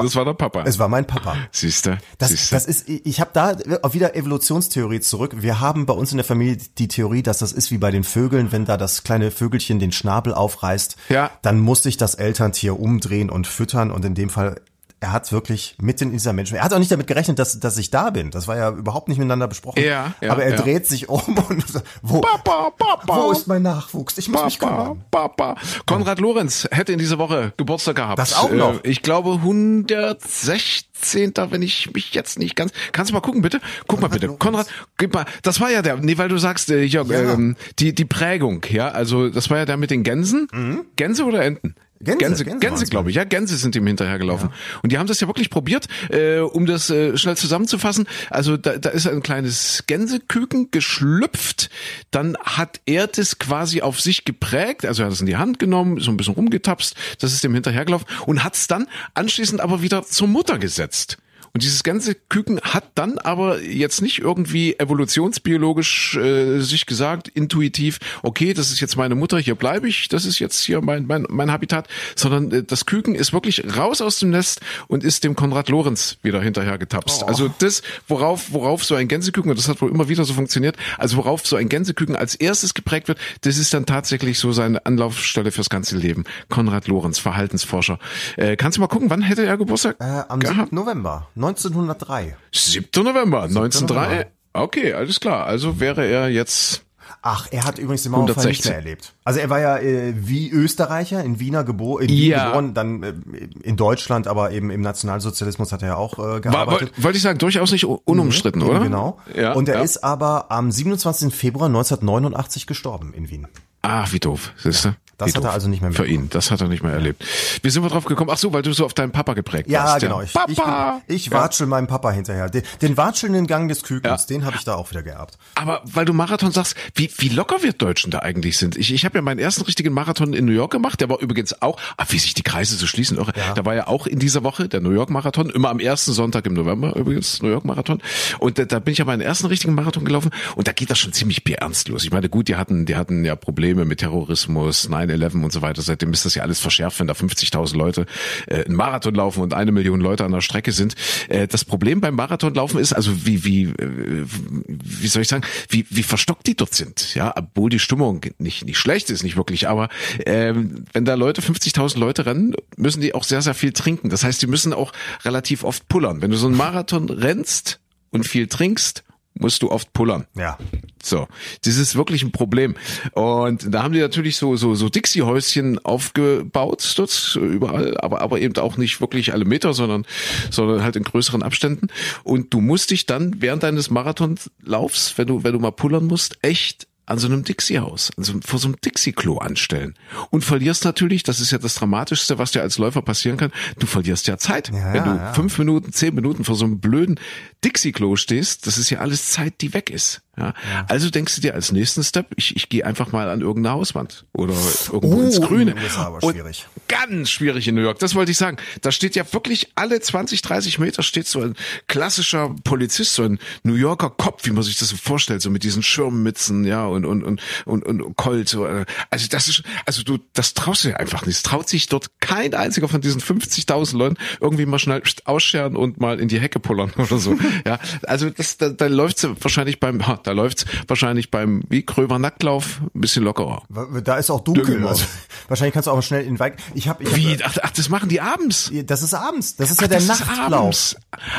Und 0.00 0.06
das 0.06 0.16
war 0.16 0.24
der 0.24 0.34
Papa. 0.34 0.64
Es 0.66 0.78
war 0.78 0.88
mein 0.88 1.06
Papa. 1.06 1.36
Siehste, 1.52 1.98
Das, 2.18 2.30
siehste. 2.30 2.54
das 2.54 2.66
ist, 2.66 2.88
ich 2.88 3.20
habe 3.20 3.30
da 3.32 3.56
auch 3.82 3.94
wieder 3.94 4.14
Evolutionstheorie 4.14 5.00
zurück. 5.00 5.34
Wir 5.42 5.60
haben 5.60 5.86
bei 5.86 5.94
uns 5.94 6.10
in 6.12 6.18
der 6.18 6.24
Familie 6.24 6.58
die 6.78 6.88
Theorie, 6.88 7.22
dass 7.22 7.38
das 7.38 7.52
ist 7.52 7.70
wie 7.70 7.78
bei 7.78 7.90
den 7.90 8.04
Vögeln, 8.04 8.52
wenn 8.52 8.64
da 8.64 8.76
das 8.76 9.02
kleine 9.02 9.30
Vögelchen 9.30 9.78
den 9.78 9.92
Schnabel 9.92 10.34
aufreißt, 10.34 10.96
Ja. 11.08 11.30
dann 11.42 11.58
muss 11.60 11.82
sich 11.82 11.96
das 11.96 12.14
Elterntier 12.14 12.78
umdrehen 12.78 13.30
und 13.30 13.46
füttern 13.46 13.90
und 13.90 14.04
in 14.04 14.14
dem 14.14 14.30
Fall 14.30 14.60
er 14.98 15.12
hat 15.12 15.30
wirklich 15.30 15.76
mitten 15.80 16.04
in 16.06 16.12
dieser 16.12 16.32
Menschen, 16.32 16.56
er 16.56 16.64
hat 16.64 16.72
auch 16.72 16.78
nicht 16.78 16.90
damit 16.90 17.06
gerechnet, 17.06 17.38
dass, 17.38 17.60
dass 17.60 17.76
ich 17.76 17.90
da 17.90 18.08
bin. 18.10 18.30
Das 18.30 18.48
war 18.48 18.56
ja 18.56 18.70
überhaupt 18.70 19.08
nicht 19.08 19.18
miteinander 19.18 19.46
besprochen. 19.46 19.82
Ja, 19.82 20.14
ja, 20.22 20.32
Aber 20.32 20.42
er 20.44 20.52
ja. 20.52 20.56
dreht 20.56 20.86
sich 20.86 21.08
um 21.10 21.20
und 21.48 21.68
sagt, 21.68 21.86
wo, 22.02 22.20
Papa, 22.22 22.70
Papa. 22.78 23.06
wo 23.22 23.30
ist 23.30 23.46
mein 23.46 23.62
Nachwuchs? 23.62 24.16
Ich 24.16 24.28
muss 24.30 24.44
mich 24.44 24.58
Papa, 24.58 24.76
kümmern. 24.84 25.04
Papa. 25.10 25.56
Konrad 25.86 26.18
Lorenz 26.18 26.66
hätte 26.70 26.92
in 26.92 26.98
dieser 26.98 27.18
Woche 27.18 27.52
Geburtstag 27.58 27.96
gehabt. 27.96 28.18
Das 28.18 28.34
auch 28.34 28.50
noch? 28.50 28.82
Äh, 28.84 28.88
Ich 28.88 29.02
glaube 29.02 29.32
116. 29.34 31.32
wenn 31.50 31.62
ich 31.62 31.92
mich 31.92 32.14
jetzt 32.14 32.38
nicht 32.38 32.56
ganz. 32.56 32.72
Kannst 32.92 33.10
du 33.10 33.14
mal 33.14 33.20
gucken, 33.20 33.42
bitte? 33.42 33.60
Guck 33.86 34.00
mal 34.00 34.08
bitte. 34.08 34.26
Lorenz. 34.26 34.40
Konrad, 34.40 34.66
gib 34.96 35.12
mal. 35.14 35.26
Das 35.42 35.60
war 35.60 35.70
ja 35.70 35.82
der, 35.82 35.96
nee, 35.98 36.16
weil 36.18 36.28
du 36.28 36.38
sagst, 36.38 36.70
äh, 36.70 36.82
ja, 36.84 37.02
Ja. 37.02 37.32
Ähm, 37.34 37.56
die, 37.78 37.94
die 37.94 38.04
Prägung, 38.06 38.64
ja, 38.70 38.88
also 38.88 39.28
das 39.28 39.50
war 39.50 39.58
ja 39.58 39.64
der 39.66 39.76
mit 39.76 39.90
den 39.90 40.02
Gänsen. 40.02 40.86
Gänse 40.96 41.24
oder 41.24 41.44
Enten? 41.44 41.74
Gänse, 42.00 42.18
Gänse, 42.18 42.44
Gänse 42.44 42.58
Gänse, 42.58 42.86
glaube 42.86 43.10
ich. 43.10 43.16
Ja, 43.16 43.24
Gänse 43.24 43.56
sind 43.56 43.74
ihm 43.76 43.86
hinterhergelaufen. 43.86 44.50
Und 44.82 44.92
die 44.92 44.98
haben 44.98 45.06
das 45.06 45.20
ja 45.20 45.26
wirklich 45.26 45.50
probiert, 45.50 45.86
äh, 46.10 46.38
um 46.38 46.66
das 46.66 46.90
äh, 46.90 47.16
schnell 47.16 47.36
zusammenzufassen. 47.36 48.06
Also 48.30 48.56
da, 48.56 48.78
da 48.78 48.90
ist 48.90 49.06
ein 49.06 49.22
kleines 49.22 49.84
Gänseküken 49.86 50.70
geschlüpft. 50.70 51.70
Dann 52.10 52.36
hat 52.38 52.80
er 52.86 53.06
das 53.06 53.38
quasi 53.38 53.82
auf 53.82 54.00
sich 54.00 54.24
geprägt. 54.24 54.84
Also 54.84 55.02
er 55.02 55.06
hat 55.06 55.12
es 55.12 55.20
in 55.20 55.26
die 55.26 55.36
Hand 55.36 55.58
genommen, 55.58 56.00
so 56.00 56.10
ein 56.10 56.16
bisschen 56.16 56.34
rumgetapst. 56.34 56.94
Das 57.20 57.32
ist 57.32 57.44
dem 57.44 57.54
hinterhergelaufen 57.54 58.06
und 58.26 58.44
hat 58.44 58.54
es 58.54 58.66
dann 58.66 58.86
anschließend 59.14 59.60
aber 59.60 59.82
wieder 59.82 60.04
zur 60.04 60.28
Mutter 60.28 60.58
gesetzt. 60.58 61.18
Und 61.56 61.62
dieses 61.62 61.84
ganze 61.84 62.14
Küken 62.14 62.60
hat 62.60 62.84
dann 62.96 63.16
aber 63.16 63.62
jetzt 63.62 64.02
nicht 64.02 64.18
irgendwie 64.18 64.78
evolutionsbiologisch 64.78 66.14
äh, 66.18 66.60
sich 66.60 66.84
gesagt, 66.84 67.28
intuitiv, 67.28 67.98
okay, 68.22 68.52
das 68.52 68.70
ist 68.70 68.80
jetzt 68.80 68.98
meine 68.98 69.14
Mutter, 69.14 69.38
hier 69.38 69.54
bleibe 69.54 69.88
ich, 69.88 70.08
das 70.08 70.26
ist 70.26 70.38
jetzt 70.38 70.60
hier 70.60 70.82
mein, 70.82 71.06
mein, 71.06 71.24
mein 71.30 71.50
Habitat, 71.50 71.88
sondern 72.14 72.52
äh, 72.52 72.62
das 72.62 72.84
Küken 72.84 73.14
ist 73.14 73.32
wirklich 73.32 73.64
raus 73.74 74.02
aus 74.02 74.18
dem 74.18 74.28
Nest 74.28 74.60
und 74.88 75.02
ist 75.02 75.24
dem 75.24 75.34
Konrad 75.34 75.70
Lorenz 75.70 76.18
wieder 76.20 76.42
hinterher 76.42 76.76
getapst. 76.76 77.24
Also 77.24 77.48
das, 77.58 77.80
worauf, 78.06 78.52
worauf 78.52 78.84
so 78.84 78.94
ein 78.94 79.08
Gänseküken, 79.08 79.50
und 79.50 79.58
das 79.58 79.66
hat 79.66 79.80
wohl 79.80 79.90
immer 79.90 80.10
wieder 80.10 80.26
so 80.26 80.34
funktioniert, 80.34 80.76
also 80.98 81.16
worauf 81.16 81.46
so 81.46 81.56
ein 81.56 81.70
Gänseküken 81.70 82.16
als 82.16 82.34
erstes 82.34 82.74
geprägt 82.74 83.08
wird, 83.08 83.16
das 83.40 83.56
ist 83.56 83.72
dann 83.72 83.86
tatsächlich 83.86 84.38
so 84.38 84.52
seine 84.52 84.84
Anlaufstelle 84.84 85.50
fürs 85.52 85.70
ganze 85.70 85.96
Leben. 85.96 86.24
Konrad 86.50 86.86
Lorenz, 86.86 87.18
Verhaltensforscher. 87.18 87.98
Äh, 88.36 88.56
kannst 88.56 88.76
du 88.76 88.82
mal 88.82 88.88
gucken, 88.88 89.08
wann 89.08 89.22
hätte 89.22 89.46
er 89.46 89.56
Geburtstag? 89.56 89.96
Äh, 90.00 90.24
am 90.28 90.40
gehabt? 90.40 90.68
7. 90.68 90.74
November 90.74 91.28
1903. 91.48 92.36
7. 92.52 92.88
November 93.04 93.42
1903. 93.42 93.94
November. 94.04 94.26
Okay, 94.52 94.92
alles 94.94 95.20
klar. 95.20 95.44
Also 95.46 95.80
wäre 95.80 96.06
er 96.06 96.28
jetzt 96.28 96.82
Ach, 97.22 97.48
er 97.50 97.64
hat 97.64 97.78
übrigens 97.78 98.04
den 98.04 98.12
Mauerfall 98.12 98.46
nicht 98.46 98.64
116. 98.64 98.70
mehr 98.70 98.78
erlebt. 98.78 99.12
Also 99.24 99.40
er 99.40 99.50
war 99.50 99.58
ja 99.58 99.78
äh, 99.78 100.14
wie 100.16 100.48
Österreicher 100.50 101.24
in 101.24 101.40
Wiener 101.40 101.64
gebo 101.64 101.98
in 101.98 102.08
Wien 102.08 102.30
Ja. 102.30 102.46
geboren, 102.46 102.72
dann 102.74 103.02
äh, 103.02 103.14
in 103.62 103.76
Deutschland, 103.76 104.28
aber 104.28 104.52
eben 104.52 104.70
im 104.70 104.80
Nationalsozialismus 104.80 105.72
hat 105.72 105.82
er 105.82 105.88
ja 105.88 105.96
auch 105.96 106.18
äh, 106.18 106.40
gearbeitet. 106.40 106.92
woll- 106.96 107.04
wollte 107.04 107.16
ich 107.16 107.22
sagen, 107.22 107.38
durchaus 107.38 107.72
nicht 107.72 107.84
unumstritten, 107.84 108.62
oder? 108.62 108.78
Genau. 108.80 109.18
Ja, 109.34 109.54
und 109.54 109.68
er 109.68 109.76
ja. 109.76 109.82
ist 109.82 110.04
aber 110.04 110.52
am 110.52 110.70
27. 110.70 111.34
Februar 111.34 111.66
1989 111.66 112.66
gestorben 112.66 113.12
in 113.12 113.28
Wien. 113.28 113.48
Ah, 113.82 114.06
wie 114.10 114.20
doof, 114.20 114.52
siehst 114.56 114.84
du? 114.84 114.94
Das 115.18 115.34
hat 115.34 115.44
er 115.44 115.52
also 115.52 115.68
nicht 115.68 115.82
mehr 115.82 115.92
Für 115.92 116.06
ihn, 116.06 116.28
das 116.30 116.50
hat 116.50 116.60
er 116.60 116.68
nicht 116.68 116.82
mehr 116.82 116.92
erlebt. 116.92 117.24
Wie 117.62 117.70
sind 117.70 117.82
wir 117.82 117.88
drauf 117.88 118.04
gekommen? 118.04 118.30
Ach 118.32 118.38
so, 118.38 118.52
weil 118.52 118.62
du 118.62 118.72
so 118.72 118.84
auf 118.84 118.92
deinen 118.94 119.12
Papa 119.12 119.34
geprägt 119.34 119.68
Ja, 119.70 119.84
warst. 119.84 120.00
genau. 120.02 120.20
Ich, 120.20 120.32
Papa! 120.32 120.50
ich, 120.50 121.06
bin, 121.06 121.16
ich 121.16 121.26
Ja. 121.26 121.32
watschel 121.32 121.66
meinem 121.66 121.86
Papa 121.86 122.10
hinterher. 122.10 122.48
Den, 122.50 122.62
den 122.82 122.96
watschelnden 122.96 123.46
Gang 123.46 123.68
des 123.68 123.82
Kükens, 123.82 124.22
Ja. 124.22 124.26
den 124.28 124.44
habe 124.44 124.56
ich 124.56 124.64
da 124.64 124.74
auch 124.74 124.90
wieder 124.90 125.02
geerbt. 125.02 125.38
Aber 125.54 125.80
weil 125.84 126.04
du 126.04 126.12
Marathon 126.12 126.52
sagst, 126.52 126.74
wie, 126.94 127.10
wie 127.18 127.28
locker 127.30 127.62
wir 127.62 127.72
Deutschen 127.72 128.10
da 128.10 128.18
eigentlich 128.20 128.58
sind. 128.58 128.76
Ich, 128.76 128.92
ich 128.92 129.04
habe 129.04 129.16
ja 129.18 129.22
meinen 129.22 129.38
ersten 129.38 129.62
richtigen 129.62 129.92
Marathon 129.92 130.32
in 130.34 130.44
New 130.44 130.52
York 130.52 130.72
gemacht, 130.72 131.00
der 131.00 131.08
war 131.08 131.20
übrigens 131.20 131.60
auch, 131.62 131.78
ah, 131.96 132.04
wie 132.08 132.18
sich 132.18 132.34
die 132.34 132.42
Kreise 132.42 132.76
so 132.76 132.86
schließen. 132.86 133.16
Ja. 133.16 133.54
Da 133.54 133.64
war 133.64 133.74
ja 133.74 133.86
auch 133.86 134.06
in 134.06 134.18
dieser 134.18 134.42
Woche 134.44 134.68
der 134.68 134.80
New 134.80 134.90
York 134.90 135.10
Marathon, 135.10 135.48
immer 135.50 135.70
am 135.70 135.80
ersten 135.80 136.12
Sonntag 136.12 136.46
im 136.46 136.54
November 136.54 136.94
übrigens, 136.96 137.40
New 137.42 137.48
York 137.48 137.64
Marathon. 137.64 138.02
Und 138.38 138.58
da, 138.58 138.64
da 138.64 138.78
bin 138.78 138.92
ich 138.92 138.98
ja 138.98 139.04
meinen 139.04 139.20
ersten 139.22 139.46
richtigen 139.46 139.74
Marathon 139.74 140.04
gelaufen 140.04 140.30
und 140.56 140.68
da 140.68 140.72
geht 140.72 140.90
das 140.90 140.98
schon 140.98 141.12
ziemlich 141.12 141.44
bierernst 141.44 141.88
los. 141.88 142.04
Ich 142.04 142.10
meine, 142.12 142.28
gut, 142.28 142.48
die 142.48 142.56
hatten, 142.56 142.86
die 142.86 142.96
hatten 142.96 143.24
ja 143.24 143.34
Probleme 143.36 143.84
mit 143.84 144.00
Terrorismus, 144.00 144.88
9-11 145.06 145.44
und 145.44 145.52
so 145.52 145.62
weiter. 145.62 145.82
Seitdem 145.82 146.12
ist 146.12 146.24
das 146.24 146.34
ja 146.34 146.42
alles 146.42 146.60
verschärft, 146.60 147.00
wenn 147.00 147.06
da 147.06 147.14
50.000 147.14 147.76
Leute 147.76 148.06
äh, 148.46 148.64
einen 148.64 148.76
Marathon 148.76 149.14
laufen 149.14 149.42
und 149.42 149.54
eine 149.54 149.72
Million 149.72 150.00
Leute 150.00 150.24
an 150.24 150.32
der 150.32 150.40
Strecke 150.40 150.72
sind. 150.72 150.94
Äh, 151.28 151.46
das 151.46 151.64
Problem 151.64 152.00
beim 152.00 152.14
Marathonlaufen 152.14 152.80
ist, 152.80 152.92
also 152.92 153.26
wie, 153.26 153.44
wie, 153.44 153.64
äh, 153.64 154.24
wie 154.66 155.08
soll 155.08 155.22
ich 155.22 155.28
sagen, 155.28 155.44
wie, 155.68 155.86
wie 155.90 156.02
verstockt 156.02 156.46
die 156.46 156.56
dort 156.56 156.74
sind. 156.74 157.14
Ja, 157.14 157.32
obwohl 157.36 157.70
die 157.70 157.78
Stimmung 157.78 158.20
nicht, 158.38 158.64
nicht 158.64 158.78
schlecht 158.78 159.10
ist, 159.10 159.22
nicht 159.22 159.36
wirklich, 159.36 159.68
aber 159.68 159.88
ähm, 160.24 160.84
wenn 160.92 161.04
da 161.04 161.14
Leute, 161.14 161.42
50.000 161.42 161.98
Leute 161.98 162.26
rennen, 162.26 162.54
müssen 162.76 163.00
die 163.00 163.14
auch 163.14 163.24
sehr, 163.24 163.42
sehr 163.42 163.54
viel 163.54 163.72
trinken. 163.72 164.10
Das 164.10 164.24
heißt, 164.24 164.40
die 164.42 164.46
müssen 164.46 164.72
auch 164.72 164.92
relativ 165.24 165.64
oft 165.64 165.88
pullern. 165.88 166.22
Wenn 166.22 166.30
du 166.30 166.36
so 166.36 166.46
einen 166.46 166.56
Marathon 166.56 167.08
rennst 167.08 167.80
und 168.10 168.26
viel 168.26 168.46
trinkst, 168.46 169.05
musst 169.38 169.62
du 169.62 169.70
oft 169.70 169.92
pullern. 169.92 170.26
Ja. 170.34 170.58
So, 171.02 171.28
das 171.64 171.76
ist 171.76 171.94
wirklich 171.94 172.22
ein 172.22 172.32
Problem. 172.32 172.74
Und 173.12 173.72
da 173.72 173.82
haben 173.82 173.92
die 173.92 174.00
natürlich 174.00 174.36
so 174.36 174.56
so 174.56 174.74
so 174.74 174.88
Dixie-Häuschen 174.88 175.84
aufgebaut 175.84 176.94
dort 176.96 177.38
überall, 177.40 177.96
aber 177.98 178.20
aber 178.20 178.40
eben 178.40 178.56
auch 178.56 178.76
nicht 178.76 179.00
wirklich 179.00 179.32
alle 179.32 179.44
Meter, 179.44 179.72
sondern 179.72 180.04
sondern 180.50 180.82
halt 180.82 180.96
in 180.96 181.04
größeren 181.04 181.42
Abständen. 181.42 181.88
Und 182.24 182.52
du 182.52 182.60
musst 182.60 182.90
dich 182.90 183.06
dann 183.06 183.40
während 183.40 183.62
deines 183.62 183.90
Marathonlaufs, 183.90 185.16
wenn 185.18 185.26
du 185.26 185.44
wenn 185.44 185.52
du 185.52 185.58
mal 185.58 185.72
pullern 185.72 186.06
musst, 186.06 186.38
echt 186.42 186.88
an 187.06 187.18
so 187.18 187.28
einem 187.28 187.44
Dixie-Haus, 187.44 188.10
so, 188.16 188.34
vor 188.44 188.58
so 188.58 188.66
einem 188.66 188.80
Dixie-Klo 188.84 189.38
anstellen. 189.38 189.94
Und 190.30 190.44
verlierst 190.44 190.84
natürlich, 190.84 191.22
das 191.22 191.40
ist 191.40 191.52
ja 191.52 191.58
das 191.58 191.76
Dramatischste, 191.76 192.38
was 192.38 192.50
dir 192.50 192.62
als 192.62 192.78
Läufer 192.78 193.00
passieren 193.00 193.36
kann, 193.36 193.52
du 193.78 193.86
verlierst 193.86 194.26
ja 194.26 194.36
Zeit. 194.38 194.70
Ja, 194.72 194.92
wenn 194.92 195.04
du 195.04 195.10
ja. 195.10 195.32
fünf 195.32 195.56
Minuten, 195.58 195.92
zehn 195.92 196.14
Minuten 196.14 196.42
vor 196.42 196.56
so 196.56 196.64
einem 196.64 196.80
blöden 196.80 197.20
Dixie-Klo 197.66 198.16
stehst, 198.16 198.66
das 198.66 198.78
ist 198.78 198.90
ja 198.90 199.00
alles 199.00 199.30
Zeit, 199.30 199.60
die 199.60 199.74
weg 199.74 199.90
ist. 199.90 200.22
Ja? 200.38 200.54
Also 200.88 201.10
denkst 201.10 201.34
du 201.36 201.40
dir 201.40 201.54
als 201.54 201.72
nächsten 201.72 202.04
Step, 202.04 202.28
ich, 202.36 202.54
ich 202.56 202.68
gehe 202.68 202.84
einfach 202.86 203.10
mal 203.10 203.28
an 203.30 203.40
irgendeine 203.40 203.74
Hauswand 203.74 204.24
oder 204.34 204.54
irgendwo 204.92 205.16
Oh, 205.16 205.22
ins 205.22 205.40
Grüne. 205.40 205.74
den 205.74 205.82
USA 205.82 206.06
aber 206.06 206.22
Und 206.22 206.34
schwierig. 206.34 206.66
Ganz 206.88 207.30
schwierig 207.30 207.66
in 207.66 207.74
New 207.74 207.80
York, 207.80 207.98
das 207.98 208.14
wollte 208.14 208.30
ich 208.30 208.36
sagen. 208.38 208.58
Da 208.82 208.92
steht 208.92 209.16
ja 209.16 209.24
wirklich 209.32 209.70
alle 209.74 209.98
20, 210.00 210.42
30 210.42 210.78
Meter 210.78 211.02
steht 211.02 211.26
so 211.26 211.40
ein 211.40 211.54
klassischer 211.88 212.54
Polizist, 212.64 213.14
so 213.14 213.22
ein 213.24 213.38
New 213.62 213.74
Yorker 213.74 214.10
Kopf, 214.10 214.44
wie 214.46 214.50
man 214.50 214.62
sich 214.62 214.78
das 214.78 214.90
so 214.90 214.96
vorstellt, 214.96 215.42
so 215.42 215.50
mit 215.50 215.64
diesen 215.64 215.82
Schirmmützen, 215.82 216.64
ja, 216.64 216.84
und, 216.86 217.04
und, 217.06 217.24
und, 217.24 217.40
und, 217.64 217.82
und 217.84 218.16
Colt, 218.16 218.48
so. 218.48 218.66
äh, 218.66 218.84
Also 219.10 219.26
das 219.28 219.48
ist, 219.48 219.62
also 219.86 220.02
du, 220.02 220.18
das 220.34 220.54
traust 220.54 220.84
du 220.84 220.88
dir 220.88 221.00
einfach 221.00 221.24
nicht. 221.26 221.36
Es 221.36 221.42
traut 221.42 221.68
sich 221.68 221.88
dort 221.88 222.10
kein 222.20 222.54
einziger 222.54 222.88
von 222.88 223.00
diesen 223.00 223.20
50.000 223.20 223.96
Leuten 223.96 224.16
irgendwie 224.40 224.66
mal 224.66 224.78
schnell 224.78 225.02
ausscheren 225.24 225.76
und 225.76 225.98
mal 225.98 226.20
in 226.20 226.28
die 226.28 226.40
Hecke 226.40 226.60
pullern 226.60 226.92
oder 226.98 227.18
so. 227.18 227.36
Ja, 227.64 227.78
also 228.06 228.30
das, 228.30 228.56
da, 228.58 228.68
da 228.70 228.86
läuft's 228.86 229.26
wahrscheinlich 229.40 229.80
beim, 229.80 230.02
da 230.22 230.32
läuft's 230.32 230.64
wahrscheinlich 230.88 231.30
beim, 231.30 231.62
wie 231.68 231.84
Gröber 231.84 232.18
Nacktlauf, 232.18 232.80
ein 232.94 233.00
bisschen 233.00 233.22
lockerer. 233.24 233.62
Da 234.04 234.16
ist 234.16 234.30
auch 234.30 234.40
dunkel. 234.40 234.86
Also, 234.86 235.04
wahrscheinlich 235.48 235.74
kannst 235.74 235.86
du 235.86 235.90
auch 235.92 236.02
schnell 236.02 236.22
in 236.22 236.34
den 236.34 236.38
Wald. 236.38 236.54
Ich 236.74 236.88
habe, 236.88 237.02
ich 237.04 237.10
hab, 237.10 237.16
Wie? 237.16 237.38
Ach, 237.42 237.56
ach, 237.62 237.70
das 237.70 237.88
machen 237.88 238.08
die 238.08 238.20
abends. 238.20 238.70
Das 238.84 239.02
ist 239.02 239.14
abends. 239.14 239.56
Das 239.56 239.70
ist 239.70 239.80
ja 239.80 239.86
Ach, 239.86 239.90
der 239.90 240.00
das 240.00 240.20
ist 240.20 240.26
Nachtlauf. 240.26 240.60
abends. 240.62 240.96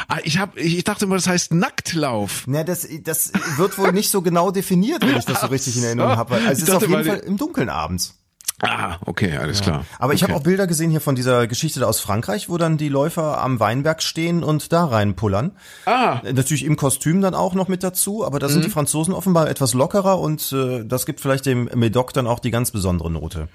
Ah, 0.08 0.18
Ich 0.24 0.38
hab, 0.40 0.58
ich 0.58 0.84
dachte 0.84 1.06
immer, 1.06 1.16
das 1.16 1.28
heißt 1.28 1.54
Nacktlauf. 1.54 2.44
Na, 2.48 2.64
das, 2.64 2.88
das 3.04 3.32
wird 3.58 3.78
wohl 3.78 3.92
nicht 3.92 4.10
so 4.10 4.22
genau 4.22 4.52
definiert, 4.52 5.02
wenn 5.06 5.18
ich 5.18 5.26
das 5.26 5.42
so 5.42 5.48
richtig 5.48 5.78
in 5.78 5.84
Erinnerung 5.84 6.18
habe. 6.18 6.36
Also 6.36 6.50
es 6.52 6.60
ist 6.64 6.70
auf 6.72 6.88
jeden 6.88 7.04
Fall 7.04 7.18
im 7.20 7.38
Dunkeln 7.38 7.70
abends. 7.70 8.16
Ah, 8.60 8.98
okay, 9.06 9.38
alles 9.38 9.62
klar. 9.62 9.86
Aber 10.00 10.14
ich 10.16 10.24
okay. 10.24 10.32
habe 10.32 10.40
auch 10.40 10.44
Bilder 10.44 10.66
gesehen 10.66 10.90
hier 10.90 11.00
von 11.00 11.14
dieser 11.14 11.46
Geschichte 11.46 11.80
da 11.80 11.86
aus 11.86 12.00
Frankreich, 12.00 12.50
wo 12.50 12.58
dann 12.58 12.78
die 12.78 12.90
Läufer 12.90 13.40
am 13.40 13.60
Weinberg 13.60 14.02
stehen 14.02 14.44
und 14.44 14.74
da 14.74 14.86
reinpullern. 14.86 15.52
Ah. 15.86 16.22
Äh, 16.24 16.34
Natürlich 16.34 16.66
im 16.66 16.76
Kostüm 16.76 17.22
dann 17.22 17.36
auch 17.36 17.54
noch 17.54 17.68
mit 17.68 17.84
dazu, 17.84 18.26
aber 18.26 18.40
da 18.40 18.50
sind 18.50 18.62
Mhm. 18.62 18.64
die 18.66 18.72
Franzosen 18.72 19.14
offenbar 19.14 19.48
etwas 19.48 19.76
lockerer 19.76 20.20
und 20.20 20.52
äh, 20.54 20.84
das 20.86 21.06
gibt 21.06 21.22
vielleicht 21.22 21.46
dem 21.46 21.70
Medoc 21.76 22.14
dann 22.14 22.26
auch 22.26 22.40
die 22.40 22.50
ganz 22.50 22.72
besondere 22.72 23.12
Note. 23.12 23.48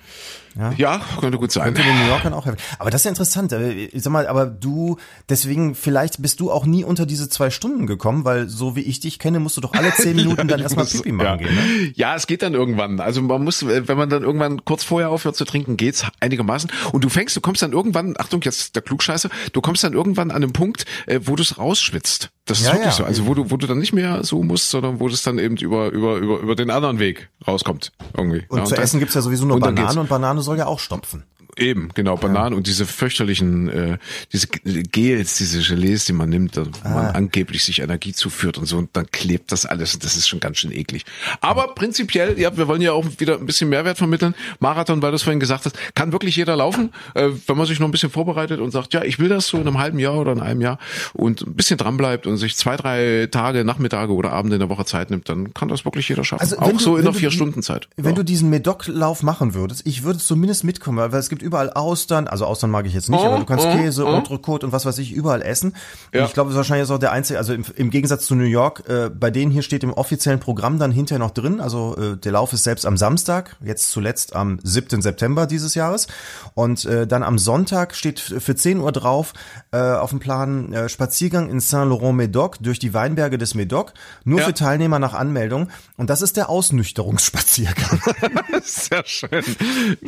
Ja, 0.76 1.00
könnte 1.20 1.38
gut 1.38 1.50
sein. 1.52 1.64
Könnte 1.64 1.82
den 1.82 1.98
New 1.98 2.06
Yorkern 2.08 2.34
auch 2.34 2.44
helfen. 2.46 2.58
Aber 2.78 2.90
das 2.90 3.00
ist 3.00 3.04
ja 3.04 3.08
interessant. 3.10 3.52
äh, 3.52 3.72
Ich 3.72 4.02
sag 4.02 4.12
mal, 4.12 4.26
aber 4.26 4.46
du, 4.46 4.98
deswegen, 5.28 5.74
vielleicht 5.74 6.20
bist 6.22 6.40
du 6.40 6.50
auch 6.50 6.66
nie 6.66 6.84
unter 6.84 7.06
diese 7.06 7.28
zwei 7.28 7.50
Stunden 7.50 7.86
gekommen, 7.86 8.24
weil 8.24 8.48
so 8.48 8.76
wie 8.76 8.80
ich 8.82 9.00
dich 9.00 9.18
kenne, 9.18 9.40
musst 9.40 9.56
du 9.56 9.60
doch 9.60 9.72
alle 9.72 9.92
zehn 9.96 10.16
Minuten 10.16 10.48
dann 10.48 10.60
erstmal 10.60 10.84
Pipi 10.86 11.12
machen 11.12 11.26
ja. 11.26 11.36
gehen. 11.36 11.54
Ne? 11.54 11.92
Ja, 11.94 12.14
es 12.16 12.26
geht 12.26 12.42
dann 12.42 12.54
irgendwann. 12.54 13.00
Also 13.00 13.22
man 13.22 13.42
muss, 13.44 13.62
äh, 13.62 13.88
wenn 13.88 13.96
man 13.96 14.10
dann 14.10 14.22
irgendwann 14.22 14.64
kurz 14.64 14.84
vorher 14.84 15.10
aufhört 15.10 15.36
zu 15.36 15.44
trinken, 15.44 15.76
geht's 15.76 16.04
einigermaßen. 16.20 16.70
Und 16.92 17.02
du 17.04 17.08
fängst, 17.08 17.34
du 17.36 17.40
kommst 17.40 17.62
dann 17.62 17.72
irgendwann, 17.72 18.14
Achtung, 18.18 18.42
jetzt 18.42 18.74
der 18.76 18.82
Klugscheiße, 18.82 19.30
du 19.52 19.60
kommst 19.60 19.84
dann 19.84 19.92
irgendwann 19.94 20.30
an 20.30 20.36
einem 20.42 20.52
Punkt, 20.52 20.84
äh, 21.06 21.20
wo 21.24 21.36
du 21.36 21.42
es 21.42 21.58
rausschwitzt. 21.58 22.30
Das 22.44 22.58
ist 22.58 22.66
Ja, 22.66 22.72
wirklich 22.72 22.86
ja. 22.86 22.92
so. 22.92 23.04
Also 23.04 23.26
wo 23.26 23.34
du, 23.34 23.50
wo 23.52 23.56
du 23.56 23.66
dann 23.68 23.78
nicht 23.78 23.92
mehr 23.92 24.24
so 24.24 24.42
musst, 24.42 24.70
sondern 24.70 24.98
wo 24.98 25.08
das 25.08 25.22
dann 25.22 25.38
eben 25.38 25.56
über, 25.56 25.90
über, 25.90 26.16
über, 26.16 26.40
über 26.40 26.56
den 26.56 26.70
anderen 26.70 26.98
Weg 26.98 27.28
rauskommt. 27.46 27.92
Irgendwie. 28.16 28.44
Und 28.48 28.58
ja, 28.58 28.64
zu 28.64 28.74
dann- 28.74 28.82
essen 28.84 28.98
gibt's 28.98 29.14
ja 29.14 29.20
sowieso 29.20 29.46
nur 29.46 29.56
und 29.56 29.64
dann 29.64 29.76
Banane 29.76 30.00
und 30.00 30.08
Banane 30.08 30.41
soll 30.42 30.59
ja 30.59 30.66
auch 30.66 30.81
stopfen. 30.81 31.24
Eben, 31.58 31.90
genau, 31.94 32.16
Bananen 32.16 32.54
und 32.54 32.66
diese 32.66 32.86
fürchterlichen, 32.86 33.68
äh, 33.68 33.98
diese 34.32 34.46
Gels, 34.46 35.36
diese 35.36 35.60
Gelees, 35.60 36.06
die 36.06 36.14
man 36.14 36.30
nimmt, 36.30 36.56
da 36.56 36.64
ah. 36.82 36.88
man 36.88 37.06
angeblich 37.08 37.62
sich 37.62 37.80
Energie 37.80 38.14
zuführt 38.14 38.56
und 38.56 38.64
so, 38.64 38.78
und 38.78 38.88
dann 38.94 39.10
klebt 39.10 39.52
das 39.52 39.66
alles 39.66 39.92
und 39.92 40.02
das 40.02 40.16
ist 40.16 40.28
schon 40.28 40.40
ganz 40.40 40.56
schön 40.56 40.72
eklig. 40.72 41.04
Aber 41.42 41.74
prinzipiell, 41.74 42.40
ja, 42.40 42.56
wir 42.56 42.68
wollen 42.68 42.80
ja 42.80 42.92
auch 42.92 43.04
wieder 43.18 43.38
ein 43.38 43.44
bisschen 43.44 43.68
Mehrwert 43.68 43.98
vermitteln. 43.98 44.34
Marathon, 44.60 45.02
weil 45.02 45.10
du 45.10 45.16
es 45.16 45.24
vorhin 45.24 45.40
gesagt 45.40 45.66
hast, 45.66 45.76
kann 45.94 46.12
wirklich 46.12 46.36
jeder 46.36 46.56
laufen, 46.56 46.90
äh, 47.14 47.28
wenn 47.46 47.58
man 47.58 47.66
sich 47.66 47.78
noch 47.80 47.88
ein 47.88 47.92
bisschen 47.92 48.10
vorbereitet 48.10 48.58
und 48.58 48.70
sagt, 48.70 48.94
ja, 48.94 49.02
ich 49.02 49.18
will 49.18 49.28
das 49.28 49.48
so 49.48 49.58
in 49.58 49.66
einem 49.66 49.78
halben 49.78 49.98
Jahr 49.98 50.16
oder 50.16 50.32
in 50.32 50.40
einem 50.40 50.62
Jahr 50.62 50.78
und 51.12 51.42
ein 51.42 51.54
bisschen 51.54 51.76
dran 51.76 51.98
bleibt 51.98 52.26
und 52.26 52.38
sich 52.38 52.56
zwei, 52.56 52.76
drei 52.78 53.28
Tage, 53.30 53.62
Nachmittage 53.64 54.14
oder 54.14 54.32
Abende 54.32 54.56
in 54.56 54.60
der 54.60 54.70
Woche 54.70 54.86
Zeit 54.86 55.10
nimmt, 55.10 55.28
dann 55.28 55.52
kann 55.52 55.68
das 55.68 55.84
wirklich 55.84 56.08
jeder 56.08 56.24
schaffen. 56.24 56.40
Also, 56.40 56.58
auch 56.60 56.72
du, 56.72 56.78
so 56.78 56.96
in 56.96 57.02
einer 57.02 57.12
vier 57.12 57.30
Stunden 57.30 57.62
Zeit. 57.62 57.88
Wenn 57.96 58.12
ja. 58.12 58.16
du 58.16 58.22
diesen 58.24 58.48
Medoc-Lauf 58.48 59.22
machen 59.22 59.52
würdest, 59.52 59.86
ich 59.86 60.02
würde 60.02 60.18
zumindest 60.18 60.64
mitkommen, 60.64 61.12
weil 61.12 61.20
es 61.20 61.28
gibt 61.28 61.41
überall 61.42 61.70
Austern, 61.70 62.28
also 62.28 62.46
Austern 62.46 62.70
mag 62.70 62.87
ich 62.87 62.94
jetzt 62.94 63.11
nicht, 63.11 63.20
oh, 63.20 63.26
aber 63.26 63.38
du 63.38 63.44
kannst 63.44 63.66
oh, 63.66 63.72
Käse, 63.72 64.07
oh. 64.07 64.16
Entrecôte 64.16 64.64
und 64.64 64.72
was 64.72 64.87
weiß 64.87 64.98
ich 64.98 65.12
überall 65.12 65.42
essen. 65.42 65.74
Ja. 66.14 66.24
ich 66.24 66.33
glaube, 66.33 66.50
es 66.50 66.55
ist 66.55 66.59
wahrscheinlich 66.59 66.90
auch 66.90 66.98
der 66.98 67.12
einzige, 67.12 67.38
also 67.38 67.52
im, 67.52 67.64
im 67.76 67.90
Gegensatz 67.90 68.26
zu 68.26 68.35
New 68.35 68.44
York, 68.44 68.88
äh, 68.88 69.11
bei 69.11 69.31
denen 69.31 69.50
hier 69.50 69.62
steht 69.62 69.85
im 69.85 69.92
offiziellen 69.92 70.40
Programm 70.40 70.78
dann 70.78 70.92
hinterher 70.92 71.18
noch 71.18 71.33
drin, 71.33 71.61
also 71.61 71.96
äh, 71.96 72.16
der 72.16 72.33
Lauf 72.33 72.52
ist 72.52 72.64
selbst 72.64 72.87
am 72.87 72.96
Samstag, 72.96 73.57
jetzt 73.62 73.90
zuletzt 73.90 74.35
am 74.35 74.59
7. 74.62 75.02
September 75.02 75.46
dieses 75.46 75.74
Jahres 75.74 76.07
und 76.55 76.85
äh, 76.85 77.07
dann 77.07 77.22
am 77.22 77.38
Sonntag 77.38 77.94
steht 77.94 78.20
für 78.20 78.55
10 78.55 78.81
Uhr 78.81 78.92
drauf 78.92 79.33
äh, 79.72 79.78
auf 79.78 80.11
dem 80.11 80.20
Plan 80.20 80.72
äh, 80.72 80.88
Spaziergang 80.88 81.50
in 81.50 81.61
Saint-Laurent-Médoc 81.61 82.57
durch 82.61 82.78
die 82.78 82.94
Weinberge 82.94 83.38
des 83.38 83.55
Médoc, 83.55 83.92
nur 84.24 84.40
ja. 84.40 84.46
für 84.46 84.55
Teilnehmer 84.55 84.98
nach 84.98 85.14
Anmeldung 85.14 85.68
und 85.96 86.11
das 86.11 86.22
ist 86.22 86.37
der 86.37 86.48
Ausnüchterungsspaziergang. 86.48 88.00
Sehr 88.62 89.02
schön. 89.05 89.44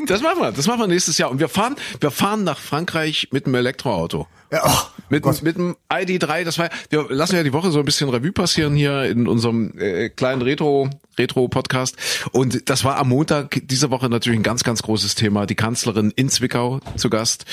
Das 0.07 0.23
machen 0.23 0.40
wir, 0.40 0.53
das 0.53 0.66
machen 0.66 0.81
wir 0.81 0.87
nächstes 0.87 1.18
Jahr 1.18 1.24
und 1.27 1.41
wir 1.41 1.49
fahren 1.49 1.77
wir 2.01 2.11
fahren 2.11 2.45
nach 2.45 2.59
Frankreich 2.59 3.29
mit 3.33 3.47
einem 3.47 3.55
Elektroauto. 3.57 4.27
Ja, 4.55 4.63
oh, 4.65 5.01
mit, 5.09 5.43
mit 5.43 5.57
dem 5.57 5.77
ID3, 5.91 6.45
das 6.45 6.59
war, 6.59 6.71
wir 6.89 7.07
lassen 7.09 7.35
ja 7.35 7.43
die 7.43 7.53
Woche 7.53 7.73
so 7.73 7.81
ein 7.81 7.85
bisschen 7.85 8.09
Revue 8.09 8.31
passieren 8.31 8.77
hier 8.77 9.03
in 9.05 9.27
unserem 9.27 9.77
äh, 9.79 10.11
kleinen 10.11 10.43
Retro, 10.43 10.89
Retro-Podcast. 11.19 11.97
Und 12.31 12.71
das 12.71 12.85
war 12.85 12.97
am 12.99 13.09
Montag 13.09 13.61
dieser 13.65 13.91
Woche 13.91 14.09
natürlich 14.09 14.39
ein 14.39 14.45
ganz, 14.45 14.63
ganz 14.63 14.83
großes 14.83 15.17
Thema. 15.17 15.47
Die 15.47 15.57
Kanzlerin 15.57 16.13
in 16.15 16.29
Zwickau 16.29 16.79
zu 16.97 17.11
Gast. 17.11 17.47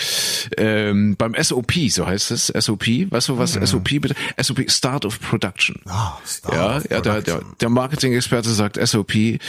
Ähm, 0.57 1.15
beim 1.17 1.33
SOP, 1.41 1.73
so 1.89 2.05
heißt 2.05 2.29
es, 2.31 2.47
SOP. 2.47 2.85
Weißt 3.09 3.29
du, 3.29 3.37
was 3.39 3.55
mhm. 3.55 3.65
SOP 3.65 3.89
bitte? 4.01 4.15
SOP, 4.39 4.69
Start 4.69 5.05
of 5.05 5.19
Production. 5.19 5.77
Ah, 5.85 6.17
Start 6.23 6.53
ja, 6.53 6.77
of 6.77 6.89
ja, 6.89 7.01
der, 7.01 7.21
der, 7.21 7.41
der 7.59 7.69
Marketing-Experte 7.69 8.49
sagt 8.49 8.77
SOP, 8.87 9.15
äh, 9.15 9.39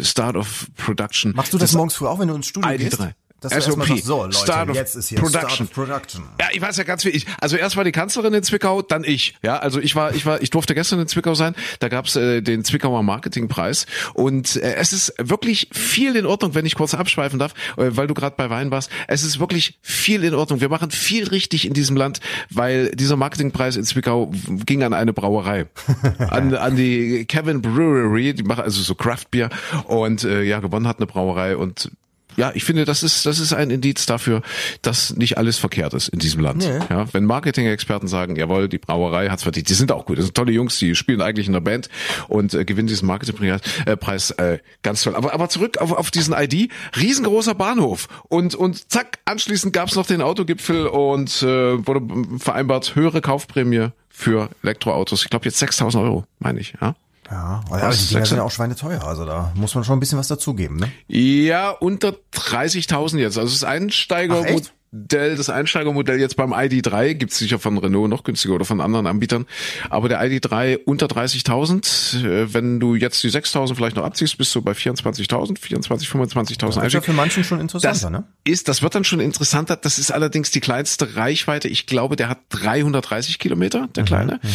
Start 0.00 0.36
of 0.36 0.66
Production. 0.76 1.32
Machst 1.36 1.52
du 1.52 1.58
das, 1.58 1.70
das 1.70 1.76
morgens 1.76 1.94
früh 1.94 2.06
auch, 2.06 2.18
wenn 2.18 2.28
du 2.28 2.34
ins 2.34 2.48
Studio 2.48 2.68
ID3. 2.68 2.78
gehst? 2.78 2.98
Dass 3.40 3.52
du 3.52 3.60
SOP, 3.60 3.86
so 4.02 4.24
Leute, 4.24 4.36
Start 4.36 4.74
jetzt 4.74 4.96
ist 4.96 5.08
hier 5.08 5.18
Production. 5.18 5.66
Start 5.66 5.72
Production. 5.72 6.24
Ja, 6.40 6.48
ich 6.52 6.60
weiß 6.60 6.76
ja 6.76 6.84
ganz 6.84 7.02
viel. 7.02 7.14
Ich, 7.14 7.26
also 7.40 7.56
erst 7.56 7.76
war 7.76 7.84
die 7.84 7.92
Kanzlerin 7.92 8.34
in 8.34 8.42
Zwickau, 8.42 8.82
dann 8.82 9.04
ich. 9.04 9.36
Ja, 9.42 9.58
also 9.58 9.80
ich 9.80 9.94
war, 9.94 10.14
ich 10.14 10.26
war, 10.26 10.42
ich 10.42 10.50
durfte 10.50 10.74
gestern 10.74 10.98
in 10.98 11.06
Zwickau 11.06 11.34
sein. 11.34 11.54
Da 11.78 11.88
gab's 11.88 12.16
äh, 12.16 12.42
den 12.42 12.64
Zwickauer 12.64 13.02
Marketingpreis 13.04 13.86
und 14.14 14.56
äh, 14.56 14.74
es 14.74 14.92
ist 14.92 15.14
wirklich 15.18 15.68
viel 15.72 16.16
in 16.16 16.26
Ordnung, 16.26 16.54
wenn 16.56 16.66
ich 16.66 16.74
kurz 16.74 16.94
abschweifen 16.94 17.38
darf, 17.38 17.54
äh, 17.76 17.90
weil 17.90 18.08
du 18.08 18.14
gerade 18.14 18.34
bei 18.36 18.50
Wein 18.50 18.72
warst. 18.72 18.90
Es 19.06 19.22
ist 19.22 19.38
wirklich 19.38 19.78
viel 19.82 20.24
in 20.24 20.34
Ordnung. 20.34 20.60
Wir 20.60 20.68
machen 20.68 20.90
viel 20.90 21.28
richtig 21.28 21.64
in 21.64 21.74
diesem 21.74 21.96
Land, 21.96 22.20
weil 22.50 22.90
dieser 22.90 23.16
Marketingpreis 23.16 23.76
in 23.76 23.84
Zwickau 23.84 24.32
ging 24.66 24.82
an 24.82 24.92
eine 24.92 25.12
Brauerei, 25.12 25.66
an, 26.18 26.54
an 26.54 26.74
die 26.74 27.24
Kevin 27.26 27.62
Brewery, 27.62 28.34
die 28.34 28.42
machen 28.42 28.64
also 28.64 28.82
so 28.82 28.96
Craft 28.96 29.26
Beer 29.30 29.50
und 29.84 30.24
äh, 30.24 30.42
ja 30.42 30.58
gewonnen 30.58 30.88
hat 30.88 30.96
eine 30.96 31.06
Brauerei 31.06 31.56
und 31.56 31.90
ja, 32.38 32.52
ich 32.54 32.62
finde, 32.62 32.84
das 32.84 33.02
ist, 33.02 33.26
das 33.26 33.40
ist 33.40 33.52
ein 33.52 33.68
Indiz 33.70 34.06
dafür, 34.06 34.42
dass 34.80 35.16
nicht 35.16 35.38
alles 35.38 35.58
verkehrt 35.58 35.92
ist 35.92 36.08
in 36.08 36.20
diesem 36.20 36.40
Land. 36.40 36.58
Nee. 36.58 36.78
Ja, 36.88 37.12
wenn 37.12 37.24
Marketing-Experten 37.24 38.06
sagen, 38.06 38.36
jawohl, 38.36 38.68
die 38.68 38.78
Brauerei 38.78 39.28
hat's 39.28 39.42
verdient, 39.42 39.68
die 39.68 39.74
sind 39.74 39.90
auch 39.90 40.06
gut, 40.06 40.18
das 40.18 40.26
sind 40.26 40.36
tolle 40.36 40.52
Jungs, 40.52 40.78
die 40.78 40.94
spielen 40.94 41.20
eigentlich 41.20 41.48
in 41.48 41.52
der 41.52 41.60
Band 41.60 41.88
und 42.28 42.54
äh, 42.54 42.64
gewinnen 42.64 42.86
diesen 42.86 43.08
Marketingpreis 43.08 44.30
äh, 44.32 44.58
ganz 44.84 45.02
toll. 45.02 45.16
Aber, 45.16 45.34
aber 45.34 45.48
zurück 45.48 45.78
auf, 45.78 45.90
auf 45.90 46.12
diesen 46.12 46.32
ID, 46.32 46.70
riesengroßer 46.96 47.56
Bahnhof 47.56 48.06
und, 48.28 48.54
und 48.54 48.88
zack, 48.88 49.18
anschließend 49.24 49.72
gab's 49.72 49.96
noch 49.96 50.06
den 50.06 50.22
Autogipfel 50.22 50.86
und 50.86 51.42
äh, 51.42 51.86
wurde 51.86 52.02
vereinbart, 52.38 52.94
höhere 52.94 53.20
Kaufprämie 53.20 53.88
für 54.08 54.48
Elektroautos. 54.62 55.24
Ich 55.24 55.30
glaube 55.30 55.46
jetzt 55.46 55.60
6.000 55.60 56.00
Euro, 56.00 56.24
meine 56.38 56.60
ich. 56.60 56.74
Ja. 56.80 56.94
Ja, 57.30 57.60
aber 57.68 57.90
die 57.90 58.06
Dinger 58.06 58.24
sind 58.24 58.38
ja 58.38 58.42
auch 58.42 58.50
schweineteuer, 58.50 59.04
also 59.04 59.26
da 59.26 59.52
muss 59.54 59.74
man 59.74 59.84
schon 59.84 59.98
ein 59.98 60.00
bisschen 60.00 60.18
was 60.18 60.28
dazugeben, 60.28 60.76
ne? 60.76 60.90
Ja, 61.08 61.70
unter 61.70 62.14
30.000 62.34 63.18
jetzt. 63.18 63.36
Also 63.36 63.52
das 63.52 63.64
Einsteiger, 63.64 64.44
Ach, 64.46 64.60
das 64.90 65.50
Einsteigermodell 65.50 66.18
jetzt 66.18 66.36
beim 66.36 66.54
ID3 66.54 67.14
gibt's 67.14 67.38
sicher 67.38 67.58
von 67.58 67.76
Renault 67.76 68.08
noch 68.08 68.24
günstiger 68.24 68.54
oder 68.54 68.64
von 68.64 68.80
anderen 68.80 69.06
Anbietern. 69.06 69.44
Aber 69.90 70.08
der 70.08 70.22
ID3 70.22 70.78
unter 70.84 71.06
30.000, 71.06 72.24
äh, 72.24 72.54
wenn 72.54 72.80
du 72.80 72.94
jetzt 72.94 73.22
die 73.22 73.30
6.000 73.30 73.74
vielleicht 73.74 73.96
noch 73.96 74.04
abziehst, 74.04 74.38
bist 74.38 74.54
du 74.54 74.62
bei 74.62 74.72
24.000, 74.72 75.58
24, 75.58 76.08
25.000. 76.08 76.74
Das 76.74 76.86
ist 76.86 76.92
ja 76.94 77.00
für 77.02 77.12
manchen 77.12 77.44
schon 77.44 77.60
interessanter, 77.60 78.10
das 78.10 78.10
ne? 78.10 78.24
Ist, 78.44 78.68
das 78.68 78.80
wird 78.80 78.94
dann 78.94 79.04
schon 79.04 79.20
interessanter. 79.20 79.76
Das 79.76 79.98
ist 79.98 80.10
allerdings 80.10 80.50
die 80.52 80.60
kleinste 80.60 81.16
Reichweite. 81.16 81.68
Ich 81.68 81.86
glaube, 81.86 82.16
der 82.16 82.30
hat 82.30 82.38
330 82.48 83.38
Kilometer, 83.38 83.88
der 83.94 84.04
mhm, 84.04 84.06
kleine. 84.06 84.40
Mhm, 84.42 84.48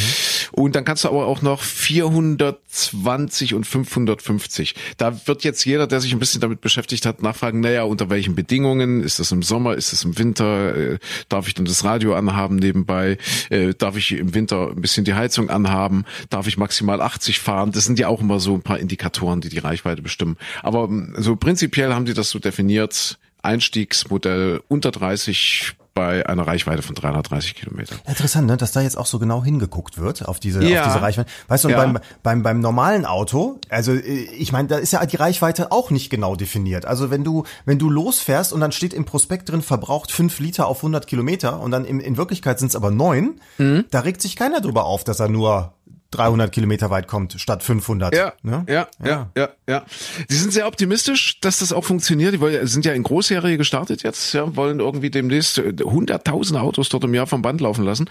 und 0.54 0.76
dann 0.76 0.84
kannst 0.84 1.04
du 1.04 1.10
aber 1.10 1.28
auch 1.28 1.44
noch 1.44 1.62
420 1.62 3.54
und 3.54 3.68
550. 3.68 4.74
Da 4.98 5.28
wird 5.28 5.44
jetzt 5.44 5.64
jeder, 5.64 5.86
der 5.86 6.02
sich 6.02 6.12
ein 6.12 6.20
bisschen 6.20 6.42
damit 6.42 6.62
beschäftigt 6.62 7.06
hat, 7.06 7.22
nachfragen, 7.22 7.60
naja, 7.60 7.84
unter 7.84 8.10
welchen 8.10 8.34
Bedingungen? 8.34 9.04
Ist 9.04 9.20
das 9.20 9.32
im 9.32 9.44
Sommer? 9.44 9.76
Ist 9.76 9.94
das 9.94 10.04
im 10.04 10.18
Winter? 10.18 10.23
Winter, 10.24 10.76
äh, 10.76 11.00
darf 11.28 11.48
ich 11.48 11.54
dann 11.54 11.66
das 11.66 11.84
Radio 11.84 12.16
anhaben 12.16 12.56
nebenbei, 12.56 13.18
äh, 13.50 13.74
darf 13.74 13.98
ich 13.98 14.14
im 14.14 14.34
Winter 14.34 14.70
ein 14.70 14.82
bisschen 14.82 15.04
die 15.04 15.14
Heizung 15.14 15.50
anhaben, 15.50 16.06
darf 16.30 16.48
ich 16.48 16.58
maximal 16.58 17.02
80 17.02 17.40
fahren. 17.40 17.72
Das 17.72 17.84
sind 17.84 18.00
ja 18.00 18.08
auch 18.08 18.22
immer 18.22 18.40
so 18.40 18.54
ein 18.54 18.62
paar 18.62 18.80
Indikatoren, 18.80 19.42
die 19.42 19.50
die 19.50 19.60
Reichweite 19.60 20.02
bestimmen. 20.02 20.38
Aber 20.62 20.90
so 21.18 21.36
prinzipiell 21.36 21.94
haben 21.94 22.06
die 22.06 22.14
das 22.14 22.30
so 22.30 22.40
definiert. 22.40 23.20
Einstiegsmodell 23.42 24.62
unter 24.70 24.92
30 24.92 25.76
bei 25.94 26.26
einer 26.28 26.48
Reichweite 26.48 26.82
von 26.82 26.96
330 26.96 27.56
Kilometern. 27.56 28.00
Interessant, 28.08 28.48
ne? 28.48 28.58
dass 28.58 28.72
da 28.72 28.82
jetzt 28.82 28.98
auch 28.98 29.06
so 29.06 29.20
genau 29.20 29.44
hingeguckt 29.44 30.00
wird 30.00 30.28
auf 30.28 30.40
diese, 30.40 30.64
ja. 30.64 30.82
auf 30.82 30.88
diese 30.88 31.02
Reichweite. 31.02 31.30
Weißt 31.48 31.64
du, 31.66 31.70
ja. 31.70 31.78
beim, 31.78 32.00
beim, 32.24 32.42
beim 32.42 32.60
normalen 32.60 33.06
Auto, 33.06 33.60
also 33.70 33.94
äh, 33.94 34.02
ich 34.02 34.52
meine, 34.52 34.68
da 34.68 34.78
ist 34.78 34.94
ja 34.94 35.06
die 35.06 35.18
Reichweite 35.18 35.72
auch 35.72 35.92
nicht 35.92 36.10
genau 36.10 36.36
definiert. 36.36 36.86
Also 36.86 37.12
wenn 37.12 37.24
du, 37.24 37.44
wenn 37.66 37.78
du 37.78 37.90
losfährst 37.90 38.54
und 38.54 38.60
dann 38.60 38.72
steht 38.72 38.94
im 38.94 39.06
Prospekt 39.06 39.50
drin, 39.50 39.62
verbraucht 39.62 40.12
fünf 40.12 40.40
Liter 40.40 40.68
auf 40.68 40.78
100 40.78 41.06
Kilometer 41.06 41.60
und 41.60 41.72
dann 41.72 41.86
in, 41.86 42.00
in 42.00 42.18
Wirklichkeit 42.18 42.60
sind 42.60 42.70
es 42.70 42.76
aber 42.76 42.90
neun, 42.90 43.40
mhm. 43.60 43.86
da 43.92 44.00
regt 44.00 44.22
sich 44.22 44.36
keiner 44.36 44.62
drüber 44.62 44.86
auf, 44.86 45.04
dass 45.04 45.20
er 45.20 45.30
nur 45.30 45.74
300 46.14 46.52
Kilometer 46.52 46.90
weit 46.90 47.08
kommt 47.08 47.36
statt 47.40 47.64
500. 47.64 48.16
Ja, 48.16 48.34
ne? 48.44 48.66
ja, 48.68 48.88
ja, 49.04 49.30
ja, 49.36 49.50
ja. 49.68 49.86
Sie 50.28 50.38
sind 50.38 50.54
sehr 50.54 50.68
optimistisch, 50.68 51.40
dass 51.42 51.60
das 51.60 51.74
auch 51.74 51.84
funktioniert. 51.84 52.34
Die 52.34 52.68
sind 52.68 52.86
ja 52.86 52.94
in 52.94 53.04
Großserie 53.04 53.58
gestartet 53.58 54.04
jetzt, 54.04 54.34
ja, 54.34 54.56
wollen 54.56 54.80
irgendwie 54.80 55.10
demnächst 55.10 55.60
100.000 55.60 56.60
Autos 56.60 56.90
dort 56.90 57.04
im 57.04 57.14
Jahr 57.14 57.28
vom 57.28 57.42
Band 57.42 57.62
laufen 57.62 57.84
lassen. 57.84 58.10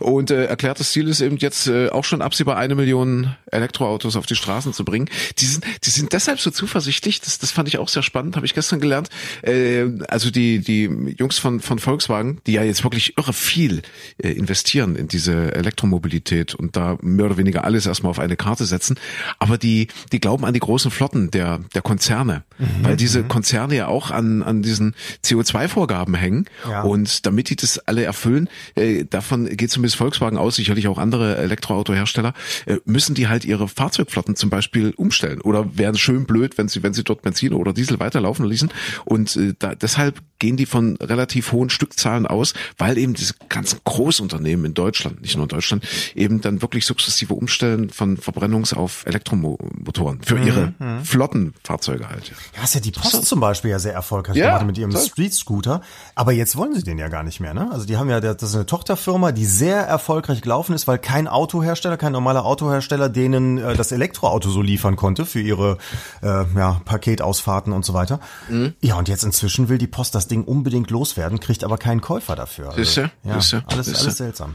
Und 0.00 0.30
äh, 0.30 0.46
erklärtes 0.46 0.92
Ziel 0.92 1.08
ist 1.08 1.20
eben 1.20 1.36
jetzt 1.38 1.66
äh, 1.66 1.88
auch 1.88 2.04
schon 2.04 2.22
absehbar 2.22 2.56
eine 2.56 2.74
Million 2.74 3.34
Elektroautos 3.50 4.16
auf 4.16 4.26
die 4.26 4.36
Straßen 4.36 4.72
zu 4.72 4.84
bringen. 4.84 5.08
Die 5.38 5.46
sind, 5.46 5.64
die 5.84 5.90
sind 5.90 6.12
deshalb 6.12 6.40
so 6.40 6.50
zuversichtlich. 6.50 7.20
Das, 7.20 7.38
das 7.38 7.50
fand 7.50 7.68
ich 7.68 7.78
auch 7.78 7.88
sehr 7.88 8.02
spannend, 8.02 8.36
habe 8.36 8.46
ich 8.46 8.54
gestern 8.54 8.80
gelernt. 8.80 9.08
Äh, 9.42 9.86
also 10.08 10.30
die, 10.30 10.60
die 10.60 10.84
Jungs 11.18 11.38
von, 11.38 11.60
von 11.60 11.78
Volkswagen, 11.78 12.40
die 12.46 12.52
ja 12.52 12.62
jetzt 12.62 12.84
wirklich 12.84 13.16
irre 13.18 13.32
viel 13.32 13.82
äh, 14.18 14.30
investieren 14.30 14.96
in 14.96 15.08
diese 15.08 15.54
Elektromobilität 15.54 16.54
und 16.54 16.76
da 16.76 16.98
mehr 17.02 17.26
oder 17.34 17.38
weniger 17.38 17.64
alles 17.64 17.86
erstmal 17.86 18.10
auf 18.10 18.18
eine 18.18 18.36
Karte 18.36 18.64
setzen. 18.64 18.98
Aber 19.38 19.58
die, 19.58 19.88
die 20.12 20.20
glauben 20.20 20.44
an 20.44 20.54
die 20.54 20.60
großen 20.60 20.90
Flotten 20.90 21.30
der, 21.30 21.60
der 21.74 21.82
Konzerne, 21.82 22.44
mhm. 22.58 22.66
weil 22.82 22.96
diese 22.96 23.22
mhm. 23.22 23.28
Konzerne 23.28 23.76
ja 23.76 23.88
auch 23.88 24.10
an, 24.10 24.42
an 24.42 24.62
diesen 24.62 24.94
CO2-Vorgaben 25.24 26.14
hängen. 26.14 26.46
Ja. 26.68 26.82
Und 26.82 27.26
damit 27.26 27.50
die 27.50 27.56
das 27.56 27.78
alle 27.80 28.04
erfüllen, 28.04 28.48
äh, 28.76 29.04
davon 29.04 29.46
geht 29.56 29.70
zumindest 29.70 29.96
Volkswagen 29.96 30.38
aus, 30.38 30.56
sicherlich 30.56 30.88
auch 30.88 30.98
andere 30.98 31.36
Elektroautohersteller, 31.36 32.34
äh, 32.66 32.76
müssen 32.84 33.14
die 33.14 33.28
halt 33.28 33.44
ihre 33.44 33.68
Fahrzeugflotten 33.68 34.36
zum 34.36 34.50
Beispiel 34.50 34.92
umstellen 34.96 35.40
oder 35.40 35.76
wären 35.76 35.96
schön 35.96 36.26
blöd, 36.26 36.56
wenn 36.58 36.68
sie, 36.68 36.82
wenn 36.82 36.94
sie 36.94 37.04
dort 37.04 37.22
Benzin 37.22 37.52
oder 37.52 37.72
Diesel 37.72 37.98
weiterlaufen 38.00 38.46
ließen. 38.46 38.70
Und 39.04 39.36
äh, 39.36 39.54
da, 39.58 39.74
deshalb 39.74 40.20
gehen 40.38 40.56
die 40.56 40.66
von 40.66 40.96
relativ 40.96 41.52
hohen 41.52 41.70
Stückzahlen 41.70 42.26
aus, 42.26 42.54
weil 42.78 42.98
eben 42.98 43.14
diese 43.14 43.34
ganzen 43.48 43.80
Großunternehmen 43.84 44.66
in 44.66 44.74
Deutschland, 44.74 45.22
nicht 45.22 45.36
nur 45.36 45.44
in 45.44 45.48
Deutschland, 45.48 45.84
eben 46.14 46.40
dann 46.40 46.62
wirklich 46.62 46.84
sukzessive 46.84 47.23
sukzessive 47.24 47.34
Umstellen 47.34 47.90
von 47.90 48.18
Verbrennungs- 48.18 48.74
auf 48.74 49.06
Elektromotoren 49.06 50.22
für 50.22 50.38
ihre 50.38 50.74
mhm. 50.78 51.04
Flottenfahrzeuge 51.04 52.08
halt. 52.08 52.32
Ja, 52.56 52.64
ist 52.64 52.74
ja 52.74 52.80
die 52.80 52.90
Post 52.90 53.26
zum 53.26 53.40
Beispiel 53.40 53.70
ja 53.70 53.78
sehr 53.78 53.94
erfolgreich 53.94 54.36
ja, 54.36 54.46
gemacht 54.46 54.66
mit 54.66 54.78
ihrem 54.78 54.92
Street 54.96 55.34
Scooter. 55.34 55.80
Aber 56.14 56.32
jetzt 56.32 56.56
wollen 56.56 56.74
sie 56.74 56.82
den 56.82 56.98
ja 56.98 57.08
gar 57.08 57.22
nicht 57.22 57.40
mehr, 57.40 57.54
ne? 57.54 57.68
Also 57.72 57.86
die 57.86 57.96
haben 57.96 58.10
ja, 58.10 58.20
das 58.20 58.42
ist 58.42 58.54
eine 58.54 58.66
Tochterfirma, 58.66 59.32
die 59.32 59.46
sehr 59.46 59.78
erfolgreich 59.78 60.42
gelaufen 60.42 60.74
ist, 60.74 60.86
weil 60.86 60.98
kein 60.98 61.28
Autohersteller, 61.28 61.96
kein 61.96 62.12
normaler 62.12 62.44
Autohersteller 62.44 63.08
denen 63.08 63.58
äh, 63.58 63.74
das 63.74 63.92
Elektroauto 63.92 64.50
so 64.50 64.62
liefern 64.62 64.96
konnte 64.96 65.26
für 65.26 65.40
ihre 65.40 65.78
äh, 66.22 66.44
ja, 66.56 66.80
Paketausfahrten 66.84 67.72
und 67.72 67.84
so 67.84 67.94
weiter. 67.94 68.20
Mhm. 68.48 68.74
Ja, 68.80 68.96
und 68.96 69.08
jetzt 69.08 69.24
inzwischen 69.24 69.68
will 69.68 69.78
die 69.78 69.86
Post 69.86 70.14
das 70.14 70.28
Ding 70.28 70.44
unbedingt 70.44 70.90
loswerden, 70.90 71.40
kriegt 71.40 71.64
aber 71.64 71.78
keinen 71.78 72.00
Käufer 72.00 72.36
dafür. 72.36 72.70
Also, 72.70 72.82
Siehste? 72.82 73.10
ja, 73.22 73.34
Siehste? 73.34 73.64
alles, 73.66 73.86
Siehste? 73.86 74.02
alles 74.02 74.16
seltsam. 74.18 74.54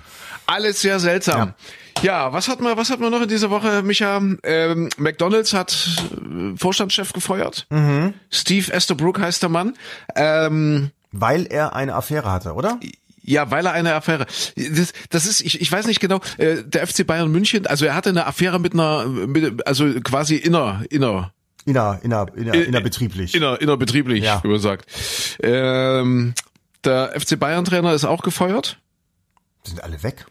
Alles 0.49 0.81
sehr 0.81 0.99
seltsam. 0.99 1.53
Ja, 2.01 2.31
was 2.31 2.47
hat 2.47 2.61
man, 2.61 2.77
was 2.77 2.89
hat 2.89 2.99
man 2.99 3.11
noch 3.11 3.21
in 3.21 3.27
dieser 3.27 3.49
Woche, 3.49 3.83
Micha? 3.83 4.21
Ähm, 4.43 4.89
McDonalds 4.97 5.53
hat 5.53 5.75
äh, 6.13 6.57
Vorstandschef 6.57 7.11
gefeuert. 7.13 7.67
Mhm. 7.69 8.13
Steve 8.31 8.71
Estabrook 8.71 9.19
heißt 9.19 9.41
der 9.43 9.49
Mann. 9.49 9.75
Ähm, 10.15 10.91
Weil 11.11 11.45
er 11.47 11.75
eine 11.75 11.95
Affäre 11.95 12.31
hatte, 12.31 12.53
oder? 12.53 12.79
Ja, 13.21 13.51
weil 13.51 13.65
er 13.65 13.73
eine 13.73 13.93
Affäre. 13.93 14.25
Das, 14.55 14.93
das 15.09 15.25
ist, 15.27 15.41
ich, 15.41 15.61
ich 15.61 15.71
weiß 15.71 15.85
nicht 15.87 15.99
genau, 15.99 16.19
äh, 16.37 16.63
der 16.63 16.87
FC 16.87 17.05
Bayern 17.05 17.29
München, 17.31 17.67
also 17.67 17.85
er 17.85 17.93
hatte 17.95 18.09
eine 18.09 18.25
Affäre 18.25 18.59
mit 18.59 18.73
einer, 18.73 19.05
mit, 19.05 19.67
also 19.67 19.85
quasi 20.01 20.35
inner, 20.35 20.83
inner, 20.89 21.31
Inner, 21.65 21.99
inner, 22.01 22.25
inner, 22.35 22.53
innerbetrieblich. 22.55 23.35
inner, 23.35 23.61
innerbetrieblich, 23.61 24.23
Ja. 24.23 24.41
wie 24.43 24.47
man 24.47 24.59
sagt. 24.59 24.89
Ähm, 25.43 26.33
der 26.85 27.11
FC 27.19 27.37
Bayern 27.37 27.65
Trainer 27.65 27.93
ist 27.93 28.05
auch 28.05 28.23
gefeuert. 28.23 28.79
Sind 29.65 29.83
alle 29.83 30.01
weg. 30.01 30.25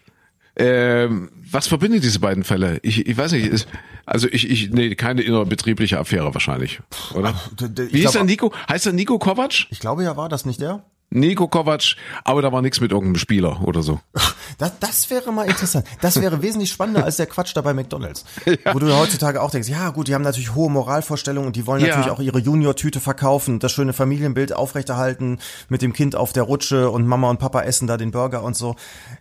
Ähm, 0.59 1.31
was 1.50 1.69
verbindet 1.69 2.02
diese 2.02 2.19
beiden 2.19 2.44
Fälle? 2.44 2.81
Ich, 2.83 3.06
ich 3.06 3.17
weiß 3.17 3.33
nicht. 3.33 3.46
Ist, 3.46 3.69
also 4.06 4.27
ich, 4.29 4.50
ich, 4.50 4.71
nee, 4.71 4.94
keine 4.94 5.23
innerbetriebliche 5.23 5.98
Affäre 5.98 6.35
wahrscheinlich, 6.35 6.81
oder? 7.15 7.35
Wie 7.59 7.98
ist 7.98 8.02
glaub- 8.02 8.13
der 8.15 8.25
Nico? 8.25 8.52
Heißt 8.69 8.87
der 8.87 8.92
Nico 8.92 9.19
Kovac? 9.19 9.67
Ich 9.71 9.81
glaube 9.81 10.02
ja, 10.02 10.17
war 10.17 10.29
das 10.29 10.44
nicht 10.44 10.61
der? 10.61 10.85
Nico 11.11 11.48
Kovac, 11.48 11.96
aber 12.25 12.42
da 12.42 12.52
war 12.52 12.61
nichts 12.63 12.81
mit 12.81 12.90
irgendeinem 12.92 13.19
Spieler 13.19 13.63
oder 13.65 13.83
so. 13.83 14.00
Das, 14.56 14.73
das 14.81 15.11
wäre 15.11 15.31
mal 15.31 15.44
interessant. 15.46 15.87
Das 16.00 16.21
wäre 16.21 16.40
wesentlich 16.42 16.71
spannender 16.73 17.04
als 17.04 17.17
der 17.17 17.27
Quatsch 17.27 17.54
da 17.54 17.61
bei 17.61 17.75
McDonalds. 17.75 18.25
Wo 18.73 18.79
du 18.79 18.92
heutzutage 18.96 19.42
auch 19.42 19.50
denkst, 19.50 19.69
ja 19.69 19.90
gut, 19.90 20.09
die 20.09 20.15
haben 20.15 20.23
natürlich 20.23 20.54
hohe 20.54 20.71
Moralvorstellungen 20.71 21.46
und 21.48 21.54
die 21.54 21.67
wollen 21.67 21.83
Ja. 21.83 21.88
natürlich 21.88 22.11
auch 22.11 22.19
ihre 22.19 22.38
Junior-Tüte 22.38 22.98
verkaufen, 22.98 23.59
das 23.61 23.73
schöne 23.73 23.92
Familienbild 23.92 24.54
aufrechterhalten 24.54 25.38
mit 25.69 25.83
dem 25.83 25.92
Kind 25.92 26.17
auf 26.17 26.33
der 26.33 26.44
Rutsche 26.44 26.90
und 26.90 27.06
Mama 27.06 27.29
und 27.31 27.38
Papa 27.38 27.61
essen 27.61 27.87
da 27.87 27.98
den 27.98 28.11
Burger 28.11 28.42
und 28.42 28.56
so. 28.56 28.75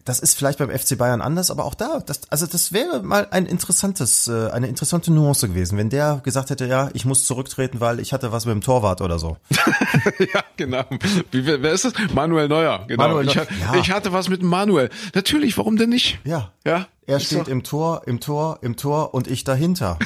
Das 0.06 0.20
ist 0.22 0.36
vielleicht 0.38 0.60
beim 0.60 0.70
FC 0.72 0.98
Bayern 0.98 1.22
anders, 1.22 1.52
aber 1.52 1.66
auch 1.66 1.76
da, 1.76 2.00
das, 2.04 2.22
also 2.30 2.48
das 2.48 2.72
wäre 2.72 3.04
mal 3.04 3.28
ein 3.30 3.46
interessantes, 3.46 4.28
äh, 4.30 4.50
eine 4.52 4.68
interessante 4.68 5.12
Nuance 5.12 5.50
gewesen, 5.50 5.78
wenn 5.78 5.90
der 5.90 6.22
gesagt 6.24 6.50
hätte, 6.50 6.66
ja, 6.66 6.90
ich 6.94 7.04
muss 7.06 7.26
zurücktreten, 7.26 7.80
weil 7.82 8.00
ich 8.00 8.14
hatte 8.14 8.32
was 8.32 8.46
mit 8.46 8.54
dem 8.56 8.62
Torwart 8.62 9.02
oder 9.02 9.20
so. 9.20 9.38
ja, 10.34 10.42
genau. 10.56 10.86
Wie, 11.32 11.46
wer 11.46 11.77
ist 11.86 11.98
das? 11.98 12.14
Manuel 12.14 12.48
Neuer. 12.48 12.86
Genau. 12.88 13.04
Manuel 13.04 13.28
ich, 13.28 13.36
Neuer, 13.36 13.48
ja. 13.62 13.76
ich 13.80 13.92
hatte 13.92 14.14
was 14.14 14.30
mit 14.30 14.42
Manuel. 14.44 14.90
Natürlich, 15.14 15.58
warum 15.58 15.78
denn 15.78 15.90
nicht? 15.90 16.20
Ja. 16.24 16.52
Ja. 16.66 16.88
Er 17.10 17.20
steht 17.22 17.40
doch- 17.40 17.48
im 17.48 17.64
Tor, 17.64 18.02
im 18.06 18.20
Tor, 18.20 18.60
im 18.62 18.76
Tor 18.76 19.14
und 19.14 19.28
ich 19.28 19.44
dahinter. 19.46 19.98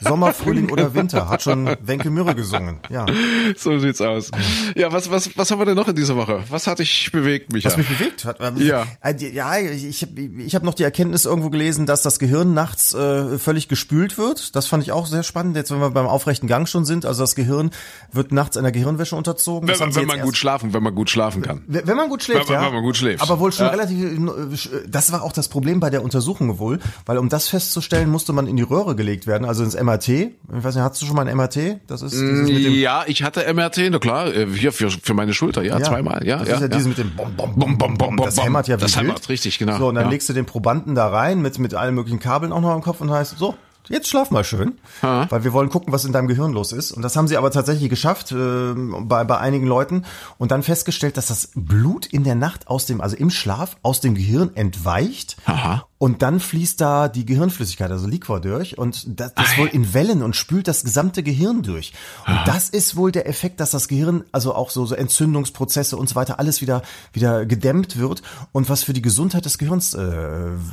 Sommer, 0.00 0.32
Frühling 0.34 0.70
oder 0.70 0.94
Winter, 0.94 1.28
hat 1.28 1.42
schon 1.42 1.76
Wenke 1.80 2.10
Mürre 2.10 2.34
gesungen. 2.34 2.80
Ja. 2.90 3.06
So 3.56 3.78
sieht's 3.78 4.00
aus. 4.00 4.30
Ja, 4.76 4.92
was, 4.92 5.10
was, 5.10 5.36
was 5.36 5.50
haben 5.50 5.58
wir 5.60 5.64
denn 5.66 5.76
noch 5.76 5.88
in 5.88 5.94
dieser 5.94 6.16
Woche? 6.16 6.42
Was 6.50 6.66
hat 6.66 6.78
dich 6.78 7.10
bewegt, 7.12 7.52
Micha? 7.52 7.68
Was 7.68 7.76
mich 7.76 7.88
bewegt 7.88 8.24
hat. 8.24 8.38
ähm, 8.40 8.56
Ja. 8.58 8.86
äh, 9.02 9.14
Ja, 9.32 9.58
ich 9.58 10.02
habe 10.02 10.20
ich 10.20 10.54
hab 10.54 10.62
noch 10.62 10.74
die 10.74 10.82
Erkenntnis 10.82 11.24
irgendwo 11.24 11.50
gelesen, 11.50 11.86
dass 11.86 12.02
das 12.02 12.18
Gehirn 12.18 12.54
nachts 12.54 12.94
äh, 12.94 13.38
völlig 13.38 13.68
gespült 13.68 14.18
wird. 14.18 14.54
Das 14.56 14.66
fand 14.66 14.82
ich 14.82 14.92
auch 14.92 15.06
sehr 15.06 15.22
spannend. 15.22 15.56
Jetzt, 15.56 15.70
wenn 15.70 15.80
wir 15.80 15.90
beim 15.90 16.06
aufrechten 16.06 16.46
Gang 16.48 16.68
schon 16.68 16.84
sind, 16.84 17.04
also 17.06 17.22
das 17.22 17.34
Gehirn 17.34 17.70
wird 18.12 18.32
nachts 18.32 18.56
einer 18.56 18.72
Gehirnwäsche 18.72 19.14
unterzogen. 19.16 19.68
wenn 19.68 19.72
Das 19.78 19.80
wenn 19.80 19.92
sie 19.92 20.04
man 20.06 20.20
gut 20.20 20.36
schlafen, 20.36 20.72
wenn 20.72 20.82
man 20.82 20.94
gut 20.94 21.10
schlafen 21.10 21.42
kann. 21.42 21.62
Wenn 21.66 21.86
wenn 21.86 21.96
man 21.96 22.08
gut 22.08 22.22
schläft, 22.22 22.48
Wenn 22.48 22.54
man- 22.56 22.62
ja. 22.62 22.68
wenn 22.68 22.74
man 22.76 22.84
gut 22.84 22.96
schläft. 22.96 23.22
Aber 23.22 23.38
wohl 23.40 23.52
schon 23.52 23.66
Ja. 23.66 23.72
relativ, 23.72 24.00
äh, 24.02 24.88
das 24.88 25.12
war 25.12 25.22
auch 25.22 25.32
das 25.32 25.48
Problem 25.48 25.80
bei 25.80 25.90
der 25.90 26.02
Untersuchung 26.02 26.39
wohl, 26.58 26.78
weil 27.06 27.18
um 27.18 27.28
das 27.28 27.48
festzustellen, 27.48 28.08
musste 28.10 28.32
man 28.32 28.46
in 28.46 28.56
die 28.56 28.62
Röhre 28.62 28.96
gelegt 28.96 29.26
werden, 29.26 29.44
also 29.44 29.62
ins 29.62 29.80
MRT. 29.80 30.08
Ich 30.08 30.32
weiß 30.48 30.74
nicht, 30.74 30.84
hast 30.84 31.00
du 31.02 31.06
schon 31.06 31.16
mal 31.16 31.26
ein 31.28 31.36
MRT? 31.36 31.80
Das 31.86 32.02
ist 32.02 32.14
Ja, 32.18 33.04
ich 33.06 33.22
hatte 33.22 33.52
MRT, 33.52 33.90
na 33.90 33.98
klar, 33.98 34.34
äh, 34.34 34.46
hier 34.46 34.72
für, 34.72 34.90
für 34.90 35.14
meine 35.14 35.34
Schulter, 35.34 35.62
ja, 35.62 35.80
zweimal, 35.82 36.26
ja. 36.26 36.38
Das 36.38 36.48
ja, 36.48 36.54
ist 36.54 36.60
ja, 36.60 36.66
ja. 36.66 36.72
dieses 36.72 36.88
mit 36.88 36.98
dem 36.98 37.14
Bom, 37.14 37.34
Bom, 37.36 37.54
Bom, 37.56 37.78
Bom, 37.78 37.98
Bom. 37.98 38.16
Das 38.16 38.42
hämmert 38.42 38.68
ja 38.68 38.76
wie 38.76 38.80
Das 38.80 38.96
wild. 38.96 39.04
hämmert, 39.06 39.28
richtig, 39.28 39.58
genau, 39.58 39.78
So, 39.78 39.88
und 39.88 39.94
dann 39.96 40.04
ja. 40.04 40.10
legst 40.10 40.28
du 40.28 40.32
den 40.32 40.46
Probanden 40.46 40.94
da 40.94 41.08
rein 41.08 41.40
mit, 41.42 41.58
mit 41.58 41.74
allen 41.74 41.94
möglichen 41.94 42.18
Kabeln 42.20 42.52
auch 42.52 42.60
noch 42.60 42.74
im 42.74 42.82
Kopf 42.82 43.00
und 43.00 43.10
heißt, 43.10 43.36
so, 43.38 43.54
jetzt 43.88 44.08
schlaf 44.08 44.30
mal 44.30 44.44
schön. 44.44 44.78
Ha. 45.02 45.26
Weil 45.30 45.44
wir 45.44 45.52
wollen 45.52 45.68
gucken, 45.70 45.92
was 45.92 46.04
in 46.04 46.12
deinem 46.12 46.28
Gehirn 46.28 46.52
los 46.52 46.72
ist. 46.72 46.92
Und 46.92 47.02
das 47.02 47.16
haben 47.16 47.28
sie 47.28 47.36
aber 47.36 47.50
tatsächlich 47.50 47.88
geschafft, 47.90 48.32
äh, 48.32 48.74
bei, 48.74 49.24
bei 49.24 49.38
einigen 49.38 49.66
Leuten. 49.66 50.04
Und 50.38 50.50
dann 50.50 50.62
festgestellt, 50.62 51.16
dass 51.16 51.26
das 51.26 51.50
Blut 51.54 52.06
in 52.06 52.24
der 52.24 52.34
Nacht 52.34 52.68
aus 52.68 52.86
dem, 52.86 53.00
also 53.00 53.16
im 53.16 53.30
Schlaf, 53.30 53.76
aus 53.82 54.00
dem 54.00 54.14
Gehirn 54.14 54.50
entweicht. 54.56 55.36
Aha. 55.46 55.86
Und 55.98 56.22
dann 56.22 56.40
fließt 56.40 56.80
da 56.80 57.08
die 57.08 57.26
Gehirnflüssigkeit, 57.26 57.90
also 57.90 58.06
Liquor 58.06 58.40
durch 58.40 58.78
und 58.78 59.20
das, 59.20 59.34
das 59.34 59.58
wohl 59.58 59.66
in 59.66 59.92
Wellen 59.92 60.22
und 60.22 60.34
spült 60.34 60.66
das 60.66 60.82
gesamte 60.82 61.22
Gehirn 61.22 61.62
durch. 61.62 61.92
Und 62.26 62.32
Ah. 62.36 62.44
das 62.46 62.70
ist 62.70 62.96
wohl 62.96 63.12
der 63.12 63.28
Effekt, 63.28 63.60
dass 63.60 63.70
das 63.72 63.86
Gehirn, 63.86 64.24
also 64.32 64.54
auch 64.54 64.70
so, 64.70 64.86
so 64.86 64.94
Entzündungsprozesse 64.94 65.98
und 65.98 66.08
so 66.08 66.14
weiter, 66.14 66.38
alles 66.38 66.62
wieder, 66.62 66.80
wieder 67.12 67.44
gedämmt 67.44 67.98
wird 67.98 68.22
und 68.52 68.70
was 68.70 68.82
für 68.82 68.94
die 68.94 69.02
Gesundheit 69.02 69.44
des 69.44 69.58
Gehirns 69.58 69.92
äh, 69.92 69.98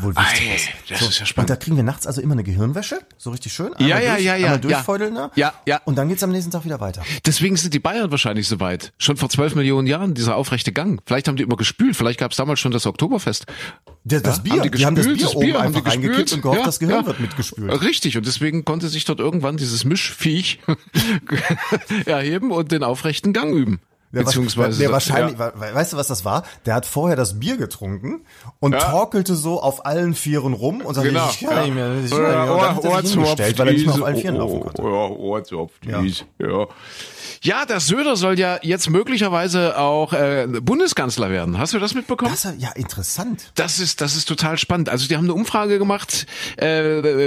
wohl 0.01 0.15
wichtig 0.15 0.49
Ei, 0.49 0.55
ist. 0.55 0.67
das 0.89 0.99
so, 1.01 1.05
ist 1.07 1.15
ja 1.19 1.23
Und 1.23 1.27
spannend. 1.27 1.49
da 1.49 1.55
kriegen 1.57 1.75
wir 1.75 1.83
nachts 1.83 2.07
also 2.07 2.21
immer 2.21 2.33
eine 2.33 2.43
Gehirnwäsche, 2.45 2.99
so 3.17 3.31
richtig 3.31 3.53
schön. 3.53 3.73
Einmal 3.73 3.89
Ja, 3.89 3.99
ja, 3.99 4.13
durch, 4.13 4.25
ja, 4.25 4.35
ja, 4.35 4.45
Einmal 4.45 4.51
ja. 4.51 4.57
durchfeudeln, 4.57 5.13
ne? 5.13 5.31
Ja, 5.35 5.53
ja. 5.65 5.81
Und 5.85 5.95
dann 5.97 6.09
geht's 6.09 6.23
am 6.23 6.31
nächsten 6.31 6.51
Tag 6.51 6.65
wieder 6.65 6.79
weiter. 6.79 7.03
Deswegen 7.25 7.55
sind 7.57 7.73
die 7.73 7.79
Bayern 7.79 8.11
wahrscheinlich 8.11 8.47
so 8.47 8.59
weit. 8.59 8.93
Schon 8.97 9.17
vor 9.17 9.29
zwölf 9.29 9.55
Millionen 9.55 9.87
Jahren, 9.87 10.13
dieser 10.13 10.35
aufrechte 10.35 10.71
Gang. 10.71 11.01
Vielleicht 11.05 11.27
haben 11.27 11.35
die 11.37 11.43
immer 11.43 11.55
gespült, 11.57 11.95
vielleicht 11.95 12.19
gab 12.19 12.31
es 12.31 12.37
damals 12.37 12.59
schon 12.59 12.71
das 12.71 12.85
Oktoberfest. 12.85 13.45
Das, 14.03 14.21
das 14.23 14.37
Ja, 14.37 14.43
Bier, 14.43 14.51
haben 14.53 14.61
die, 14.63 14.71
die 14.77 14.85
haben 14.85 14.95
das 14.95 15.05
gespült, 15.07 15.17
Bier 15.19 15.25
das 15.25 15.35
oben 15.35 15.45
Bier 15.45 15.53
haben 15.55 15.67
einfach 15.67 15.81
die 15.81 15.89
reingekippt 15.89 16.17
gespült. 16.17 16.33
und 16.33 16.41
gehofft, 16.43 16.59
Ja, 16.59 16.65
das 16.65 16.79
Gehirn 16.79 16.99
ja. 17.01 17.05
wird 17.05 17.19
mitgespült. 17.19 17.81
Richtig, 17.81 18.17
und 18.17 18.25
deswegen 18.25 18.65
konnte 18.65 18.87
sich 18.89 19.05
dort 19.05 19.19
irgendwann 19.19 19.57
dieses 19.57 19.83
Mischviech 19.83 20.59
erheben 22.05 22.51
und 22.51 22.71
den 22.71 22.83
aufrechten 22.83 23.33
Gang 23.33 23.53
üben. 23.53 23.79
Ja, 24.13 24.21
Beziehungsweise. 24.23 24.79
der 24.79 24.91
wahrscheinlich, 24.93 25.37
ja. 25.37 25.51
we- 25.53 25.75
weißt 25.75 25.91
du, 25.91 25.97
was 25.97 26.07
das 26.07 26.23
war? 26.23 26.43
Der 26.65 26.75
hat 26.75 26.85
vorher 26.85 27.17
das 27.17 27.39
Bier 27.41 27.57
getrunken 27.57 28.21
und 28.59 28.71
Ja. 28.71 28.79
torkelte 28.79 29.35
so 29.35 29.61
auf 29.61 29.85
allen 29.85 30.15
Vieren 30.15 30.53
rum 30.53 30.79
und 30.79 30.93
sagte, 30.93 31.09
Genau. 31.09 31.29
ich 31.29 31.41
kann 31.45 31.65
nicht 31.65 31.73
mehr, 31.75 31.91
ich 32.05 32.09
kann 32.11 32.21
Ja, 32.21 32.27
nicht 32.27 32.35
mehr. 32.45 32.53
Und 32.53 32.61
dann 32.61 32.75
hat 32.77 32.83
er 32.85 33.01
sich 33.05 33.17
Ohr- 33.17 33.23
hingestellt, 33.23 33.59
weil 33.59 33.67
er 33.67 33.73
nicht 33.73 33.85
mehr 33.85 33.95
auf 33.95 34.03
allen 34.03 34.15
Vieren 34.17 34.35
laufen 34.37 34.55
oh, 34.59 34.59
konnte. 34.61 34.81
Ja, 34.81 34.87
Ohrzopf, 34.87 35.73
dies, 35.83 36.23
ja. 36.39 36.67
Ja, 37.41 37.65
der 37.65 37.79
Söder 37.81 38.15
soll 38.15 38.39
ja 38.39 38.59
jetzt 38.63 38.89
möglicherweise 38.89 39.77
auch 39.77 40.13
äh, 40.13 40.47
Bundeskanzler 40.61 41.29
werden. 41.29 41.57
Hast 41.59 41.73
du 41.73 41.79
das 41.79 41.93
mitbekommen? 41.93 42.31
Das 42.31 42.47
ja 42.57 42.71
interessant. 42.75 43.51
Das 43.55 43.79
ist, 43.79 43.99
das 44.01 44.15
ist 44.15 44.27
total 44.27 44.57
spannend. 44.57 44.89
Also 44.89 45.07
die 45.07 45.15
haben 45.17 45.25
eine 45.25 45.33
Umfrage 45.33 45.77
gemacht, 45.79 46.25
äh, 46.55 46.65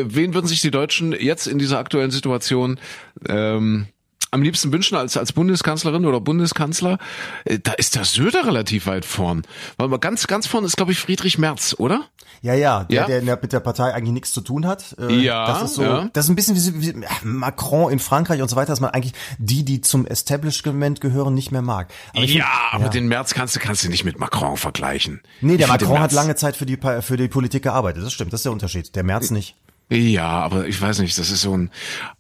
wen 0.09 0.35
würden 0.35 0.47
sich 0.47 0.63
die 0.63 0.71
Deutschen 0.71 1.13
jetzt 1.13 1.47
in 1.47 1.59
dieser 1.59 1.79
aktuellen 1.79 2.11
Situation 2.11 2.81
ähm, 3.29 3.87
am 4.31 4.43
liebsten 4.43 4.73
wünschen 4.73 4.97
als, 4.97 5.17
als 5.17 5.33
Bundeskanzlerin 5.33 6.07
oder 6.07 6.21
Bundeskanzler? 6.21 6.99
Äh, 7.45 7.59
da 7.59 7.73
ist 7.73 7.95
der 7.97 8.05
Söder 8.05 8.47
relativ 8.47 8.87
weit 8.87 9.05
vorn. 9.05 9.43
Weil 9.77 9.89
mal 9.89 9.99
ganz, 9.99 10.27
ganz 10.27 10.47
vorn 10.47 10.65
ist, 10.65 10.77
glaube 10.77 10.93
ich, 10.93 10.99
Friedrich 10.99 11.39
Merz, 11.39 11.75
oder? 11.79 12.05
Ja, 12.43 12.55
ja, 12.55 12.85
der, 12.85 13.01
Ja. 13.03 13.07
der 13.07 13.21
der- 13.21 13.39
mit 13.43 13.53
der 13.53 13.61
Partei 13.61 13.93
eigentlich 13.93 14.13
nichts 14.15 14.33
zu 14.33 14.41
tun 14.41 14.67
hat. 14.67 14.97
Äh, 14.99 15.15
Ja, 15.21 15.47
Das 15.47 15.63
ist 15.63 15.75
so, 15.75 15.83
ja. 15.83 16.09
das 16.13 16.25
ist 16.27 16.31
ein 16.31 16.37
bisschen 16.37 16.57
wie, 16.81 16.83
wie 16.97 17.03
äh, 17.03 17.09
Macron 17.23 17.93
in 17.93 17.99
Frankreich 17.99 18.41
und 18.41 18.49
so 18.49 18.57
weiter, 18.57 18.69
dass 18.73 18.81
man 18.81 18.91
eigentlich 18.91 19.13
die, 19.39 19.65
die 19.65 19.81
zum 19.83 20.07
Establishment 20.07 21.01
gehören, 21.01 21.35
nicht 21.35 21.53
mehr 21.53 21.61
mag. 21.63 21.93
Aber 22.15 22.25
ja, 22.25 22.45
find- 22.45 22.45
aber 22.73 22.89
den 22.89 23.09
Merz 23.09 23.35
kannst 23.35 23.57
du, 23.57 23.61
kannst 23.61 23.85
du 23.85 23.89
nicht 23.91 24.05
mit 24.05 24.19
Macron 24.19 24.57
vergleichen. 24.57 25.21
Nee, 25.43 25.57
der 25.59 25.67
Ich 25.67 25.73
Macron 25.73 25.99
hat 26.01 26.13
lange 26.13 26.35
Zeit 26.37 26.57
für 26.57 26.67
die, 26.67 26.79
für 27.01 27.17
die 27.19 27.29
Politik 27.29 27.63
gearbeitet. 27.65 28.03
Das 28.05 28.13
stimmt, 28.13 28.33
das 28.33 28.41
ist 28.41 28.45
der 28.45 28.53
Unterschied. 28.53 28.95
Der 28.97 29.03
Merz 29.03 29.31
nicht. 29.31 29.57
Ja, 29.91 30.29
aber 30.29 30.67
ich 30.69 30.81
weiß 30.81 31.01
nicht, 31.01 31.19
das 31.19 31.31
ist 31.31 31.43
so 31.43 31.57
ein, 31.57 31.71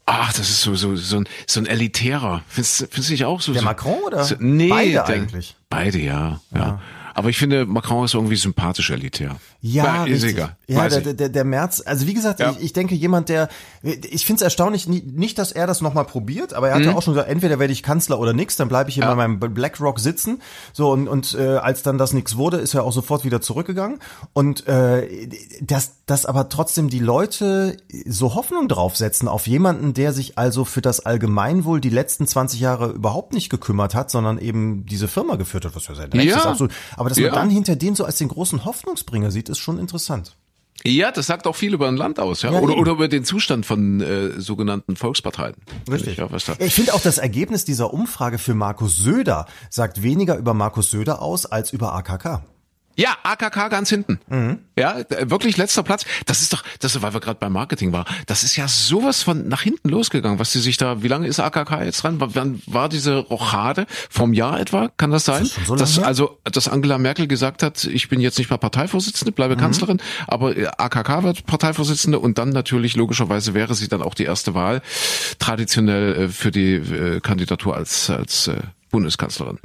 ach, 0.04 0.32
das 0.32 0.50
ist 0.50 0.62
so, 0.62 0.74
so, 0.74 0.96
so 0.96 1.18
ein, 1.18 1.28
so 1.46 1.60
ein 1.60 1.66
elitärer. 1.66 2.42
Findest, 2.48 2.80
du- 2.80 2.86
findest 2.86 3.08
du 3.10 3.12
nicht 3.12 3.24
auch 3.24 3.40
so? 3.40 3.52
Der 3.52 3.60
so, 3.60 3.64
Macron 3.66 3.98
oder? 4.04 4.24
So, 4.24 4.34
nee, 4.40 4.68
Beide 4.68 4.90
der, 4.90 5.06
eigentlich. 5.06 5.56
Beide, 5.68 5.98
ja, 6.00 6.40
ja. 6.54 6.80
Aber 7.14 7.28
ich 7.28 7.38
finde, 7.38 7.66
Macron 7.66 8.04
ist 8.04 8.14
irgendwie 8.14 8.36
sympathisch 8.36 8.90
elitär. 8.90 9.36
Ja, 9.62 10.06
egal. 10.06 10.56
Ja, 10.68 10.88
der, 10.88 11.12
der, 11.12 11.28
der, 11.28 11.44
März, 11.44 11.82
also 11.84 12.06
wie 12.06 12.14
gesagt, 12.14 12.40
Ja. 12.40 12.52
ich, 12.52 12.60
ich 12.64 12.72
denke, 12.72 12.94
jemand, 12.94 13.28
der, 13.28 13.48
ich 13.82 14.24
finde 14.24 14.36
es 14.38 14.42
erstaunlich, 14.42 14.88
nicht, 14.88 15.38
dass 15.38 15.52
er 15.52 15.66
das 15.66 15.80
nochmal 15.82 16.04
probiert, 16.06 16.54
aber 16.54 16.68
er 16.70 16.76
Mhm. 16.76 16.80
hat 16.80 16.86
ja 16.92 16.96
auch 16.96 17.02
schon 17.02 17.12
gesagt, 17.14 17.28
entweder 17.30 17.58
werde 17.58 17.72
ich 17.72 17.82
Kanzler 17.82 18.18
oder 18.20 18.32
nix, 18.32 18.56
dann 18.56 18.68
bleibe 18.68 18.88
ich 18.88 18.94
hier 18.94 19.04
bei 19.04 19.14
meinem 19.14 19.38
BlackRock 19.38 20.00
sitzen. 20.00 20.40
So, 20.72 20.90
und, 20.90 21.08
und 21.08 21.34
äh, 21.34 21.56
als 21.56 21.82
dann 21.82 21.98
das 21.98 22.14
nix 22.14 22.36
wurde, 22.36 22.56
ist 22.56 22.72
er 22.74 22.84
auch 22.84 22.92
sofort 22.92 23.24
wieder 23.24 23.40
zurückgegangen. 23.42 23.98
Und 24.32 24.66
äh, 24.66 25.28
dass, 25.60 26.04
dass 26.06 26.24
aber 26.24 26.48
trotzdem 26.48 26.88
die 26.88 26.98
Leute 27.00 27.76
so 28.06 28.34
Hoffnung 28.34 28.66
draufsetzen 28.68 29.28
auf 29.28 29.46
jemanden, 29.46 29.92
der 29.92 30.12
sich 30.14 30.38
also 30.38 30.64
für 30.64 30.80
das 30.80 31.00
Allgemeinwohl 31.00 31.80
die 31.82 31.90
letzten 31.90 32.26
20 32.26 32.60
Jahre 32.60 32.90
überhaupt 32.92 33.34
nicht 33.34 33.50
gekümmert 33.50 33.94
hat, 33.94 34.10
sondern 34.10 34.38
eben 34.38 34.86
diese 34.86 35.06
Firma 35.08 35.36
geführt 35.36 35.64
hat, 35.66 35.76
was 35.76 35.86
ja 35.88 35.94
sein 35.94 36.10
Ja. 36.14 36.36
ist. 36.38 36.46
Absolut. 36.46 36.72
Aber 36.96 37.08
dass 37.10 37.18
man 37.18 37.26
Ja. 37.26 37.34
dann 37.34 37.50
hinter 37.50 37.76
dem 37.76 37.94
so 37.94 38.04
als 38.04 38.16
den 38.16 38.28
großen 38.28 38.64
Hoffnungsbringer 38.64 39.30
sieht, 39.30 39.49
ist 39.50 39.58
schon 39.58 39.78
interessant. 39.78 40.36
Ja, 40.84 41.10
das 41.12 41.26
sagt 41.26 41.46
auch 41.46 41.56
viel 41.56 41.74
über 41.74 41.88
ein 41.88 41.96
Land 41.96 42.18
aus, 42.18 42.40
ja. 42.42 42.52
Ja, 42.52 42.60
oder, 42.60 42.72
eben. 42.72 42.80
oder 42.80 42.92
über 42.92 43.08
den 43.08 43.24
Zustand 43.24 43.66
von 43.66 44.00
äh, 44.00 44.40
sogenannten 44.40 44.96
Volksparteien. 44.96 45.54
Richtig. 45.90 46.16
Da. 46.16 46.28
Ich 46.58 46.74
finde 46.74 46.94
auch 46.94 47.02
das 47.02 47.18
Ergebnis 47.18 47.64
dieser 47.66 47.92
Umfrage 47.92 48.38
für 48.38 48.54
Markus 48.54 48.96
Söder 48.96 49.46
sagt 49.68 50.02
weniger 50.02 50.36
über 50.38 50.54
Markus 50.54 50.90
Söder 50.90 51.20
aus 51.20 51.44
als 51.44 51.72
über 51.72 51.92
AKK. 51.94 52.42
Ja, 52.96 53.16
AKK 53.22 53.68
ganz 53.68 53.88
hinten. 53.88 54.18
Ja, 54.76 54.98
äh, 54.98 55.30
wirklich 55.30 55.56
letzter 55.56 55.82
Platz. 55.82 56.04
Das 56.26 56.42
ist 56.42 56.52
doch, 56.52 56.62
das 56.80 57.00
weil 57.02 57.14
wir 57.14 57.20
gerade 57.20 57.38
beim 57.38 57.52
Marketing 57.52 57.92
waren. 57.92 58.04
Das 58.26 58.42
ist 58.42 58.56
ja 58.56 58.68
sowas 58.68 59.22
von 59.22 59.48
nach 59.48 59.62
hinten 59.62 59.88
losgegangen, 59.88 60.38
was 60.38 60.52
die 60.52 60.58
sich 60.58 60.76
da. 60.76 61.02
Wie 61.02 61.08
lange 61.08 61.26
ist 61.26 61.40
AKK 61.40 61.84
jetzt 61.84 62.02
dran? 62.02 62.16
Wann 62.18 62.60
war 62.66 62.88
diese 62.88 63.16
Rochade 63.16 63.86
vom 64.10 64.32
Jahr 64.32 64.60
etwa? 64.60 64.90
Kann 64.96 65.10
das 65.10 65.24
sein? 65.24 65.42
Das 65.44 65.66
so 65.66 65.76
dass, 65.76 65.98
also, 65.98 66.38
dass 66.44 66.68
Angela 66.68 66.98
Merkel 66.98 67.26
gesagt 67.26 67.62
hat, 67.62 67.84
ich 67.84 68.08
bin 68.08 68.20
jetzt 68.20 68.38
nicht 68.38 68.50
mehr 68.50 68.58
Parteivorsitzende, 68.58 69.32
bleibe 69.32 69.56
Mhm. 69.56 69.60
Kanzlerin, 69.60 70.02
aber 70.26 70.56
äh, 70.56 70.66
AKK 70.66 71.22
wird 71.22 71.46
Parteivorsitzende 71.46 72.18
und 72.18 72.38
dann 72.38 72.50
natürlich 72.50 72.96
logischerweise 72.96 73.54
wäre 73.54 73.74
sie 73.74 73.88
dann 73.88 74.02
auch 74.02 74.14
die 74.14 74.24
erste 74.24 74.54
Wahl 74.54 74.82
traditionell 75.38 76.14
äh, 76.24 76.28
für 76.28 76.50
die 76.50 76.74
äh, 76.74 77.20
Kandidatur 77.20 77.76
als 77.76 78.10
als 78.10 78.50
Bundeskanzlerin. 78.90 79.58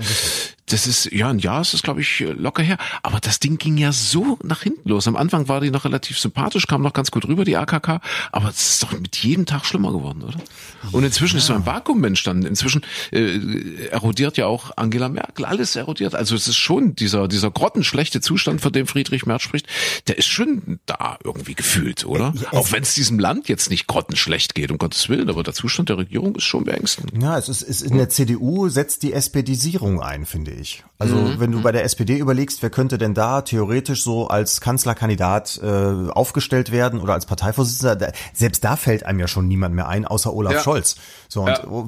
Das 0.67 0.87
ist, 0.87 1.11
ja, 1.11 1.29
ein 1.29 1.39
Jahr 1.39 1.61
ist 1.61 1.73
das, 1.73 1.83
glaube 1.83 2.01
ich, 2.01 2.19
locker 2.19 2.63
her. 2.63 2.77
Aber 3.03 3.19
das 3.19 3.39
Ding 3.39 3.57
ging 3.57 3.77
ja 3.77 3.91
so 3.91 4.39
nach 4.43 4.63
hinten 4.63 4.89
los. 4.89 5.07
Am 5.07 5.15
Anfang 5.15 5.47
war 5.47 5.61
die 5.61 5.69
noch 5.69 5.85
relativ 5.85 6.19
sympathisch, 6.19 6.65
kam 6.65 6.81
noch 6.81 6.93
ganz 6.93 7.11
gut 7.11 7.27
rüber, 7.27 7.45
die 7.45 7.55
AKK. 7.55 8.01
Aber 8.31 8.49
es 8.49 8.69
ist 8.71 8.83
doch 8.83 8.91
mit 8.91 9.15
jedem 9.17 9.45
Tag 9.45 9.65
schlimmer 9.65 9.91
geworden, 9.91 10.23
oder? 10.23 10.39
Und 10.91 11.03
inzwischen 11.03 11.37
ist 11.37 11.45
so 11.45 11.53
ein 11.53 11.65
Vakuum 11.65 12.03
entstanden. 12.03 12.47
Inzwischen 12.47 12.81
äh, 13.11 13.39
erodiert 13.91 14.37
ja 14.37 14.47
auch 14.47 14.71
Angela 14.75 15.07
Merkel. 15.07 15.45
Alles 15.45 15.75
erodiert. 15.75 16.15
Also 16.15 16.35
es 16.35 16.47
ist 16.47 16.57
schon 16.57 16.95
dieser, 16.95 17.27
dieser 17.27 17.51
grottenschlechte 17.51 18.21
Zustand, 18.21 18.61
von 18.61 18.71
dem 18.71 18.87
Friedrich 18.87 19.25
Merz 19.27 19.43
spricht, 19.43 19.67
der 20.07 20.17
ist 20.17 20.27
schon 20.27 20.79
da 20.87 21.19
irgendwie 21.23 21.53
gefühlt, 21.53 22.05
oder? 22.05 22.33
auch 22.51 22.71
wenn 22.71 22.81
es 22.81 22.95
diesem 22.95 23.19
Land 23.19 23.49
jetzt 23.49 23.69
nicht 23.69 23.85
grottenschlecht 23.85 24.55
geht, 24.55 24.71
um 24.71 24.77
Gottes 24.77 25.09
Willen. 25.09 25.29
Aber 25.29 25.43
der 25.43 25.53
Zustand 25.53 25.89
der 25.89 25.97
Regierung 25.97 26.35
ist 26.35 26.45
schon 26.45 26.63
beängstigend. 26.63 27.21
Ja, 27.21 27.37
es 27.37 27.49
ist, 27.49 27.61
ist 27.61 27.81
in 27.83 27.97
der 27.97 28.09
CDU 28.09 28.69
setzt 28.69 29.03
die 29.03 29.13
SPDisierung 29.13 30.01
ein, 30.01 30.25
finde 30.25 30.51
ich. 30.51 30.54
Also 30.97 31.39
wenn 31.39 31.51
du 31.51 31.61
bei 31.61 31.71
der 31.71 31.83
SPD 31.83 32.17
überlegst, 32.17 32.61
wer 32.61 32.69
könnte 32.69 32.97
denn 32.97 33.13
da 33.13 33.41
theoretisch 33.41 34.03
so 34.03 34.27
als 34.27 34.61
Kanzlerkandidat 34.61 35.59
äh, 35.61 36.09
aufgestellt 36.09 36.71
werden 36.71 36.99
oder 37.01 37.13
als 37.13 37.25
Parteivorsitzender, 37.25 37.95
da, 37.95 38.07
selbst 38.33 38.63
da 38.63 38.75
fällt 38.75 39.05
einem 39.05 39.19
ja 39.19 39.27
schon 39.27 39.47
niemand 39.47 39.75
mehr 39.75 39.87
ein, 39.87 40.05
außer 40.05 40.33
Olaf 40.33 40.53
Ja. 40.53 40.59
Scholz. 40.61 40.95
So 41.27 41.41
und 41.41 41.49
Ja. 41.49 41.87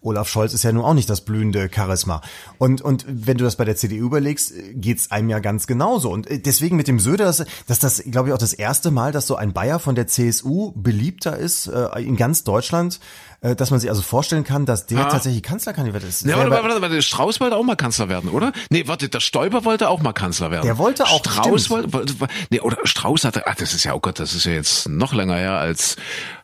Olaf 0.00 0.28
Scholz 0.28 0.52
ist 0.54 0.62
ja 0.62 0.72
nun 0.72 0.84
auch 0.84 0.94
nicht 0.94 1.10
das 1.10 1.20
blühende 1.22 1.68
Charisma. 1.74 2.20
Und 2.58 2.82
und 2.82 3.04
wenn 3.08 3.36
du 3.36 3.44
das 3.44 3.56
bei 3.56 3.64
der 3.64 3.76
CDU 3.76 4.06
überlegst, 4.06 4.52
geht's 4.74 5.10
einem 5.10 5.28
ja 5.30 5.38
ganz 5.38 5.66
genauso. 5.66 6.10
Und 6.10 6.28
äh, 6.30 6.38
deswegen 6.38 6.76
mit 6.76 6.88
dem 6.88 6.98
Söder, 7.00 7.24
das, 7.26 7.44
das 7.66 7.78
das 7.78 8.02
glaube 8.06 8.28
ich 8.28 8.34
auch 8.34 8.38
das 8.38 8.52
erste 8.52 8.90
Mal, 8.90 9.12
dass 9.12 9.26
so 9.26 9.36
ein 9.36 9.52
Bayer 9.52 9.78
von 9.78 9.94
der 9.94 10.06
CSU 10.06 10.72
beliebter 10.74 11.36
ist 11.36 11.66
äh, 11.66 12.00
in 12.02 12.16
ganz 12.16 12.44
Deutschland, 12.44 13.00
äh, 13.40 13.54
dass 13.56 13.70
man 13.70 13.80
sich 13.80 13.90
also 13.90 14.02
vorstellen 14.02 14.44
kann, 14.44 14.66
dass 14.66 14.86
der 14.86 14.98
Ah. 15.06 15.10
tatsächlich 15.10 15.42
Kanzlerkandidat 15.42 16.02
ist. 16.04 16.24
Ja, 16.24 16.36
warte, 16.36 16.50
warte, 16.50 16.64
warte, 16.68 16.82
warte, 16.82 17.02
Strauß 17.02 17.40
wollte 17.40 17.56
auch 17.56 17.62
mal 17.64 17.76
Kanzler 17.76 18.08
werden, 18.08 18.30
oder? 18.30 18.52
Nee, 18.70 18.86
warte, 18.86 19.08
der 19.08 19.20
Stoiber 19.20 19.64
wollte 19.64 19.88
auch 19.88 20.00
mal 20.02 20.12
Kanzler 20.12 20.50
werden. 20.50 20.64
Der 20.64 20.78
wollte 20.78 21.04
auch, 21.04 21.18
Strauß 21.20 21.64
stimmt. 21.66 21.92
wollte, 21.92 22.20
wollte, 22.20 22.34
nee, 22.50 22.60
oder 22.60 22.78
Strauß 22.84 23.24
hatte, 23.24 23.46
ach, 23.46 23.54
das 23.56 23.74
ist 23.74 23.84
ja, 23.84 23.94
oh 23.94 24.00
Gott, 24.00 24.18
das 24.18 24.34
ist 24.34 24.44
ja 24.44 24.52
jetzt 24.52 24.88
noch 24.88 25.12
länger 25.12 25.36
her 25.36 25.52
als, 25.58 25.96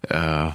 äh, 0.09 0.49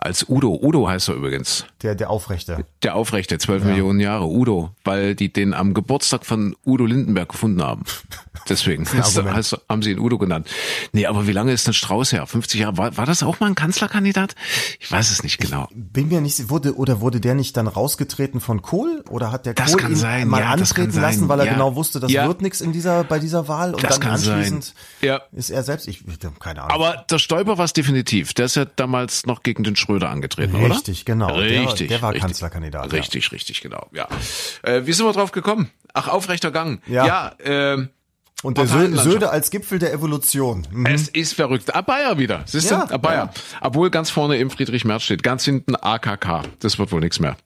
als 0.00 0.28
Udo. 0.28 0.58
Udo 0.62 0.88
heißt 0.88 1.08
er 1.08 1.14
übrigens. 1.14 1.64
Der, 1.82 1.94
der 1.94 2.10
Aufrechte. 2.10 2.64
Der 2.82 2.94
Aufrechte, 2.94 3.38
12 3.38 3.64
Millionen 3.64 4.00
Jahre, 4.00 4.26
Udo, 4.26 4.70
weil 4.84 5.14
die 5.14 5.32
den 5.32 5.54
am 5.54 5.74
Geburtstag 5.74 6.24
von 6.26 6.56
Udo 6.64 6.86
Lindenberg 6.86 7.28
gefunden 7.28 7.62
haben. 7.62 7.82
Deswegen 8.48 8.86
heißt, 8.92 9.22
heißt, 9.22 9.58
haben 9.68 9.82
sie 9.82 9.90
ihn 9.92 9.98
Udo 9.98 10.18
genannt. 10.18 10.48
Nee, 10.92 11.06
aber 11.06 11.26
wie 11.26 11.32
lange 11.32 11.52
ist 11.52 11.66
denn 11.66 11.74
Strauß 11.74 12.12
her? 12.12 12.26
50 12.26 12.60
Jahre. 12.60 12.76
War, 12.78 12.96
war 12.96 13.06
das 13.06 13.22
auch 13.22 13.40
mal 13.40 13.46
ein 13.46 13.54
Kanzlerkandidat? 13.54 14.34
Ich 14.80 14.90
weiß 14.90 15.10
es 15.10 15.22
nicht 15.22 15.38
genau. 15.38 15.68
Bin 15.74 16.08
mir 16.08 16.20
nicht, 16.20 16.48
wurde, 16.50 16.76
oder 16.76 17.00
wurde 17.00 17.20
der 17.20 17.34
nicht 17.34 17.56
dann 17.56 17.66
rausgetreten 17.66 18.40
von 18.40 18.62
Kohl? 18.62 19.04
Oder 19.10 19.32
hat 19.32 19.46
der 19.46 19.54
Das 19.54 19.72
Kohl 19.72 19.80
kann 19.82 19.90
ihn 19.92 19.96
sein, 19.96 20.28
mal 20.28 20.40
ja, 20.40 20.50
antreten 20.50 20.98
lassen, 21.00 21.28
weil 21.28 21.40
er 21.40 21.46
ja. 21.46 21.52
genau 21.52 21.74
wusste, 21.76 22.00
das 22.00 22.10
Ja. 22.12 22.26
wird 22.26 22.42
nichts 22.42 22.60
in 22.60 22.72
dieser, 22.72 23.04
bei 23.04 23.18
dieser 23.18 23.48
Wahl? 23.48 23.74
Und 23.74 23.82
Das 23.82 23.98
dann 23.98 24.08
kann 24.10 24.18
sein. 24.18 24.34
anschließend 24.34 24.74
Ja. 25.02 25.20
ist 25.32 25.50
er 25.50 25.62
selbst, 25.62 25.88
ich, 25.88 26.06
ich 26.06 26.18
keine 26.38 26.62
Ahnung. 26.62 26.72
Aber 26.74 27.04
der 27.10 27.18
Stoiber 27.18 27.58
war 27.58 27.64
es 27.64 27.72
definitiv. 27.72 28.34
Der 28.34 28.46
ist 28.46 28.56
ja 28.56 28.64
damals 28.64 29.26
noch 29.26 29.42
gegen 29.42 29.64
den 29.64 29.76
Schröder 29.88 30.10
angetreten, 30.10 30.54
oder? 30.56 30.74
Richtig, 30.74 31.06
genau. 31.06 31.40
Der- 31.40 31.62
Richtig. 31.62 31.88
der 31.88 32.02
war 32.02 32.10
richtig. 32.10 32.26
Kanzlerkandidat, 32.26 32.92
ja. 32.92 32.98
Richtig, 32.98 33.32
richtig, 33.32 33.62
genau. 33.62 33.88
Ja. 33.92 34.06
Äh, 34.62 34.82
wie 34.84 34.92
sind 34.92 35.06
wir 35.06 35.12
drauf 35.14 35.32
gekommen? 35.32 35.70
Ach, 35.94 36.08
aufrechter 36.08 36.50
Gang. 36.50 36.82
Ja. 36.86 37.06
Ja, 37.06 37.32
ähm, 37.42 37.88
Und 38.42 38.58
der. 38.58 38.66
Söder 38.66 39.32
als 39.32 39.50
Gipfel 39.50 39.78
der 39.78 39.94
Evolution. 39.94 40.66
Mhm. 40.70 40.84
es 40.84 41.08
ist 41.08 41.32
verrückt. 41.32 41.74
Ah, 41.74 41.80
Bayer 41.80 42.18
wieder. 42.18 42.42
Siehst 42.44 42.70
du? 42.70 42.74
Ja, 42.74 42.86
ah, 42.90 42.98
Bayer. 42.98 43.32
ja. 43.34 43.42
Obwohl 43.62 43.88
ganz 43.88 44.10
vorne 44.10 44.36
im 44.36 44.50
Friedrich 44.50 44.84
Merz 44.84 45.04
steht. 45.04 45.22
Ganz 45.22 45.46
hinten 45.46 45.74
AKK. 45.74 46.42
Das 46.60 46.78
wird 46.78 46.92
wohl 46.92 47.00
nichts 47.00 47.18
mehr. 47.18 47.36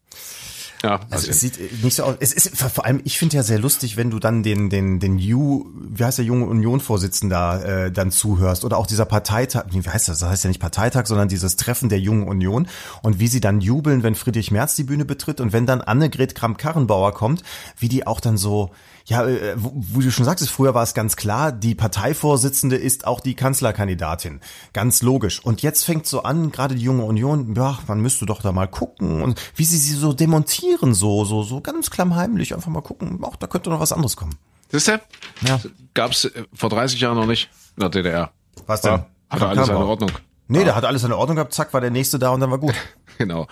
Ja, 0.83 1.01
Also 1.11 1.31
es 1.31 1.41
sieht 1.41 1.83
nicht 1.83 1.97
so 1.97 2.05
aus. 2.05 2.17
Es 2.21 2.33
ist 2.33 2.57
vor 2.57 2.85
allem, 2.85 3.01
ich 3.05 3.19
finde 3.19 3.37
ja 3.37 3.43
sehr 3.43 3.59
lustig, 3.59 3.97
wenn 3.97 4.11
du 4.11 4.19
dann 4.19 4.43
den 4.43 4.69
den 4.69 4.99
den 4.99 5.19
Ju, 5.19 5.67
wie 5.75 6.05
heißt 6.05 6.19
der 6.19 6.25
junge 6.25 6.47
Union-Vorsitzender 6.47 7.65
äh, 7.87 7.93
dann 7.93 8.11
zuhörst 8.11 8.65
oder 8.65 8.79
auch 8.79 8.87
dieser 8.87 9.05
Parteitag, 9.05 9.67
wie 9.71 9.81
heißt 9.81 10.09
das? 10.09 10.19
Das 10.19 10.29
heißt 10.29 10.45
ja 10.45 10.49
nicht 10.49 10.61
Parteitag, 10.61 11.07
sondern 11.07 11.29
dieses 11.29 11.57
Treffen 11.57 11.89
der 11.89 12.01
jungen 12.01 12.27
Union 12.27 12.67
und 13.03 13.21
wie 13.21 13.29
sie 13.29 13.41
dann 13.41 13.61
jubeln, 13.61 14.03
wenn 14.03 14.15
Friedrich 14.15 14.51
Merz 14.51 14.75
die 14.75 14.85
Bühne 14.85 15.05
betritt 15.05 15.41
und 15.41 15.53
wenn 15.53 15.67
dann 15.67 15.81
Annegret 15.81 16.35
Kramp-Karrenbauer 16.35 17.15
kommt, 17.15 17.43
wie 17.79 17.89
die 17.89 18.07
auch 18.07 18.21
dann 18.21 18.37
so 18.37 18.71
ja, 19.07 19.27
äh, 19.27 19.55
wo, 19.57 19.73
wo 19.75 20.01
du 20.01 20.11
schon 20.11 20.25
sagtest, 20.25 20.51
früher 20.51 20.75
war 20.75 20.83
es 20.83 20.95
ganz 20.95 21.17
klar, 21.17 21.53
die 21.53 21.75
Parteivorsitzende 21.75 22.77
ist 22.77 23.07
auch 23.07 23.21
die 23.21 23.35
Kanzlerkandidatin. 23.35 24.41
Ganz 24.73 25.03
logisch. 25.03 25.45
Und 25.45 25.63
jetzt 25.63 25.85
fängt 25.85 26.07
so 26.07 26.23
an, 26.23 26.53
gerade 26.53 26.75
die 26.75 26.83
junge 26.83 27.05
Union, 27.05 27.55
ja, 27.55 27.79
man 27.87 28.01
müsste 28.01 28.27
doch 28.27 28.43
da 28.43 28.53
mal 28.53 28.69
gucken 28.69 29.23
und 29.23 29.41
wie 29.57 29.65
sie 29.65 29.79
sie 29.79 29.95
so 29.95 30.13
demontieren, 30.13 30.72
so, 30.81 31.25
so, 31.25 31.43
so 31.43 31.61
ganz 31.61 31.91
klammheimlich, 31.91 32.55
einfach 32.55 32.71
mal 32.71 32.81
gucken, 32.83 33.21
ach, 33.25 33.37
da 33.37 33.47
könnte 33.47 33.71
noch 33.71 33.81
was 33.81 33.93
anderes 33.93 34.17
kommen. 34.17 34.35
Siehst 34.71 34.89
du? 34.89 35.01
Ja. 35.43 35.61
Gab's 35.95 36.25
äh, 36.25 36.45
vor 36.55 36.71
30 36.71 37.01
Jahren 37.01 37.17
noch 37.17 37.27
nicht 37.27 37.51
in 37.77 37.81
der 37.81 37.91
DDR. 37.91 38.33
Was 38.67 38.81
denn? 38.81 38.93
Ja, 38.93 39.07
hatte 39.29 39.47
alles 39.47 39.67
seine 39.67 39.79
Karrenbauer. 39.79 39.91
Ordnung. 39.91 40.11
Nee, 40.49 40.65
der 40.65 40.75
hat 40.75 40.85
alles 40.85 41.05
in 41.05 41.13
Ordnung 41.13 41.37
gehabt, 41.37 41.55
zack, 41.55 41.73
war 41.73 41.81
der 41.81 41.91
nächste 41.91 42.19
da 42.19 42.31
und 42.31 42.41
dann 42.41 42.51
war 42.51 42.59
gut. 42.59 42.75
Genau. 43.19 43.47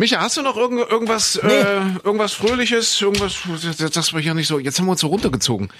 Micha, 0.00 0.20
hast 0.20 0.36
du 0.36 0.42
noch 0.42 0.56
irgend, 0.56 0.88
irgendwas, 0.88 1.34
äh, 1.36 1.80
irgendwas 2.04 2.32
Fröhliches, 2.32 3.00
irgendwas, 3.02 3.34
das 3.92 4.12
wir 4.14 4.20
hier 4.20 4.32
nicht 4.32 4.46
so, 4.46 4.60
jetzt 4.60 4.78
haben 4.78 4.86
wir 4.86 4.92
uns 4.92 5.00
so 5.00 5.08
runtergezogen. 5.08 5.70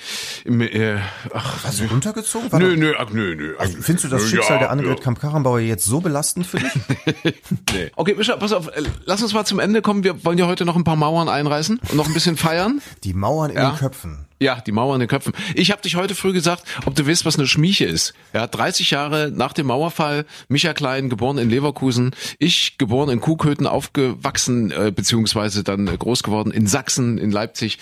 Im, 0.44 0.60
äh, 0.60 0.98
ach, 1.32 1.62
Hast 1.62 1.78
du 1.78 1.84
runtergezogen? 1.84 2.50
War 2.50 2.58
nö, 2.58 2.76
nö, 2.76 2.94
ach, 2.98 3.10
nö, 3.10 3.36
nö. 3.36 3.54
Also, 3.58 3.78
findest 3.80 4.06
du 4.06 4.08
das 4.08 4.22
Ja, 4.24 4.28
Schicksal 4.28 4.58
der 4.58 4.70
Annegret 4.70 4.98
ja. 4.98 5.04
Kamp-Karrenbauer 5.04 5.60
jetzt 5.60 5.84
so 5.84 6.00
belastend 6.00 6.46
für 6.48 6.58
dich? 6.58 6.72
Nee. 7.72 7.90
Okay, 7.94 8.14
Micha, 8.16 8.36
pass 8.36 8.52
auf, 8.52 8.66
äh, 8.68 8.82
lass 9.04 9.22
uns 9.22 9.32
mal 9.34 9.44
zum 9.44 9.60
Ende 9.60 9.82
kommen. 9.82 10.02
Wir 10.02 10.24
wollen 10.24 10.36
ja 10.38 10.46
heute 10.46 10.64
noch 10.64 10.74
ein 10.76 10.84
paar 10.84 10.96
Mauern 10.96 11.28
einreißen 11.28 11.78
und 11.88 11.96
noch 11.96 12.06
ein 12.06 12.14
bisschen 12.14 12.36
feiern. 12.36 12.80
Die 13.04 13.14
Mauern 13.14 13.50
in 13.50 13.56
Ja. 13.56 13.70
den 13.70 13.78
Köpfen. 13.78 14.28
Ja, 14.41 14.61
die 14.61 14.72
Mauer 14.72 14.95
in 14.95 15.01
den 15.01 15.09
Köpfen. 15.09 15.32
Ich 15.55 15.70
habe 15.72 15.82
dich 15.82 15.97
heute 15.97 16.14
früh 16.14 16.32
gesagt, 16.32 16.62
ob 16.86 16.95
du 16.95 17.07
weißt, 17.07 17.24
was 17.24 17.36
eine 17.39 17.47
Schmieche 17.49 17.84
ist. 17.86 18.14
Ja, 18.32 18.47
30 18.47 18.91
Jahre 18.91 19.32
nach 19.34 19.53
dem 19.53 19.66
Mauerfall, 19.66 20.26
Micha 20.49 20.74
Klein, 20.74 21.09
geboren 21.09 21.39
in 21.39 21.51
Leverkusen, 21.51 22.14
ich 22.39 22.78
geboren 22.78 23.11
in 23.11 23.20
Kuhköthen, 23.20 23.66
aufgewachsen, 23.66 24.70
äh, 24.70 24.93
beziehungsweise 24.95 25.64
dann 25.64 25.89
äh, 25.89 25.97
groß 25.97 26.22
geworden 26.22 26.53
in 26.53 26.66
Sachsen, 26.66 27.18
in 27.18 27.30
Leipzig 27.30 27.78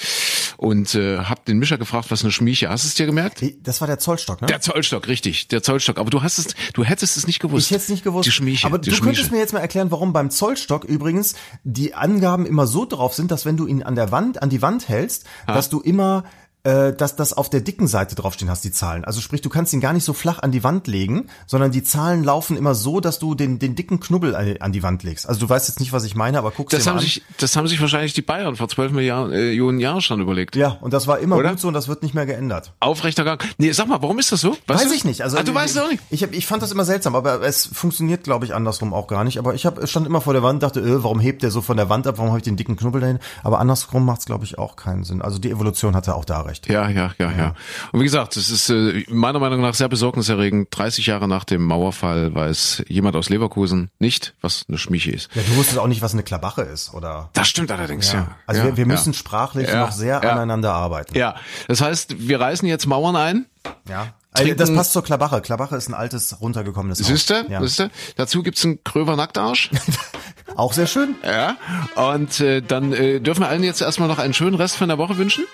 und 0.57 0.95
äh, 0.95 1.19
hab 1.19 1.45
den 1.45 1.59
Mischa 1.59 1.77
gefragt, 1.77 2.11
was 2.11 2.23
eine 2.23 2.33
Schmieche. 2.33 2.69
Hast 2.71 2.85
du 2.85 2.89
es 2.89 2.95
dir 2.95 3.07
gemerkt? 3.07 3.45
Das 3.63 3.81
war 3.81 3.87
der 3.89 3.99
Zollstock, 3.99 4.41
ne? 4.41 4.47
Der 4.47 4.61
Zollstock, 4.61 5.09
richtig, 5.09 5.49
der 5.49 5.63
Zollstock. 5.63 5.99
Aber 5.99 6.09
du 6.11 6.23
hast 6.23 6.39
es, 6.39 6.55
du 6.73 6.85
hättest 6.85 7.17
es 7.17 7.27
nicht 7.27 7.41
gewusst. 7.41 7.67
Ich 7.67 7.71
hätte 7.73 7.83
es 7.83 7.89
nicht 7.91 8.05
gewusst. 8.05 8.27
Die 8.27 8.33
Schmieche, 8.33 8.67
Aber 8.67 8.79
die 8.79 8.91
du 8.91 8.97
Schmieche. 8.97 9.13
könntest 9.13 9.33
mir 9.33 9.39
jetzt 9.39 9.53
mal 9.53 9.61
erklären, 9.61 9.91
warum 9.91 10.13
beim 10.15 10.31
Zollstock 10.31 10.85
übrigens 10.85 11.35
die 11.65 11.95
Angaben 11.95 12.47
immer 12.47 12.67
so 12.67 12.87
drauf 12.87 13.15
sind, 13.15 13.31
dass 13.31 13.45
wenn 13.45 13.57
du 13.57 13.67
ihn 13.67 13.83
an 13.83 13.95
der 13.95 14.11
Wand, 14.11 14.43
an 14.43 14.49
die 14.49 14.63
Wand 14.63 14.89
hältst, 14.89 15.25
dass 15.47 15.69
du 15.69 15.81
immer 15.81 16.25
äh, 16.67 16.93
dass 16.93 17.17
das 17.17 17.33
auf 17.33 17.49
der 17.49 17.61
dicken 17.61 17.87
Seite 17.87 18.17
draufstehen 18.17 18.51
hast, 18.51 18.65
die 18.65 18.73
Zahlen. 18.73 19.05
Also 19.05 19.21
sprich, 19.21 19.41
du 19.41 19.49
kannst 19.49 19.73
ihn 19.73 19.81
gar 19.81 19.93
nicht 19.93 20.05
so 20.05 20.13
flach 20.13 20.41
an 20.41 20.51
die 20.51 20.65
Wand 20.65 20.87
legen, 20.87 21.29
sondern 21.47 21.71
die 21.71 21.85
Zahlen 21.85 22.25
laufen 22.25 22.57
immer 22.57 22.75
so, 22.75 23.01
dass 23.01 23.19
du 23.19 23.35
den, 23.35 23.59
den 23.59 23.77
dicken 23.77 24.01
Knubbel 24.01 24.35
an, 24.35 24.57
an 24.59 24.73
die 24.73 24.83
Wand 24.83 25.03
legst. 25.05 25.29
Also 25.29 25.41
du 25.41 25.49
weißt 25.49 25.69
jetzt 25.69 25.81
nicht, 25.81 25.93
was 25.93 26.05
ich 26.05 26.17
meine, 26.17 26.39
aber 26.39 26.51
guckst 26.51 26.73
das 26.73 26.83
dir 26.83 26.91
mal 26.91 26.97
haben 26.97 26.99
an. 26.99 27.05
sich, 27.05 27.23
das 27.39 27.57
haben 27.57 27.69
sich 27.69 27.81
wahrscheinlich 27.81 28.15
die 28.15 28.23
Bayern 28.23 28.57
vor 28.57 28.69
12 28.69 28.93
Milliarden, 28.93 29.33
äh, 29.33 29.57
Millionen 29.57 29.79
Jahren 29.79 30.01
schon 30.01 30.21
überlegt. 30.21 30.57
ja, 30.57 30.77
und 30.81 30.93
das 30.93 31.07
war 31.07 31.19
immer 31.21 31.37
Oder? 31.37 31.51
gut 31.51 31.61
so 31.61 31.69
und 31.69 31.75
das 31.75 31.87
wird 31.89 32.03
nicht 32.03 32.15
mehr 32.15 32.27
geändert. 32.27 32.73
Aufrechter 32.81 33.25
Gang. 33.25 33.45
Nee, 33.59 33.73
sag 33.73 33.87
mal, 33.87 34.03
warum 34.03 34.19
ist 34.19 34.33
das 34.33 34.41
so? 34.41 34.51
Weißt 34.67 34.83
Weiß 34.83 34.89
du? 34.89 34.95
ich 34.95 35.05
nicht. 35.05 35.23
Also 35.23 35.39
ah, 35.39 35.43
du 35.43 35.55
weißt 35.55 35.77
es 35.77 35.83
auch 35.83 35.89
nicht. 35.89 36.03
Ich, 36.11 36.23
hab, 36.23 36.33
ich 36.33 36.47
fand 36.47 36.63
das 36.63 36.73
immer 36.73 36.85
seltsam, 36.85 37.15
aber 37.15 37.43
es 37.43 37.67
funktioniert, 37.67 38.25
glaube 38.25 38.45
ich, 38.45 38.55
andersrum 38.55 38.93
auch 38.93 39.07
gar 39.07 39.25
nicht. 39.25 39.39
Aber 39.39 39.55
ich 39.55 39.67
hab, 39.67 39.87
stand 39.89 40.07
immer 40.07 40.21
vor 40.21 40.33
der 40.33 40.43
Wand, 40.43 40.63
dachte, 40.63 40.81
äh, 40.81 41.05
warum 41.05 41.21
hebt 41.21 41.45
der 41.45 41.53
so 41.53 41.63
von 41.63 41.77
der 41.77 41.89
Wand 41.89 42.09
ab? 42.09 42.19
Warum 42.19 42.31
habe 42.31 42.39
ich 42.39 42.45
den 42.45 42.57
dicken 42.57 42.77
Knubbel 42.77 43.01
dahin? 43.01 43.19
Aber 43.45 43.61
andersrum 43.61 44.05
macht 44.05 44.21
es, 44.21 44.27
glaube 44.27 44.45
ich, 44.45 44.59
auch 44.59 44.75
keinen 44.75 45.05
Sinn. 45.05 45.23
Also 45.23 45.39
die 45.39 45.51
Evolution 45.51 45.95
hatte 45.95 46.17
auch 46.17 46.25
da 46.25 46.41
recht. 46.41 46.56
Ja, 46.69 46.89
ja, 46.89 47.13
ja, 47.19 47.31
ja. 47.33 47.55
Und 47.93 48.01
wie 48.01 48.05
gesagt, 48.05 48.37
es 48.37 48.51
ist 48.51 48.71
äh, 48.71 49.05
meiner 49.09 49.39
Meinung 49.39 49.61
nach 49.61 49.75
sehr 49.75 49.89
besorgniserregend. 49.89 50.69
30 50.71 51.07
Jahre 51.07 51.29
nach 51.29 51.45
dem 51.45 51.63
Mauerfall 51.63 52.35
weiß 52.35 52.85
jemand 52.89 53.17
aus 53.17 53.29
Leverkusen 53.29 53.91
nicht, 53.99 54.35
was 54.41 54.65
eine 54.69 54.79
Schmieche 54.79 55.11
ist. 55.13 55.29
Ja, 55.35 55.43
du 55.43 55.57
wusstest 55.57 55.79
auch 55.79 55.87
nicht, 55.87 56.03
was 56.03 56.13
eine 56.15 56.23
Klabache 56.23 56.63
ist, 56.63 56.95
oder? 56.95 57.31
Das 57.35 57.49
stimmt 57.49 57.71
allerdings, 57.71 58.13
ja. 58.13 58.29
Also 58.47 58.63
ja, 58.63 58.67
wir, 58.69 58.77
wir 58.79 58.87
müssen 58.87 59.13
ja. 59.13 59.19
sprachlich 59.19 59.69
Ja, 59.69 59.81
noch 59.81 59.93
sehr 59.93 60.21
ja. 60.23 60.31
aneinander 60.33 60.73
arbeiten. 60.73 61.17
Ja, 61.17 61.37
das 61.69 61.81
heißt, 61.81 62.27
wir 62.29 62.41
reißen 62.41 62.67
jetzt 62.67 62.87
Mauern 62.87 63.17
ein. 63.17 63.47
Ja. 63.89 64.15
Also 64.33 64.49
Trinken- 64.49 64.59
das 64.59 64.75
passt 64.75 64.93
zur 64.93 65.03
Klabache. 65.03 65.41
Klabache 65.41 65.77
ist 65.77 65.89
ein 65.89 65.95
altes, 65.95 66.41
runtergekommenes 66.43 67.01
Haus. 67.01 67.07
Siehste, 67.07 67.47
Ja. 67.49 67.61
siehste. 67.63 67.91
Dazu 68.17 68.43
gibt's 68.43 68.65
einen 68.65 68.85
Kröver 68.85 69.17
Nacktarsch. 69.17 69.71
Auch 70.57 70.73
sehr 70.75 70.87
schön. 70.87 71.17
ja. 71.25 71.57
Und 71.95 72.41
äh, 72.41 72.61
dann 72.63 72.93
äh, 72.93 73.21
dürfen 73.21 73.41
wir 73.41 73.49
allen 73.49 73.63
jetzt 73.65 73.81
erstmal 73.81 74.09
noch 74.09 74.19
einen 74.19 74.35
schönen 74.35 74.55
Rest 74.55 74.77
von 74.77 74.89
der 74.89 74.99
Woche 74.99 75.17
wünschen. 75.17 75.45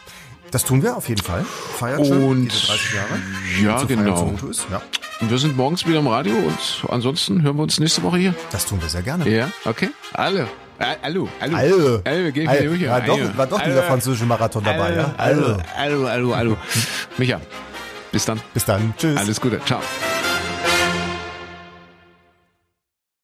Das 0.52 0.64
tun 0.64 0.82
wir 0.82 0.94
auf 0.96 1.08
jeden 1.08 1.22
Fall. 1.22 1.44
Feiert 1.78 2.06
schön 2.06 2.22
Und 2.22 2.48
diese 2.52 2.66
30 2.66 2.92
Jahre. 2.94 3.08
ja, 3.62 3.84
genau. 3.84 4.34
Ja, 4.70 4.82
Und 5.20 5.30
wir 5.30 5.38
sind 5.38 5.56
morgens 5.56 5.86
wieder 5.86 5.98
im 5.98 6.06
Radio 6.06 6.34
und 6.34 6.90
ansonsten 6.90 7.42
hören 7.42 7.56
wir 7.56 7.62
uns 7.62 7.80
nächste 7.80 8.02
Woche 8.02 8.18
hier. 8.18 8.34
das 8.50 8.66
tun 8.66 8.80
wir 8.80 8.88
sehr 8.88 9.02
gerne. 9.02 9.28
Ja, 9.28 9.48
okay. 9.64 9.88
Alle. 10.12 10.46
Hallo, 10.78 11.28
hallo. 11.40 11.56
Hallo. 11.56 12.02
Hallo, 12.04 12.32
geh 12.32 12.44
durch. 12.44 12.86
War 12.88 13.00
doch, 13.00 13.18
war 13.36 13.46
doch 13.46 13.62
dieser 13.62 13.82
französische 13.84 14.26
Marathon 14.26 14.62
dabei, 14.62 14.94
ja? 14.94 15.14
hallo, 15.16 15.56
hallo, 15.76 16.08
hallo, 16.08 16.36
hallo. 16.36 16.56
Micha, 17.16 17.40
bis 18.10 18.24
dann. 18.26 18.40
Bis 18.52 18.64
dann. 18.64 18.92
Tschüss. 18.98 19.16
Alles 19.16 19.40
Gute. 19.40 19.60
Ciao. 19.64 19.80